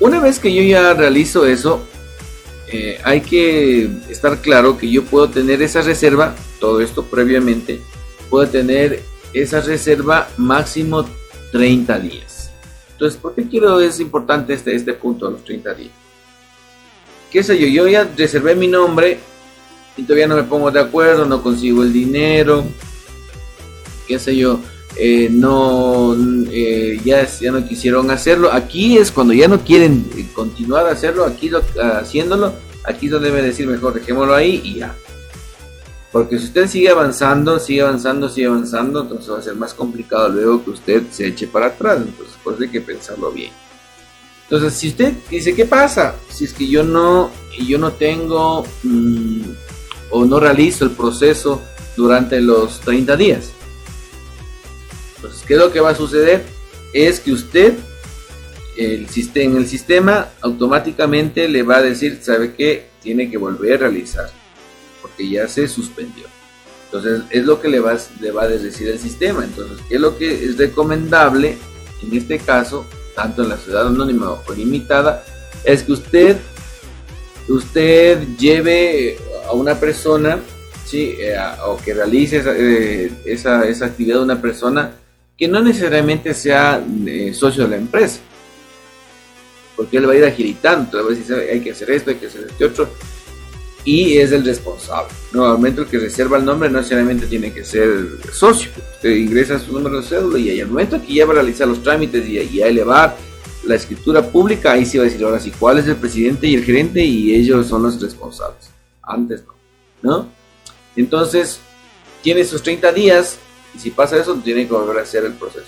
Una 0.00 0.20
vez 0.20 0.40
que 0.40 0.52
yo 0.52 0.62
ya 0.62 0.94
realizo 0.94 1.46
eso, 1.46 1.80
eh, 2.72 2.98
hay 3.04 3.20
que 3.20 3.88
estar 4.08 4.40
claro 4.40 4.76
que 4.76 4.90
yo 4.90 5.04
puedo 5.04 5.28
tener 5.28 5.62
esa 5.62 5.82
reserva, 5.82 6.34
todo 6.58 6.80
esto 6.80 7.04
previamente, 7.04 7.80
puedo 8.30 8.48
tener 8.48 9.02
esa 9.32 9.60
reserva 9.60 10.28
máximo 10.38 11.06
30 11.52 11.98
días. 12.00 12.50
Entonces, 12.92 13.20
¿por 13.20 13.34
qué 13.34 13.46
quiero, 13.46 13.80
es 13.80 14.00
importante 14.00 14.54
este, 14.54 14.74
este 14.74 14.94
punto 14.94 15.30
los 15.30 15.44
30 15.44 15.74
días? 15.74 15.92
¿Qué 17.30 17.42
sé 17.42 17.58
yo? 17.58 17.66
Yo 17.68 17.88
ya 17.88 18.10
reservé 18.16 18.54
mi 18.54 18.66
nombre 18.66 19.18
y 19.96 20.02
todavía 20.04 20.26
no 20.26 20.36
me 20.36 20.44
pongo 20.44 20.70
de 20.70 20.80
acuerdo, 20.80 21.26
no 21.26 21.42
consigo 21.42 21.82
el 21.82 21.92
dinero, 21.92 22.64
qué 24.06 24.18
sé 24.18 24.36
yo, 24.36 24.60
eh, 24.96 25.28
no, 25.30 26.14
eh, 26.50 27.00
ya, 27.04 27.26
ya 27.26 27.52
no 27.52 27.66
quisieron 27.66 28.10
hacerlo. 28.10 28.52
Aquí 28.52 28.98
es 28.98 29.10
cuando 29.10 29.32
ya 29.32 29.48
no 29.48 29.60
quieren 29.60 30.04
eh, 30.16 30.26
continuar 30.34 30.86
a 30.86 30.92
hacerlo, 30.92 31.24
aquí 31.24 31.48
lo, 31.48 31.62
haciéndolo, 31.98 32.54
aquí 32.84 33.06
es 33.06 33.12
donde 33.12 33.30
debe 33.30 33.42
decir 33.42 33.66
mejor, 33.66 33.94
dejémoslo 33.94 34.34
ahí 34.34 34.60
y 34.64 34.74
ya. 34.80 34.94
Porque 36.10 36.38
si 36.38 36.44
usted 36.44 36.68
sigue 36.68 36.90
avanzando, 36.90 37.58
sigue 37.58 37.80
avanzando, 37.80 38.28
sigue 38.28 38.46
avanzando, 38.46 39.00
entonces 39.00 39.32
va 39.32 39.38
a 39.38 39.42
ser 39.42 39.54
más 39.54 39.72
complicado 39.72 40.28
luego 40.28 40.62
que 40.62 40.70
usted 40.70 41.02
se 41.10 41.26
eche 41.28 41.46
para 41.46 41.66
atrás. 41.66 42.02
Entonces, 42.06 42.36
pues 42.44 42.60
hay 42.60 42.68
que 42.68 42.82
pensarlo 42.82 43.32
bien. 43.32 43.50
Entonces, 44.42 44.74
si 44.74 44.88
usted 44.88 45.14
dice, 45.30 45.54
¿qué 45.54 45.64
pasa? 45.64 46.14
Si 46.28 46.44
es 46.44 46.52
que 46.52 46.68
yo 46.68 46.84
no, 46.84 47.30
yo 47.66 47.78
no 47.78 47.92
tengo 47.92 48.66
mm, 48.82 49.40
o 50.12 50.24
no 50.24 50.38
realizo 50.38 50.84
el 50.84 50.92
proceso 50.92 51.60
durante 51.96 52.40
los 52.40 52.80
30 52.80 53.16
días 53.16 53.52
entonces, 55.22 55.46
¿qué 55.46 55.54
es 55.54 55.60
lo 55.60 55.70
que 55.70 55.78
va 55.78 55.90
a 55.90 55.94
suceder? 55.94 56.42
Es 56.92 57.20
que 57.20 57.30
usted, 57.30 57.74
el, 58.76 59.06
en 59.36 59.56
el 59.56 59.68
sistema, 59.68 60.30
automáticamente 60.40 61.46
le 61.48 61.62
va 61.62 61.76
a 61.76 61.82
decir, 61.82 62.18
¿sabe 62.20 62.54
qué? 62.56 62.88
Tiene 63.00 63.30
que 63.30 63.36
volver 63.36 63.74
a 63.74 63.88
realizar, 63.88 64.28
porque 65.00 65.28
ya 65.28 65.46
se 65.46 65.68
suspendió. 65.68 66.24
Entonces, 66.86 67.22
es 67.30 67.44
lo 67.44 67.60
que 67.60 67.68
le 67.68 67.78
va, 67.78 67.96
le 68.20 68.32
va 68.32 68.42
a 68.42 68.48
decir 68.48 68.88
el 68.88 68.98
sistema. 68.98 69.44
Entonces, 69.44 69.78
¿qué 69.88 69.94
es 69.94 70.00
lo 70.00 70.18
que 70.18 70.44
es 70.44 70.58
recomendable 70.58 71.56
en 72.02 72.16
este 72.16 72.40
caso, 72.40 72.84
tanto 73.14 73.44
en 73.44 73.50
la 73.50 73.58
ciudad 73.58 73.86
anónima 73.86 74.32
o 74.32 74.52
limitada? 74.52 75.24
Es 75.62 75.84
que 75.84 75.92
usted, 75.92 76.36
usted 77.48 78.26
lleve 78.36 79.18
a 79.52 79.54
una 79.54 79.74
persona 79.78 80.38
Sí, 80.84 81.14
eh, 81.18 81.36
o 81.66 81.76
que 81.76 81.94
realice 81.94 82.38
esa, 82.38 82.54
eh, 82.56 83.10
esa, 83.24 83.66
esa, 83.68 83.86
actividad 83.86 84.16
de 84.16 84.24
una 84.24 84.40
persona 84.40 84.92
que 85.36 85.48
no 85.48 85.62
necesariamente 85.62 86.34
sea 86.34 86.84
eh, 87.06 87.32
socio 87.32 87.64
de 87.64 87.70
la 87.70 87.76
empresa, 87.76 88.20
porque 89.76 89.96
él 89.96 90.08
va 90.08 90.12
a 90.12 90.16
ir 90.16 90.24
agilitando, 90.24 91.08
hay 91.50 91.60
que 91.60 91.70
hacer 91.70 91.90
esto, 91.90 92.10
hay 92.10 92.16
que 92.16 92.26
hacer 92.26 92.46
este 92.48 92.64
otro, 92.64 92.90
y 93.84 94.18
es 94.18 94.32
el 94.32 94.44
responsable. 94.44 95.12
Nuevamente 95.32 95.82
el 95.82 95.86
que 95.86 95.98
reserva 95.98 96.36
el 96.36 96.44
nombre 96.44 96.68
no 96.68 96.78
necesariamente 96.78 97.26
tiene 97.26 97.52
que 97.52 97.64
ser 97.64 97.88
socio, 98.32 98.70
ingresa 99.02 99.58
su 99.58 99.72
número 99.72 100.00
de 100.00 100.06
cédula 100.06 100.38
y 100.38 100.60
al 100.60 100.68
momento 100.68 101.00
que 101.00 101.14
ya 101.14 101.24
va 101.24 101.32
a 101.32 101.36
realizar 101.36 101.66
los 101.68 101.82
trámites 101.82 102.28
y, 102.28 102.60
a 102.60 102.66
elevar 102.66 103.16
la 103.64 103.76
escritura 103.76 104.22
pública, 104.22 104.72
ahí 104.72 104.84
sí 104.84 104.98
va 104.98 105.04
a 105.04 105.06
decir 105.06 105.24
ahora 105.24 105.40
sí 105.40 105.52
cuál 105.58 105.78
es 105.78 105.86
el 105.86 105.96
presidente 105.96 106.48
y 106.48 106.54
el 106.54 106.64
gerente 106.64 107.02
y 107.04 107.34
ellos 107.34 107.66
son 107.66 107.84
los 107.84 108.00
responsables. 108.00 108.71
Antes 109.12 109.44
no, 109.44 109.54
¿no? 110.02 110.28
Entonces, 110.96 111.60
tiene 112.22 112.44
sus 112.44 112.62
30 112.62 112.92
días 112.92 113.38
y 113.74 113.78
si 113.78 113.90
pasa 113.90 114.16
eso, 114.16 114.34
tiene 114.36 114.66
que 114.66 114.72
volver 114.72 114.98
a 114.98 115.02
hacer 115.02 115.24
el 115.24 115.32
proceso. 115.32 115.66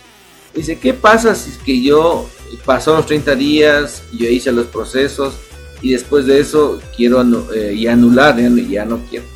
Dice, 0.55 0.79
¿qué 0.79 0.95
pasa 0.95 1.35
si 1.35 1.51
es 1.51 1.59
que 1.59 1.83
yo 1.83 2.29
pasó 2.65 2.95
los 2.95 3.07
30 3.07 3.35
días, 3.35 4.03
yo 4.13 4.29
hice 4.29 4.53
los 4.53 4.67
procesos 4.67 5.35
y 5.83 5.93
después 5.93 6.27
de 6.27 6.39
eso 6.41 6.81
quiero 6.97 7.23
eh, 7.53 7.75
y 7.75 7.87
anular, 7.87 8.37
ya, 8.69 8.85
no 8.85 9.01
quiero? 9.09 9.27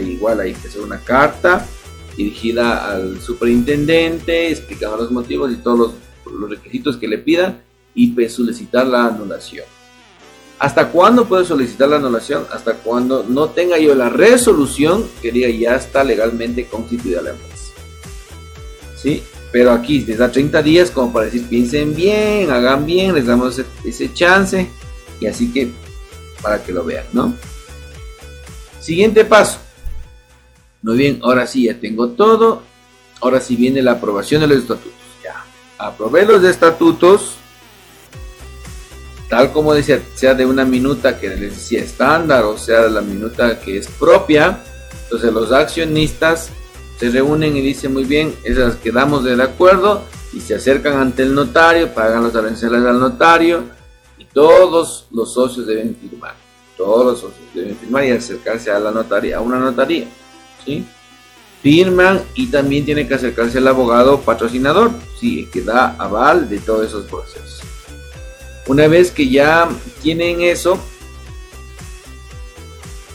igual 0.00 0.40
hay 0.40 0.54
que 0.54 0.68
hacer 0.68 0.80
una 0.80 0.98
carta 0.98 1.66
dirigida 2.16 2.90
al 2.90 3.20
superintendente, 3.20 4.50
explicando 4.50 4.96
los 4.96 5.10
motivos 5.10 5.52
y 5.52 5.56
todos 5.56 5.78
los, 5.78 5.92
los 6.32 6.48
requisitos 6.48 6.96
que 6.96 7.08
le 7.08 7.18
pidan 7.18 7.62
y 7.94 8.08
pues, 8.08 8.32
solicitar 8.32 8.86
la 8.86 9.06
anulación. 9.06 9.66
¿Hasta 10.62 10.90
cuándo 10.90 11.24
puedo 11.24 11.44
solicitar 11.44 11.88
la 11.88 11.96
anulación? 11.96 12.46
Hasta 12.52 12.74
cuando 12.74 13.24
no 13.24 13.48
tenga 13.48 13.78
yo 13.78 13.96
la 13.96 14.08
resolución 14.08 15.04
que 15.20 15.32
diga 15.32 15.48
ya 15.48 15.74
está 15.74 16.04
legalmente 16.04 16.68
constituida 16.68 17.20
la 17.20 17.30
empresa. 17.30 17.72
¿sí? 18.96 19.24
Pero 19.50 19.72
aquí 19.72 20.04
les 20.04 20.18
da 20.18 20.30
30 20.30 20.62
días 20.62 20.92
como 20.92 21.12
para 21.12 21.24
decir 21.24 21.48
piensen 21.48 21.96
bien, 21.96 22.48
hagan 22.48 22.86
bien, 22.86 23.12
les 23.12 23.26
damos 23.26 23.60
ese, 23.84 24.14
chance 24.14 24.68
y 25.18 25.26
así 25.26 25.52
que 25.52 25.72
para 26.40 26.62
que 26.62 26.70
lo 26.70 26.84
vean, 26.84 27.06
¿no? 27.12 27.34
Siguiente 28.78 29.24
paso. 29.24 29.58
Muy 30.82 30.96
bien, 30.96 31.18
ahora 31.24 31.44
sí 31.48 31.64
ya 31.64 31.74
tengo 31.74 32.10
todo. 32.10 32.62
Ahora 33.20 33.40
sí 33.40 33.56
viene 33.56 33.82
la 33.82 33.92
aprobación 33.92 34.42
de 34.42 34.46
los 34.46 34.58
estatutos. 34.58 34.92
Ya, 35.24 35.44
aprobé 35.76 36.24
los 36.24 36.44
estatutos. 36.44 37.38
Tal 39.32 39.50
como 39.50 39.72
decía, 39.72 39.98
sea 40.14 40.34
de 40.34 40.44
una 40.44 40.66
minuta 40.66 41.18
que 41.18 41.26
les 41.30 41.40
decía 41.40 41.80
estándar 41.80 42.44
o 42.44 42.58
sea 42.58 42.82
de 42.82 42.90
la 42.90 43.00
minuta 43.00 43.58
que 43.58 43.78
es 43.78 43.88
propia. 43.88 44.58
Entonces 45.04 45.32
los 45.32 45.50
accionistas 45.52 46.50
se 47.00 47.08
reúnen 47.08 47.56
y 47.56 47.62
dicen 47.62 47.94
muy 47.94 48.04
bien, 48.04 48.36
esas 48.44 48.76
quedamos 48.76 49.24
de 49.24 49.42
acuerdo 49.42 50.02
y 50.34 50.40
se 50.40 50.54
acercan 50.54 50.98
ante 50.98 51.22
el 51.22 51.34
notario, 51.34 51.94
pagan 51.94 52.24
los 52.24 52.36
aranceles 52.36 52.84
al 52.84 53.00
notario 53.00 53.62
y 54.18 54.26
todos 54.26 55.06
los 55.10 55.32
socios 55.32 55.66
deben 55.66 55.96
firmar. 55.96 56.34
Todos 56.76 57.06
los 57.06 57.20
socios 57.20 57.54
deben 57.54 57.74
firmar 57.78 58.04
y 58.04 58.10
acercarse 58.10 58.70
a 58.70 58.78
la 58.78 58.90
notaría, 58.90 59.38
a 59.38 59.40
una 59.40 59.58
notaría. 59.58 60.08
¿sí? 60.62 60.84
Firman 61.62 62.20
y 62.34 62.48
también 62.48 62.84
tiene 62.84 63.08
que 63.08 63.14
acercarse 63.14 63.56
al 63.56 63.68
abogado 63.68 64.20
patrocinador, 64.20 64.90
sí, 65.18 65.48
que 65.50 65.62
da 65.62 65.96
aval 65.98 66.50
de 66.50 66.58
todos 66.58 66.88
esos 66.88 67.06
procesos. 67.06 67.61
Una 68.66 68.86
vez 68.88 69.10
que 69.10 69.28
ya 69.28 69.68
tienen 70.02 70.40
eso, 70.40 70.78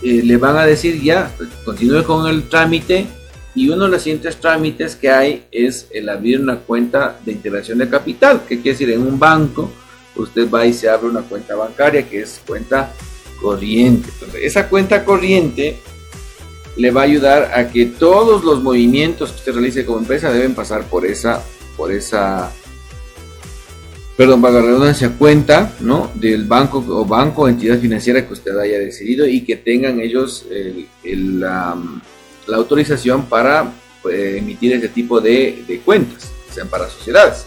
eh, 0.02 0.22
le 0.24 0.38
van 0.38 0.58
a 0.58 0.66
decir 0.66 1.02
ya, 1.02 1.32
continúe 1.66 2.04
con 2.04 2.28
el 2.28 2.50
trámite 2.50 3.08
y 3.56 3.70
uno 3.70 3.86
de 3.86 3.92
los 3.92 4.02
siguientes 4.02 4.38
trámites 4.38 4.96
que 4.96 5.10
hay 5.10 5.46
es 5.52 5.88
el 5.92 6.10
abrir 6.10 6.40
una 6.40 6.58
cuenta 6.58 7.20
de 7.26 7.32
integración 7.32 7.80
de 7.80 7.90
capital, 7.90 8.42
que 8.48 8.62
quiere 8.62 8.72
decir 8.72 8.92
en 8.92 9.02
un 9.02 9.18
banco 9.18 9.72
usted 10.22 10.50
va 10.50 10.66
y 10.66 10.74
se 10.74 10.90
abre 10.90 11.08
una 11.08 11.22
cuenta 11.22 11.56
bancaria 11.56 12.08
que 12.08 12.22
es 12.22 12.42
cuenta 12.46 12.94
corriente. 13.42 14.10
Entonces, 14.14 14.42
esa 14.44 14.68
cuenta 14.68 15.06
corriente 15.06 15.78
le 16.76 16.92
va 16.92 17.02
a 17.02 17.06
ayudar 17.06 17.52
a 17.54 17.70
que 17.70 17.86
todos 17.86 18.44
los 18.44 18.62
movimientos 18.62 19.32
que 19.32 19.38
usted 19.38 19.54
realice 19.54 19.86
como 19.86 20.00
empresa 20.00 20.32
deben 20.32 20.54
pasar 20.54 20.84
por 20.84 21.06
esa, 21.06 21.44
por 21.76 21.92
esa, 21.92 22.52
perdón, 24.18 24.42
para 24.42 24.56
la 24.56 24.62
redundancia, 24.64 25.14
cuenta, 25.18 25.74
¿no? 25.80 26.12
Del 26.16 26.46
banco 26.46 26.84
o 26.90 27.06
banco 27.06 27.48
entidad 27.48 27.80
financiera 27.80 28.28
que 28.28 28.34
usted 28.34 28.58
haya 28.58 28.80
decidido 28.80 29.26
y 29.28 29.42
que 29.42 29.56
tengan 29.56 30.00
ellos 30.02 30.46
el, 30.50 30.88
el 31.04 31.44
la 32.48 32.58
autorización 32.58 33.26
para 33.26 33.72
pues, 34.02 34.38
emitir 34.38 34.74
ese 34.74 34.90
tipo 34.90 35.20
de, 35.22 35.82
cuentas, 35.86 36.32
sean 36.54 36.68
para 36.68 36.90
sociedades. 36.90 37.46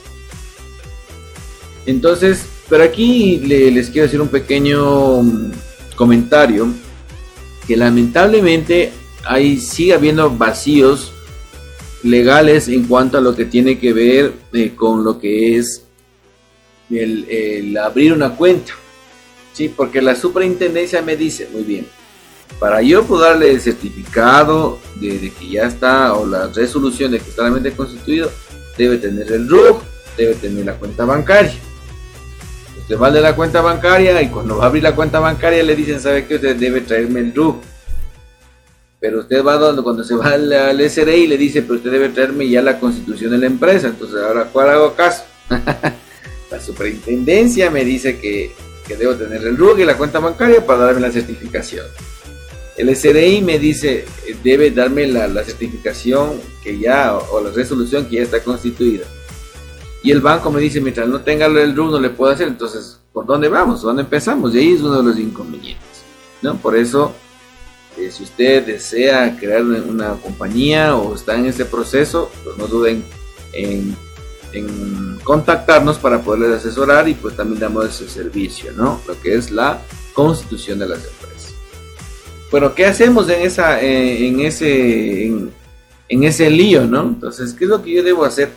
Entonces, 1.87 2.45
pero 2.69 2.85
aquí 2.85 3.39
les 3.39 3.91
quiero 3.91 4.07
hacer 4.07 4.21
un 4.21 4.29
pequeño 4.29 5.23
mm, 5.23 5.53
comentario 5.97 6.69
que 7.67 7.77
lamentablemente 7.77 8.93
hay, 9.25 9.59
sigue 9.59 9.95
habiendo 9.95 10.31
vacíos 10.31 11.13
legales 12.03 12.69
en 12.69 12.85
cuanto 12.85 13.19
a 13.19 13.21
lo 13.21 13.35
que 13.35 13.45
tiene 13.45 13.79
que 13.79 13.93
ver 13.93 14.33
eh, 14.53 14.73
con 14.75 15.05
lo 15.05 15.19
que 15.19 15.57
es 15.57 15.83
el, 16.99 17.77
abrir 17.77 18.13
una 18.13 18.37
cuenta. 18.37 18.73
¿sí? 19.53 19.69
Porque 19.69 20.03
la 20.03 20.17
superintendencia 20.17 21.03
me 21.03 21.17
dice, 21.17 21.49
muy 21.53 21.63
bien, 21.63 21.87
para 22.59 22.83
yo 22.83 23.05
poder 23.05 23.33
darle 23.33 23.53
el 23.53 23.61
certificado 23.61 24.79
de, 24.97 25.33
que 25.39 25.49
ya 25.49 25.65
está 25.65 26.15
o 26.15 26.27
la 26.27 26.49
resolución 26.49 27.13
de 27.13 27.21
que 27.21 27.31
está 27.31 27.43
realmente 27.43 27.73
constituido, 27.73 28.31
debe 28.77 28.99
tener 28.99 29.31
el 29.33 29.49
RUG, 29.49 29.81
debe 30.17 30.35
tener 30.35 30.67
la 30.67 30.75
cuenta 30.75 31.05
bancaria. 31.05 31.55
Usted 32.79 32.99
va 32.99 33.11
de 33.11 33.21
la 33.21 33.37
cuenta 33.37 33.61
bancaria 33.61 34.21
y 34.21 34.29
cuando 34.29 34.57
va 34.57 34.65
a 34.65 34.67
abrir 34.67 34.83
la 34.83 34.97
cuenta 34.97 35.21
bancaria 35.21 35.63
le 35.63 35.77
dicen, 35.77 36.01
¿sabe 36.01 36.27
qué? 36.27 36.37
Usted 36.37 36.57
debe 36.57 36.81
traerme 36.81 37.21
el 37.21 37.35
RUG. 37.35 37.61
Pero 38.99 39.21
usted 39.21 39.43
va 39.43 39.57
donde, 39.57 39.83
cuando 39.83 40.05
se 40.05 40.15
va 40.15 40.33
al, 40.33 40.53
al 40.53 40.91
SRI 40.91 41.27
le 41.27 41.39
dice, 41.39 41.63
pero 41.63 41.77
usted 41.77 41.91
debe 41.91 42.11
traerme 42.11 42.49
ya 42.49 42.61
la 42.61 42.79
constitución 42.79 43.31
de 43.31 43.39
la 43.39 43.47
empresa. 43.47 43.87
Entonces, 43.87 44.21
ahora, 44.21 44.45
¿cuál 44.45 44.69
hago 44.69 44.95
caso? 44.95 45.23
la 46.61 46.67
superintendencia 46.67 47.71
me 47.71 47.85
dice 47.85 48.19
que 48.19 48.53
que 48.91 48.97
debo 48.97 49.15
tener 49.15 49.47
el 49.47 49.57
RUG 49.57 49.79
y 49.79 49.85
la 49.85 49.97
cuenta 49.97 50.19
bancaria 50.19 50.67
para 50.67 50.87
darme 50.87 51.01
la 51.01 51.13
certificación. 51.13 51.87
El 52.77 52.95
SRI 52.97 53.41
me 53.41 53.57
dice, 53.57 54.05
eh, 54.27 54.37
debe 54.43 54.73
darme 54.73 55.07
la, 55.07 55.45
certificación 55.45 56.41
que 56.61 56.77
ya, 56.77 57.17
o, 57.17 57.41
la 57.41 57.51
resolución 57.51 58.07
que 58.07 58.17
ya 58.17 58.23
está 58.23 58.43
constituida. 58.43 59.05
Y 60.03 60.11
el 60.11 60.21
banco 60.21 60.51
me 60.51 60.61
dice, 60.61 60.81
mientras 60.81 61.07
no 61.07 61.21
tenga 61.21 61.47
el 61.47 61.77
RUG 61.77 61.93
no 61.93 62.01
le 62.01 62.11
puedo 62.11 62.33
hacer, 62.33 62.49
entonces, 62.49 62.99
¿por 63.13 63.27
dónde 63.27 63.49
vamos? 63.49 63.83
¿Dónde 63.83 64.03
empezamos? 64.03 64.53
Y 64.57 64.59
ahí 64.59 64.73
es 64.73 64.81
uno 64.81 64.97
de 64.97 65.05
los 65.05 65.19
inconvenientes. 65.21 66.03
¿no? 66.43 66.57
Por 66.57 66.77
eso, 66.77 67.15
eh, 67.97 68.11
si 68.11 68.25
usted 68.25 68.67
desea 68.67 69.37
crear 69.39 69.63
una, 69.63 70.15
compañía 70.15 70.97
o 70.97 71.15
está 71.15 71.37
en 71.37 71.47
ese 71.47 71.65
proceso, 71.65 72.29
pues 72.43 72.57
no 72.57 72.67
duden 72.67 73.05
en, 73.53 73.95
contactarnos 75.25 75.99
para 75.99 76.21
poderles 76.23 76.61
asesorar 76.61 77.09
y 77.09 77.15
pues 77.15 77.37
también 77.37 77.61
damos 77.61 77.87
ese 77.87 78.09
servicio, 78.09 78.73
¿no? 78.73 79.01
Lo 79.07 79.21
que 79.21 79.35
es 79.35 79.51
la 79.51 79.81
constitución 80.13 80.79
de 80.79 80.89
las 80.89 81.05
empresas. 81.05 81.55
Bueno, 82.51 82.75
¿qué 82.75 82.87
hacemos 82.87 83.29
en, 83.29 83.43
esa, 83.43 83.81
eh, 83.81 84.27
en, 84.27 84.41
ese, 84.41 85.27
en, 85.27 86.25
ese 86.25 86.51
lío, 86.51 86.85
¿no? 86.85 87.03
Entonces, 87.03 87.55
¿qué 87.55 87.65
es 87.65 87.71
lo 87.71 87.83
que 87.83 87.93
yo 87.93 88.03
debo 88.03 88.25
hacer? 88.25 88.51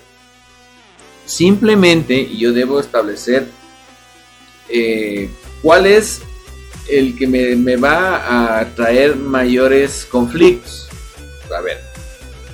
Simplemente 1.26 2.36
yo 2.36 2.52
debo 2.52 2.80
establecer 2.80 3.46
eh, 4.68 5.30
cuál 5.62 5.86
es 5.86 6.22
el 6.90 7.16
que 7.18 7.28
me, 7.28 7.76
va 7.78 8.60
a 8.60 8.76
traer 8.76 9.16
mayores 9.16 10.06
conflictos. 10.10 10.90
A 11.56 11.62
ver, 11.62 11.80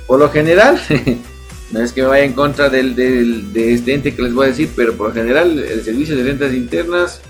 por 0.06 0.20
lo 0.20 0.30
general, 0.30 0.80
no 1.72 1.82
es 1.82 1.94
que 1.94 2.02
me 2.02 2.08
vaya 2.08 2.24
en 2.24 2.34
contra 2.34 2.70
del, 2.70 2.96
de 2.96 3.74
este 3.74 3.94
ente 3.94 4.16
que 4.16 4.22
les 4.24 4.34
voy 4.34 4.46
a 4.46 4.50
decir, 4.50 4.70
pero 4.76 4.96
por 4.96 5.14
general 5.14 5.60
el 5.60 5.84
servicio 5.84 6.16
de 6.16 6.24
rentas 6.24 6.54
internas 6.54 7.22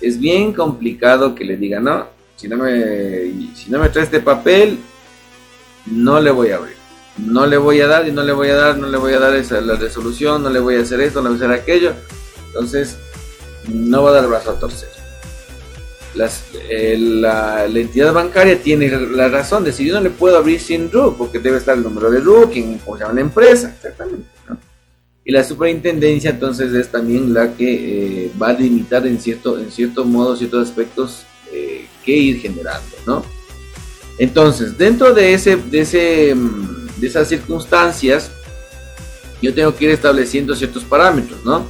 es 0.00 0.18
bien 0.18 0.52
complicado 0.52 1.34
que 1.34 1.44
le 1.44 1.56
diga, 1.56 1.80
no, 1.80 2.06
si 2.36 2.48
no 2.48 2.56
me, 2.56 3.32
si 3.54 3.70
no 3.70 3.78
me 3.78 3.88
trae 3.88 4.04
este 4.04 4.20
papel, 4.20 4.78
no 5.86 6.20
le 6.20 6.30
voy 6.30 6.50
a 6.50 6.56
abrir. 6.56 6.76
No 7.18 7.46
le 7.46 7.56
voy 7.56 7.80
a 7.80 7.86
dar 7.86 8.06
y 8.06 8.12
no 8.12 8.22
le 8.22 8.32
voy 8.32 8.48
a 8.48 8.56
dar, 8.56 8.76
no 8.76 8.88
le 8.88 8.98
voy 8.98 9.14
a 9.14 9.18
dar 9.18 9.34
esa, 9.34 9.60
la 9.62 9.74
resolución, 9.74 10.42
no 10.42 10.50
le 10.50 10.60
voy 10.60 10.76
a 10.76 10.82
hacer 10.82 11.00
esto, 11.00 11.22
no 11.22 11.30
le 11.30 11.36
voy 11.36 11.42
a 11.42 11.46
hacer 11.46 11.62
aquello. 11.62 11.92
Entonces, 12.48 12.98
no 13.68 14.02
va 14.02 14.10
a 14.10 14.14
dar 14.14 14.28
brazo 14.28 14.50
a 14.50 14.58
torcer. 14.58 14.90
Eh, 16.70 16.96
la, 16.98 17.66
entidad 17.66 18.12
bancaria 18.12 18.60
tiene 18.60 18.88
la 18.88 19.28
razón 19.28 19.64
de 19.64 19.72
si 19.72 19.86
yo 19.86 19.94
no 19.94 20.00
le 20.00 20.10
puedo 20.10 20.36
abrir 20.36 20.60
sin 20.60 20.90
RUC, 20.90 21.16
porque 21.16 21.38
debe 21.38 21.58
estar 21.58 21.76
el 21.76 21.82
número 21.82 22.10
de 22.10 22.20
RUC, 22.20 22.52
quién 22.52 22.80
se 22.80 22.98
llama 22.98 23.14
la 23.14 23.20
empresa, 23.20 23.72
exactamente. 23.74 24.26
Y 25.24 25.32
la 25.32 25.42
superintendencia 25.42 26.30
entonces 26.30 26.72
es 26.72 26.88
también 26.88 27.34
la 27.34 27.52
que 27.54 28.26
eh, 28.26 28.32
va 28.40 28.48
a 28.50 28.52
limitar 28.52 29.06
en 29.06 29.20
cierto, 29.20 29.58
en 29.58 29.72
cierto 29.72 30.04
modo 30.04 30.36
ciertos 30.36 30.68
aspectos 30.68 31.24
eh, 31.52 31.86
que 32.04 32.16
ir 32.16 32.40
generando, 32.40 32.96
¿no? 33.06 33.24
Entonces, 34.18 34.78
dentro 34.78 35.12
de, 35.12 35.34
ese, 35.34 35.56
de, 35.56 35.80
ese, 35.80 36.34
mm, 36.34 37.00
de 37.00 37.06
esas 37.08 37.28
circunstancias, 37.28 38.30
yo 39.42 39.52
tengo 39.52 39.74
que 39.74 39.86
ir 39.86 39.90
estableciendo 39.90 40.54
ciertos 40.54 40.84
parámetros, 40.84 41.44
¿no? 41.44 41.66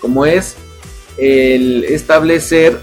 Como 0.00 0.24
es 0.24 0.54
el 1.18 1.84
establecer 1.84 2.78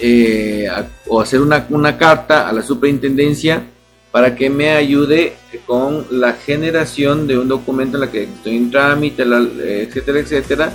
eh, 0.00 0.68
o 1.06 1.20
hacer 1.20 1.40
una, 1.40 1.66
una, 1.70 1.96
carta 1.96 2.48
a 2.48 2.52
la 2.52 2.62
superintendencia 2.62 3.62
para 4.10 4.34
que 4.34 4.48
me 4.50 4.70
ayude 4.70 5.34
con 5.66 6.06
la 6.10 6.34
generación 6.34 7.26
de 7.26 7.38
un 7.38 7.48
documento 7.48 7.96
en 7.96 8.00
la 8.02 8.10
que 8.10 8.24
estoy 8.24 8.56
en 8.56 8.70
trámite, 8.70 9.22
etcétera, 9.22 10.20
etcétera, 10.20 10.72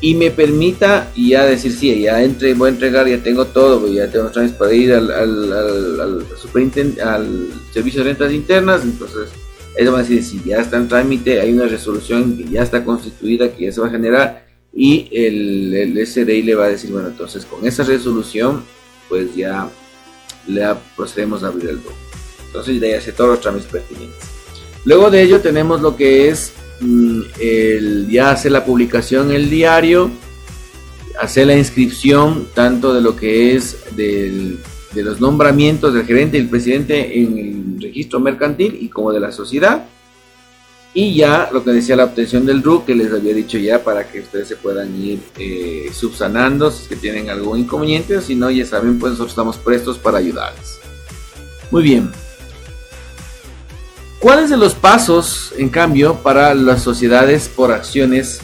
y 0.00 0.14
me 0.14 0.30
permita 0.30 1.10
ya 1.16 1.44
decir, 1.44 1.72
sí, 1.72 2.02
ya 2.02 2.22
entre, 2.22 2.54
voy 2.54 2.68
a 2.68 2.72
entregar, 2.72 3.08
ya 3.08 3.22
tengo 3.22 3.46
todo, 3.46 3.86
ya 3.92 4.08
tengo 4.08 4.30
trámites 4.30 4.56
para 4.56 4.72
ir 4.72 4.92
al, 4.92 5.10
al, 5.10 5.52
al, 5.52 6.26
al 7.02 7.48
servicio 7.72 8.02
de 8.02 8.10
rentas 8.10 8.32
internas, 8.32 8.84
entonces 8.84 9.28
ellos 9.76 9.92
van 9.92 10.00
a 10.00 10.08
decir, 10.08 10.24
si 10.24 10.42
ya 10.48 10.58
está 10.58 10.76
en 10.76 10.88
trámite, 10.88 11.40
hay 11.40 11.52
una 11.52 11.66
resolución 11.66 12.36
que 12.36 12.44
ya 12.44 12.62
está 12.62 12.84
constituida, 12.84 13.50
que 13.50 13.66
ya 13.66 13.72
se 13.72 13.80
va 13.80 13.88
a 13.88 13.90
generar, 13.90 14.47
y 14.72 15.08
el, 15.12 15.74
el 15.74 16.06
SDI 16.06 16.42
le 16.42 16.54
va 16.54 16.66
a 16.66 16.68
decir, 16.68 16.90
bueno, 16.90 17.08
entonces 17.08 17.44
con 17.44 17.66
esa 17.66 17.84
resolución, 17.84 18.62
pues 19.08 19.34
ya 19.34 19.70
procedemos 20.96 21.42
a 21.42 21.48
abrir 21.48 21.70
el 21.70 21.82
doc. 21.82 21.92
Entonces 22.46 22.80
ya 22.80 22.96
hace 22.96 23.12
todos 23.12 23.30
los 23.30 23.40
trámites 23.40 23.68
pertinentes. 23.70 24.18
Luego 24.84 25.10
de 25.10 25.22
ello 25.22 25.40
tenemos 25.40 25.80
lo 25.80 25.96
que 25.96 26.28
es 26.28 26.52
mm, 26.80 27.20
el, 27.40 28.08
ya 28.10 28.30
hacer 28.30 28.52
la 28.52 28.64
publicación 28.64 29.30
en 29.30 29.36
el 29.36 29.50
diario, 29.50 30.10
hacer 31.20 31.48
la 31.48 31.56
inscripción 31.56 32.48
tanto 32.54 32.94
de 32.94 33.00
lo 33.00 33.16
que 33.16 33.54
es 33.54 33.76
del, 33.96 34.58
de 34.94 35.02
los 35.02 35.20
nombramientos 35.20 35.92
del 35.92 36.06
gerente 36.06 36.38
y 36.38 36.40
el 36.40 36.48
presidente 36.48 37.20
en 37.20 37.38
el 37.38 37.82
registro 37.82 38.20
mercantil 38.20 38.78
y 38.80 38.88
como 38.88 39.12
de 39.12 39.20
la 39.20 39.32
sociedad 39.32 39.86
y 40.98 41.14
ya 41.14 41.48
lo 41.52 41.62
que 41.62 41.70
decía 41.70 41.94
la 41.94 42.06
obtención 42.06 42.44
del 42.44 42.60
RUC, 42.60 42.86
que 42.86 42.94
les 42.96 43.12
había 43.12 43.32
dicho 43.32 43.56
ya 43.56 43.84
para 43.84 44.08
que 44.08 44.18
ustedes 44.18 44.48
se 44.48 44.56
puedan 44.56 45.00
ir 45.00 45.20
eh, 45.38 45.92
subsanando 45.92 46.72
si 46.72 46.82
es 46.82 46.88
que 46.88 46.96
tienen 46.96 47.30
algún 47.30 47.60
inconveniente, 47.60 48.20
si 48.20 48.34
no, 48.34 48.50
ya 48.50 48.66
saben, 48.66 48.98
pues 48.98 49.12
nosotros 49.12 49.30
estamos 49.30 49.58
prestos 49.58 49.96
para 49.96 50.18
ayudarles. 50.18 50.80
Muy 51.70 51.84
bien. 51.84 52.10
¿Cuáles 54.18 54.50
de 54.50 54.56
los 54.56 54.74
pasos, 54.74 55.54
en 55.56 55.68
cambio, 55.68 56.16
para 56.16 56.52
las 56.52 56.82
sociedades 56.82 57.48
por 57.48 57.70
acciones 57.70 58.40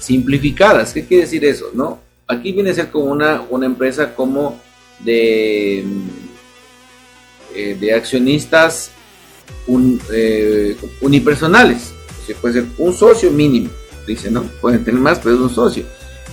simplificadas? 0.00 0.94
¿Qué 0.94 1.04
quiere 1.04 1.24
decir 1.24 1.44
eso? 1.44 1.66
¿No? 1.74 2.00
Aquí 2.26 2.52
viene 2.52 2.70
a 2.70 2.74
ser 2.74 2.90
como 2.90 3.12
una, 3.12 3.42
una 3.50 3.66
empresa 3.66 4.14
como 4.14 4.58
de, 5.00 5.84
eh, 7.54 7.76
de 7.78 7.92
accionistas 7.92 8.92
un, 9.66 10.00
eh, 10.12 10.76
unipersonales. 11.00 11.92
puede 12.40 12.54
ser 12.54 12.66
un 12.78 12.92
socio 12.92 13.30
mínimo, 13.30 13.70
dice, 14.06 14.30
¿no? 14.30 14.42
Pueden 14.60 14.84
tener 14.84 15.00
más, 15.00 15.18
pero 15.18 15.34
es 15.34 15.40
un 15.40 15.50
socio. 15.50 15.84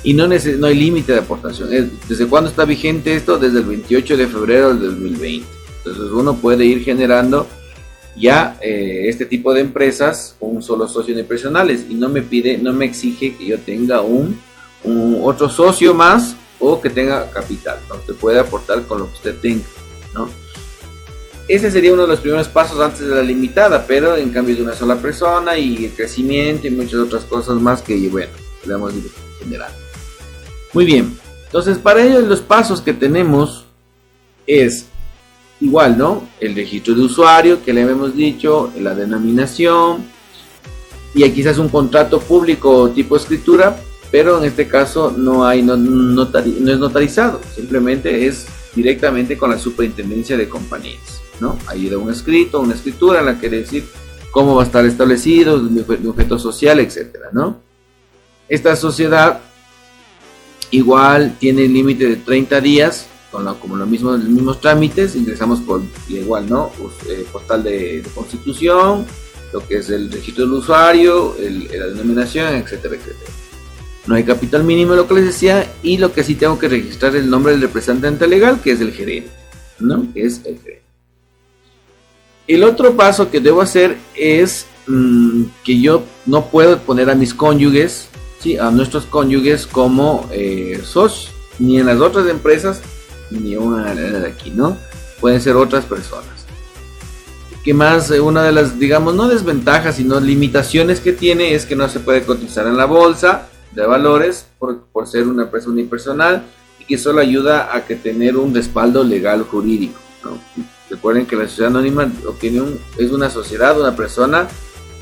Y 0.03 0.13
no, 0.13 0.27
no 0.27 0.67
hay 0.67 0.75
límite 0.75 1.13
de 1.13 1.19
aportación. 1.19 1.69
¿Desde 2.07 2.27
cuándo 2.27 2.49
está 2.49 2.65
vigente 2.65 3.15
esto? 3.15 3.37
Desde 3.37 3.59
el 3.59 3.65
28 3.65 4.17
de 4.17 4.27
febrero 4.27 4.73
del 4.73 4.79
2020. 4.91 5.47
Entonces 5.77 6.11
uno 6.11 6.35
puede 6.35 6.65
ir 6.65 6.83
generando 6.83 7.47
ya 8.15 8.57
eh, 8.61 9.05
este 9.07 9.25
tipo 9.25 9.53
de 9.53 9.61
empresas 9.61 10.35
con 10.39 10.57
un 10.57 10.61
solo 10.61 10.87
socio 10.87 11.13
unipersonales 11.13 11.85
y 11.89 11.95
no 11.95 12.09
me 12.09 12.21
pide, 12.21 12.57
no 12.57 12.73
me 12.73 12.85
exige 12.85 13.35
que 13.35 13.45
yo 13.45 13.59
tenga 13.59 14.01
un, 14.01 14.39
un 14.83 15.19
otro 15.23 15.49
socio 15.49 15.93
más 15.93 16.35
o 16.59 16.79
que 16.79 16.89
tenga 16.89 17.29
capital. 17.31 17.79
¿no? 17.89 17.95
Usted 17.95 18.13
puede 18.15 18.39
aportar 18.39 18.83
con 18.83 18.99
lo 18.99 19.07
que 19.07 19.13
usted 19.13 19.35
tenga, 19.39 19.65
¿no? 20.13 20.29
Ese 21.47 21.69
sería 21.69 21.93
uno 21.93 22.03
de 22.03 22.07
los 22.07 22.19
primeros 22.21 22.47
pasos 22.47 22.79
antes 22.79 23.01
de 23.01 23.15
la 23.15 23.21
limitada, 23.21 23.85
pero 23.85 24.15
en 24.15 24.29
cambio 24.29 24.55
de 24.55 24.63
una 24.63 24.73
sola 24.73 24.95
persona 24.95 25.57
y 25.57 25.85
el 25.85 25.91
crecimiento 25.91 26.67
y 26.67 26.71
muchas 26.71 26.95
otras 26.95 27.25
cosas 27.25 27.55
más 27.55 27.81
que, 27.81 27.97
bueno, 28.07 28.31
le 28.65 28.73
a 28.73 28.77
ir 28.95 29.11
generando. 29.39 29.75
Muy 30.71 30.85
bien, 30.85 31.17
entonces 31.45 31.77
para 31.77 32.01
ello 32.01 32.21
los 32.21 32.39
pasos 32.39 32.81
que 32.81 32.93
tenemos 32.93 33.65
es 34.47 34.85
igual, 35.59 35.97
¿no? 35.97 36.27
El 36.39 36.55
registro 36.55 36.95
de 36.95 37.01
usuario 37.01 37.63
que 37.63 37.73
le 37.73 37.81
hemos 37.81 38.15
dicho, 38.15 38.71
la 38.79 38.95
denominación 38.95 40.05
y 41.13 41.23
aquí 41.23 41.35
quizás 41.35 41.57
un 41.57 41.69
contrato 41.69 42.19
público 42.19 42.89
tipo 42.89 43.17
escritura, 43.17 43.77
pero 44.11 44.39
en 44.39 44.45
este 44.45 44.67
caso 44.67 45.13
no 45.15 45.45
hay 45.45 45.61
no 45.61 45.73
es 45.73 46.79
notarizado, 46.79 47.41
simplemente 47.53 48.25
es 48.25 48.47
directamente 48.73 49.37
con 49.37 49.51
la 49.51 49.59
superintendencia 49.59 50.37
de 50.37 50.49
compañías. 50.49 51.22
¿No? 51.43 51.59
Ahí 51.67 51.89
da 51.89 51.97
un 51.97 52.09
escrito, 52.09 52.61
una 52.61 52.73
escritura 52.73 53.19
en 53.19 53.25
la 53.25 53.39
que 53.39 53.49
decir 53.49 53.83
cómo 54.31 54.55
va 54.55 54.63
a 54.63 54.65
estar 54.65 54.85
establecido, 54.85 55.59
mi 55.59 55.81
objeto 55.81 56.39
social, 56.39 56.79
etcétera, 56.79 57.29
¿no? 57.33 57.61
Esta 58.47 58.75
sociedad 58.75 59.41
igual 60.71 61.35
tiene 61.39 61.67
límite 61.67 62.07
de 62.07 62.15
30 62.15 62.61
días, 62.61 63.07
con 63.29 63.45
como 63.55 63.75
los 63.75 63.87
mismos, 63.87 64.19
los 64.19 64.29
mismos 64.29 64.61
trámites, 64.61 65.15
ingresamos 65.15 65.59
por 65.59 65.81
igual, 66.07 66.49
¿no? 66.49 66.71
Pues, 66.79 66.93
eh, 67.09 67.25
portal 67.31 67.63
de, 67.63 68.03
constitución, 68.15 69.05
lo 69.51 69.67
que 69.67 69.77
es 69.77 69.89
el 69.89 70.11
registro 70.11 70.45
del 70.45 70.53
usuario, 70.53 71.35
la 71.39 71.87
denominación, 71.87 72.55
etcétera, 72.55 72.95
etcétera. 72.95 73.31
No 74.07 74.15
hay 74.15 74.23
capital 74.23 74.63
mínimo, 74.63 74.95
lo 74.95 75.07
que 75.07 75.15
les 75.15 75.25
decía, 75.25 75.71
y 75.83 75.97
lo 75.97 76.13
que 76.13 76.23
sí 76.23 76.35
tengo 76.35 76.57
que 76.57 76.69
registrar 76.69 77.15
es 77.15 77.23
el 77.23 77.29
nombre 77.29 77.51
del 77.51 77.61
representante 77.61 78.27
legal, 78.27 78.61
que 78.61 78.71
es 78.71 78.81
el 78.81 78.93
gerente, 78.93 79.29
¿no? 79.79 80.07
Que 80.13 80.25
es 80.25 80.41
el 80.45 80.57
gerente. 80.59 80.82
El 82.47 82.63
otro 82.63 82.95
paso 82.95 83.31
que 83.31 83.39
debo 83.39 83.61
hacer 83.61 83.97
es 84.15 84.65
mm, 84.87 85.43
que 85.63 85.79
yo 85.79 86.03
no 86.25 86.45
puedo 86.45 86.79
poner 86.79 87.09
a 87.09 87.15
mis 87.15 87.33
cónyuges, 87.33 88.09
¿sí? 88.39 88.57
a 88.57 88.69
nuestros 88.71 89.05
cónyuges 89.05 89.65
como 89.65 90.27
eh, 90.31 90.81
socios, 90.83 91.31
ni 91.59 91.79
en 91.79 91.85
las 91.85 91.99
otras 91.99 92.27
empresas, 92.27 92.81
ni 93.29 93.55
una 93.55 93.95
de 93.95 94.27
aquí, 94.27 94.51
¿no? 94.51 94.77
Pueden 95.21 95.39
ser 95.39 95.55
otras 95.55 95.85
personas. 95.85 96.45
¿Qué 97.63 97.73
más? 97.73 98.09
Una 98.09 98.43
de 98.43 98.51
las, 98.51 98.77
digamos, 98.77 99.15
no 99.15 99.29
desventajas, 99.29 99.95
sino 99.95 100.19
limitaciones 100.19 100.99
que 100.99 101.13
tiene 101.13 101.53
es 101.53 101.65
que 101.65 101.77
no 101.77 101.87
se 101.87 102.01
puede 102.01 102.23
cotizar 102.23 102.67
en 102.67 102.75
la 102.75 102.85
bolsa, 102.85 103.47
de 103.73 103.85
valores 103.85 104.45
por, 104.59 105.07
ser 105.07 105.27
una 105.27 105.43
empresa 105.43 105.69
unipersonal 105.69 106.43
y 106.79 106.85
que 106.85 106.97
solo 106.97 107.21
ayuda 107.21 107.75
a 107.75 107.85
que 107.85 107.95
tener 107.95 108.37
un 108.37 108.53
respaldo 108.53 109.03
legal 109.03 109.43
jurídico. 109.43 109.99
Recuerden 110.93 111.25
que 111.25 111.35
la 111.35 111.47
sociedad 111.47 111.71
anónima 111.71 112.03
obtiene 112.27 112.61
es 112.99 113.09
una 113.09 113.27
sociedad, 113.27 113.79
una 113.79 113.95
persona, 113.95 114.47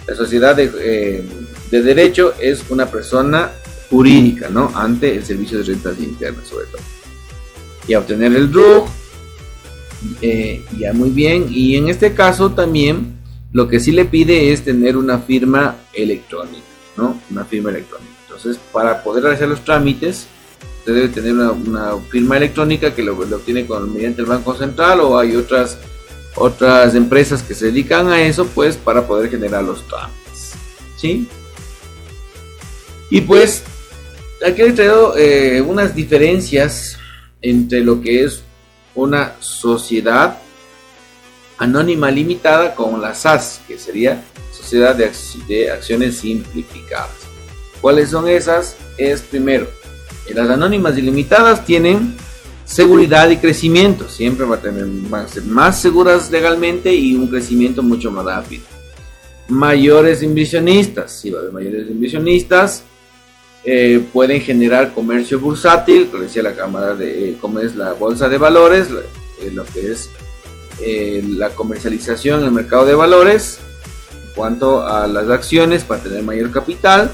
la 0.07 0.15
sociedad 0.15 0.55
de, 0.55 0.71
eh, 0.79 1.23
de 1.69 1.81
derecho 1.81 2.33
es 2.39 2.63
una 2.69 2.85
persona 2.85 3.51
jurídica, 3.89 4.47
¿no? 4.47 4.71
Ante 4.73 5.17
el 5.17 5.25
servicio 5.25 5.57
de 5.57 5.65
rentas 5.65 5.99
internas, 5.99 6.47
sobre 6.47 6.67
todo. 6.67 6.81
Y 7.89 7.95
obtener 7.95 8.33
el 8.33 8.53
RUG, 8.53 8.87
eh, 10.21 10.63
ya 10.79 10.93
muy 10.93 11.09
bien. 11.09 11.47
Y 11.49 11.75
en 11.75 11.89
este 11.89 12.13
caso 12.13 12.51
también 12.51 13.17
lo 13.51 13.67
que 13.67 13.81
sí 13.81 13.91
le 13.91 14.05
pide 14.05 14.53
es 14.53 14.63
tener 14.63 14.95
una 14.95 15.19
firma 15.19 15.75
electrónica, 15.91 16.63
¿no? 16.95 17.19
Una 17.29 17.43
firma 17.43 17.69
electrónica. 17.69 18.13
Entonces, 18.27 18.57
para 18.71 19.03
poder 19.03 19.27
hacer 19.27 19.49
los 19.49 19.65
trámites, 19.65 20.27
usted 20.81 20.95
debe 20.95 21.09
tener 21.09 21.33
una, 21.33 21.95
firma 22.09 22.37
electrónica 22.37 22.93
que 22.95 23.03
lo, 23.03 23.13
obtiene 23.13 23.67
con, 23.67 23.93
mediante 23.93 24.21
el 24.21 24.27
Banco 24.27 24.55
Central 24.55 24.99
o 25.01 25.17
hay 25.17 25.35
otras, 25.35 25.77
otras 26.35 26.95
empresas 26.95 27.43
que 27.43 27.53
se 27.53 27.67
dedican 27.67 28.07
a 28.07 28.19
eso, 28.23 28.47
pues, 28.47 28.77
para 28.77 29.05
poder 29.05 29.29
generar 29.29 29.63
los 29.63 29.87
trámites. 29.87 30.53
¿Sí? 30.97 31.27
Y 33.11 33.21
pues, 33.21 33.61
aquí 34.45 34.63
he 34.63 34.71
traído 34.71 35.15
eh, 35.17 35.61
unas 35.61 35.93
diferencias 35.93 36.97
entre 37.43 37.81
lo 37.81 38.01
que 38.01 38.23
es 38.23 38.41
una 38.95 39.35
sociedad 39.39 40.39
anónima 41.59 42.09
limitada 42.09 42.73
con 42.73 42.99
la 42.99 43.13
SAS, 43.13 43.61
que 43.67 43.77
sería 43.77 44.23
Sociedad 44.51 44.95
de 44.95 45.71
Acciones 45.71 46.17
Simplificadas. 46.17 47.11
¿Cuáles 47.81 48.09
son 48.09 48.27
esas? 48.27 48.77
Es 48.97 49.21
primero, 49.21 49.67
las 50.33 50.49
anónimas 50.49 50.97
ilimitadas 50.97 51.65
tienen 51.65 52.15
seguridad 52.65 53.29
y 53.29 53.37
crecimiento, 53.37 54.07
siempre 54.07 54.45
va 54.45 54.55
a 54.55 54.61
tener, 54.61 54.85
más 55.45 55.81
seguras 55.81 56.31
legalmente 56.31 56.93
y 56.93 57.15
un 57.15 57.27
crecimiento 57.27 57.83
mucho 57.83 58.11
más 58.11 58.25
rápido. 58.25 58.63
Mayores 59.49 60.23
inversionistas, 60.23 61.11
si 61.19 61.31
va 61.31 61.39
a 61.39 61.41
haber 61.41 61.53
mayores 61.53 61.89
inversionistas, 61.89 62.83
eh, 63.63 64.03
pueden 64.11 64.41
generar 64.41 64.93
comercio 64.93 65.39
bursátil, 65.39 66.07
como 66.09 66.23
decía 66.23 66.41
la 66.41 66.55
Cámara 66.55 66.95
de, 66.95 67.29
eh, 67.29 67.37
como 67.39 67.59
es 67.59 67.75
la 67.75 67.93
Bolsa 67.93 68.27
de 68.27 68.37
Valores, 68.37 68.87
eh, 69.41 69.51
lo 69.53 69.65
que 69.65 69.91
es 69.91 70.09
la 71.27 71.49
comercialización 71.49 72.39
en 72.39 72.45
el 72.47 72.51
mercado 72.51 72.85
de 72.85 72.95
valores, 72.95 73.59
en 74.13 74.33
cuanto 74.33 74.83
a 74.83 75.05
las 75.05 75.29
acciones 75.29 75.83
para 75.83 76.01
tener 76.01 76.23
mayor 76.23 76.49
capital. 76.49 77.11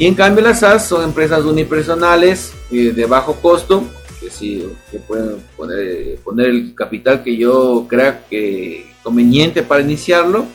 Y 0.00 0.06
en 0.06 0.14
cambio 0.14 0.42
las 0.42 0.60
SAS 0.60 0.88
son 0.88 1.04
empresas 1.04 1.44
unipersonales 1.44 2.54
de 2.70 3.04
bajo 3.04 3.34
costo, 3.34 3.84
que 4.18 4.30
sí, 4.30 4.66
pueden 5.06 5.36
poner, 5.54 6.16
poner 6.24 6.46
el 6.46 6.74
capital 6.74 7.22
que 7.22 7.36
yo 7.36 7.84
crea 7.86 8.24
que 8.30 8.86
conveniente 9.02 9.62
para 9.62 9.82
iniciarlo 9.82 10.46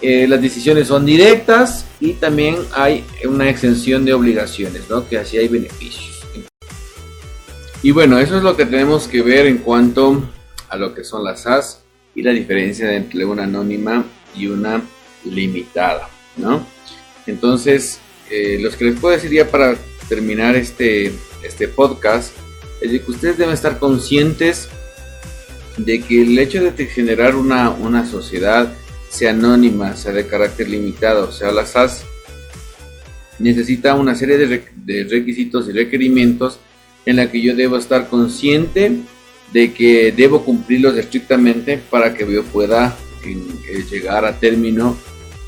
eh, 0.00 0.28
las 0.28 0.40
decisiones 0.40 0.86
son 0.86 1.04
directas 1.04 1.86
y 1.98 2.12
también 2.12 2.56
hay 2.72 3.04
una 3.28 3.50
exención 3.50 4.04
de 4.04 4.14
obligaciones, 4.14 4.88
¿no? 4.88 5.08
que 5.08 5.18
así 5.18 5.36
hay 5.36 5.48
beneficios. 5.48 6.22
Y 7.82 7.90
bueno, 7.90 8.16
eso 8.20 8.36
es 8.36 8.44
lo 8.44 8.56
que 8.56 8.64
tenemos 8.64 9.08
que 9.08 9.22
ver 9.22 9.46
en 9.46 9.58
cuanto 9.58 10.22
a 10.68 10.76
lo 10.76 10.94
que 10.94 11.02
son 11.02 11.24
las 11.24 11.42
SAS 11.42 11.82
y 12.14 12.22
la 12.22 12.30
diferencia 12.30 12.94
entre 12.94 13.24
una 13.24 13.42
anónima 13.42 14.04
y 14.36 14.46
una 14.46 14.80
limitada. 15.24 16.08
¿no? 16.36 16.64
Entonces, 17.26 17.98
eh, 18.30 18.58
los 18.60 18.76
que 18.76 18.86
les 18.86 18.98
puedo 18.98 19.14
decir 19.14 19.30
ya 19.30 19.50
para 19.50 19.76
terminar 20.08 20.56
este, 20.56 21.12
este 21.42 21.68
podcast 21.68 22.32
es 22.80 22.92
de 22.92 23.02
que 23.02 23.10
ustedes 23.10 23.38
deben 23.38 23.54
estar 23.54 23.78
conscientes 23.78 24.68
de 25.76 26.00
que 26.00 26.22
el 26.22 26.38
hecho 26.38 26.62
de 26.62 26.86
generar 26.86 27.36
una, 27.36 27.70
una 27.70 28.06
sociedad 28.06 28.72
sea 29.08 29.30
anónima, 29.30 29.96
sea 29.96 30.12
de 30.12 30.26
carácter 30.26 30.68
limitado, 30.68 31.32
sea 31.32 31.50
la 31.50 31.66
SAS, 31.66 32.04
necesita 33.38 33.94
una 33.94 34.14
serie 34.14 34.38
de, 34.38 35.04
requisitos 35.04 35.68
y 35.68 35.72
requerimientos 35.72 36.58
en 37.06 37.16
la 37.16 37.30
que 37.30 37.40
yo 37.40 37.56
debo 37.56 37.76
estar 37.76 38.08
consciente 38.08 38.98
de 39.52 39.72
que 39.72 40.12
debo 40.12 40.44
cumplirlos 40.44 40.96
estrictamente 40.96 41.78
para 41.90 42.14
que 42.14 42.30
yo 42.30 42.44
pueda 42.44 42.96
eh, 43.24 43.84
llegar 43.90 44.24
a 44.24 44.38
término 44.38 44.96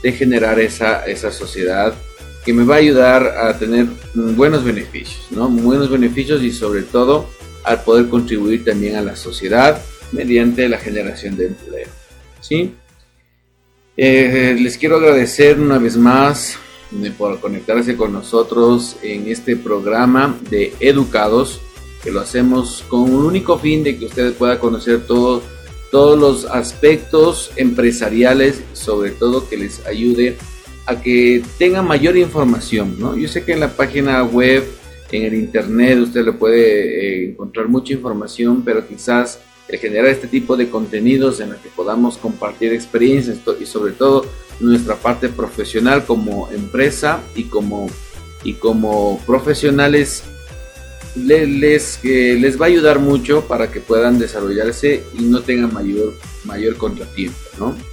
de 0.03 0.13
generar 0.13 0.59
esa, 0.59 1.05
esa 1.07 1.31
sociedad 1.31 1.95
que 2.45 2.53
me 2.53 2.65
va 2.65 2.77
a 2.77 2.79
ayudar 2.79 3.27
a 3.27 3.59
tener 3.59 3.87
buenos 4.15 4.65
beneficios, 4.65 5.27
¿no? 5.31 5.49
Buenos 5.49 5.91
beneficios 5.91 6.43
y 6.43 6.51
sobre 6.51 6.83
todo 6.83 7.29
al 7.65 7.83
poder 7.83 8.09
contribuir 8.09 8.65
también 8.65 8.97
a 8.97 9.03
la 9.03 9.15
sociedad 9.15 9.81
mediante 10.11 10.69
la 10.69 10.79
generación 10.79 11.37
de 11.37 11.47
empleo, 11.47 11.89
¿sí? 12.41 12.75
Eh, 13.97 14.57
les 14.59 14.79
quiero 14.79 14.97
agradecer 14.97 15.61
una 15.61 15.79
vez 15.79 15.97
más 15.97 16.57
eh, 17.03 17.13
por 17.17 17.39
conectarse 17.41 17.97
con 17.97 18.13
nosotros 18.13 18.97
en 19.03 19.29
este 19.29 19.57
programa 19.57 20.39
de 20.51 20.75
Educados, 20.81 21.61
que 22.03 22.11
lo 22.11 22.21
hacemos 22.21 22.85
con 22.89 23.03
un 23.03 23.25
único 23.25 23.59
fin 23.59 23.85
de 23.85 23.99
que 23.99 24.07
ustedes 24.07 24.35
puedan 24.35 24.59
conocer 24.59 25.07
todos 25.07 25.43
los 25.93 26.45
aspectos 26.47 27.53
empresariales, 27.57 28.63
sobre 28.73 29.13
todo 29.13 29.49
que 29.49 29.57
les 29.57 29.87
ayude 29.87 30.37
a 30.39 30.52
que 31.01 31.43
tengan 31.59 31.87
mayor 31.87 32.17
información. 32.17 32.97
¿no? 32.99 33.17
Yo 33.17 33.29
sé 33.29 33.45
que 33.45 33.53
en 33.53 33.61
la 33.61 33.69
página 33.69 34.23
web, 34.25 34.65
en 35.11 35.25
el 35.25 35.35
internet, 35.35 35.99
usted 35.99 36.25
le 36.25 36.33
puede 36.33 37.23
eh, 37.23 37.31
encontrar 37.31 37.69
mucha 37.69 37.93
información, 37.93 38.63
pero 38.65 38.87
quizás 38.87 39.41
generar 39.79 40.07
este 40.07 40.27
tipo 40.27 40.57
de 40.57 40.69
contenidos 40.69 41.41
en 41.41 41.51
los 41.51 41.61
que 41.61 41.69
podamos 41.71 42.19
compartir 42.19 42.73
experiencias 42.73 43.39
y 43.61 43.67
sobre 43.67 43.93
todo 43.93 44.27
nuestra 44.61 44.97
parte 44.97 45.29
profesional 45.29 46.05
como 46.05 46.51
empresa 46.51 47.21
y 47.35 47.45
como, 47.45 47.89
y 48.45 48.55
como 48.55 49.21
profesionales 49.27 50.25
les, 51.17 52.03
les 52.05 52.61
va 52.61 52.67
a 52.67 52.69
ayudar 52.69 52.99
mucho 52.99 53.47
para 53.47 53.71
que 53.71 53.81
puedan 53.81 54.19
desarrollarse 54.19 55.03
y 55.19 55.23
no 55.23 55.41
tengan 55.41 55.73
mayor, 55.73 56.15
mayor 56.45 56.77
contratiempo. 56.77 57.39
¿no? 57.59 57.92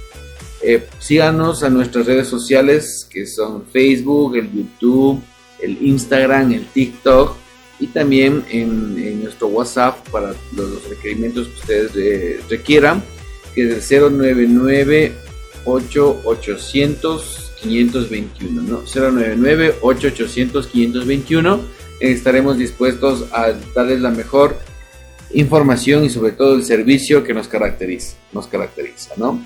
Eh, 0.62 0.86
síganos 0.98 1.62
a 1.62 1.70
nuestras 1.70 2.06
redes 2.06 2.28
sociales 2.28 3.06
que 3.10 3.26
son 3.26 3.64
Facebook, 3.66 4.36
el 4.36 4.52
YouTube, 4.52 5.22
el 5.60 5.78
Instagram, 5.86 6.52
el 6.52 6.66
TikTok 6.66 7.36
y 7.78 7.86
también 7.88 8.44
en, 8.50 9.22
nuestro 9.22 9.48
WhatsApp 9.48 10.06
para 10.10 10.34
los, 10.54 10.88
requerimientos 10.88 11.48
que 11.48 11.54
ustedes 11.54 12.48
requieran, 12.48 13.02
que 13.54 13.70
es 13.70 13.90
el 13.90 14.16
099 14.16 15.12
8800 15.64 17.52
521, 17.62 18.62
¿no? 18.62 18.82
099 18.82 19.76
8800 19.82 20.66
521. 20.66 21.60
Estaremos 22.00 22.58
dispuestos 22.58 23.26
a 23.32 23.52
darles 23.74 24.00
la 24.00 24.10
mejor 24.10 24.56
información 25.32 26.04
y 26.04 26.10
sobre 26.10 26.32
todo 26.32 26.54
el 26.54 26.64
servicio 26.64 27.22
que 27.22 27.34
nos 27.34 27.46
caracteriza, 27.48 28.16
nos 28.32 28.46
caracteriza, 28.46 29.12
¿no? 29.16 29.40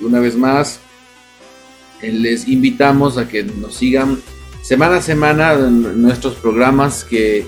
Una 0.00 0.20
vez 0.20 0.36
más, 0.36 0.80
les 2.02 2.46
invitamos 2.48 3.18
a 3.18 3.28
que 3.28 3.42
nos 3.42 3.74
sigan 3.74 4.20
semana 4.62 4.96
a 4.96 5.02
semana 5.02 5.56
nuestros 5.56 6.34
programas 6.34 7.04
que, 7.04 7.46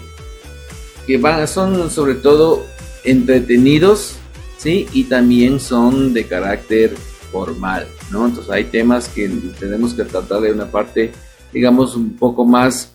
que 1.06 1.18
van, 1.18 1.46
son 1.46 1.90
sobre 1.90 2.14
todo 2.14 2.64
entretenidos, 3.04 4.16
¿sí? 4.58 4.88
Y 4.92 5.04
también 5.04 5.60
son 5.60 6.12
de 6.12 6.24
carácter 6.26 6.94
formal, 7.30 7.86
¿no? 8.10 8.26
Entonces 8.26 8.50
hay 8.50 8.64
temas 8.64 9.08
que 9.08 9.28
tenemos 9.58 9.94
que 9.94 10.04
tratar 10.04 10.40
de 10.40 10.52
una 10.52 10.70
parte, 10.70 11.12
digamos, 11.52 11.94
un 11.94 12.16
poco 12.16 12.44
más 12.44 12.92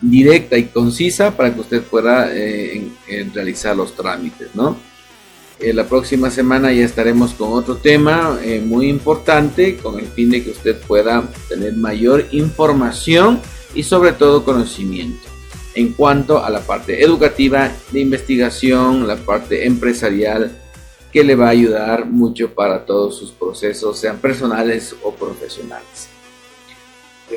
directa 0.00 0.58
y 0.58 0.64
concisa 0.64 1.34
para 1.36 1.54
que 1.54 1.60
usted 1.60 1.82
pueda 1.82 2.30
eh, 2.32 2.90
realizar 3.32 3.76
los 3.76 3.94
trámites, 3.94 4.54
¿no? 4.54 4.76
Eh, 5.58 5.72
la 5.72 5.84
próxima 5.84 6.30
semana 6.30 6.70
ya 6.72 6.84
estaremos 6.84 7.32
con 7.32 7.52
otro 7.52 7.76
tema 7.76 8.38
eh, 8.42 8.60
muy 8.64 8.88
importante 8.88 9.76
con 9.76 9.98
el 9.98 10.06
fin 10.06 10.30
de 10.30 10.44
que 10.44 10.50
usted 10.50 10.76
pueda 10.86 11.26
tener 11.48 11.74
mayor 11.74 12.26
información 12.32 13.40
y 13.74 13.82
sobre 13.82 14.12
todo 14.12 14.44
conocimiento 14.44 15.36
en 15.76 15.92
cuanto 15.92 16.42
a 16.42 16.48
la 16.50 16.60
parte 16.60 17.02
educativa, 17.04 17.70
de 17.92 18.00
investigación, 18.00 19.06
la 19.06 19.16
parte 19.16 19.66
empresarial 19.66 20.50
que 21.12 21.22
le 21.22 21.34
va 21.34 21.46
a 21.46 21.50
ayudar 21.50 22.06
mucho 22.06 22.54
para 22.54 22.86
todos 22.86 23.18
sus 23.18 23.30
procesos, 23.30 23.98
sean 23.98 24.18
personales 24.18 24.96
o 25.02 25.14
profesionales. 25.14 26.08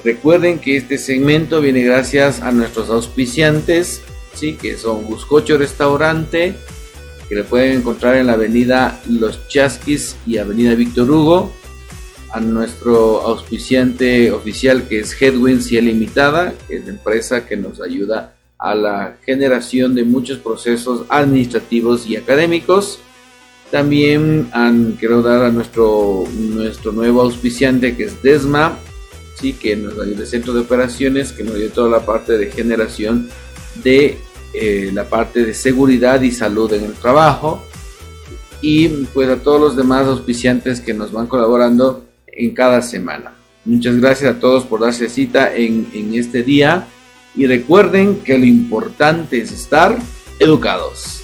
Recuerden 0.04 0.60
que 0.60 0.78
este 0.78 0.98
segmento 0.98 1.60
viene 1.60 1.84
gracias 1.84 2.42
a 2.42 2.52
nuestros 2.52 2.90
auspiciantes, 2.90 4.02
¿sí? 4.34 4.54
que 4.54 4.78
son 4.78 5.06
Buscocho 5.06 5.58
Restaurante, 5.58 6.56
que 7.30 7.36
le 7.36 7.44
pueden 7.44 7.78
encontrar 7.78 8.16
en 8.18 8.26
la 8.28 8.34
avenida 8.34 9.00
Los 9.08 9.48
Chasquis 9.48 10.16
y 10.26 10.40
avenida 10.40 10.74
Víctor 10.74 11.10
Hugo. 11.10 11.54
a 12.32 12.40
nuestro 12.40 13.22
auspiciante 13.22 14.32
oficial 14.32 14.88
que 14.88 15.00
es 15.00 15.20
Headwinds 15.20 15.72
y 15.72 15.82
Limitada, 15.82 16.54
que 16.68 16.78
es 16.78 16.86
la 16.86 16.92
empresa 16.92 17.48
que 17.48 17.58
nos 17.58 17.82
ayuda 17.82 18.36
a 18.60 18.76
la 18.76 19.18
generación 19.26 19.96
de 19.96 20.04
muchos 20.04 20.38
procesos 20.38 21.06
administrativos 21.10 22.06
y 22.08 22.18
académicos. 22.18 23.00
También 23.72 24.52
quiero 25.00 25.24
dar 25.24 25.44
a 25.44 25.50
nuestro, 25.50 26.26
nuestro 26.38 26.92
nuevo 26.92 27.22
auspiciante 27.22 27.96
que 27.96 28.04
es 28.04 28.22
Desma, 28.22 28.78
¿sí? 29.40 29.54
que 29.54 29.76
nos 29.76 29.94
ayuda 29.94 30.22
el 30.22 30.28
centro 30.28 30.54
de 30.54 30.62
operaciones, 30.62 31.32
que 31.32 31.44
nos 31.44 31.56
ayuda 31.56 31.74
toda 31.74 31.90
la 31.90 32.06
parte 32.06 32.38
de 32.38 32.52
generación 32.52 33.28
de 33.84 34.20
eh, 34.54 34.92
la 34.94 35.08
parte 35.08 35.46
de 35.46 35.54
seguridad 35.54 36.22
y 36.22 36.32
salud 36.32 36.72
en 36.74 36.86
el 36.86 36.94
trabajo. 36.94 37.64
Y 38.62 38.88
pues 39.14 39.30
a 39.30 39.38
todos 39.38 39.62
los 39.62 39.76
demás 39.76 40.08
auspiciantes 40.08 40.82
que 40.82 40.94
nos 40.94 41.12
van 41.12 41.28
colaborando 41.28 42.06
en 42.28 42.54
cada 42.54 42.82
semana. 42.82 43.34
Muchas 43.66 43.98
gracias 43.98 44.36
a 44.36 44.40
todos 44.40 44.64
por 44.66 44.82
darse 44.82 45.10
cita 45.10 45.54
en, 45.56 45.88
en 45.94 46.14
este 46.14 46.44
día 46.44 46.88
y 47.36 47.46
recuerden 47.46 48.20
que 48.20 48.38
lo 48.38 48.46
importante 48.46 49.42
es 49.42 49.52
estar 49.52 49.98
educados. 50.40 51.19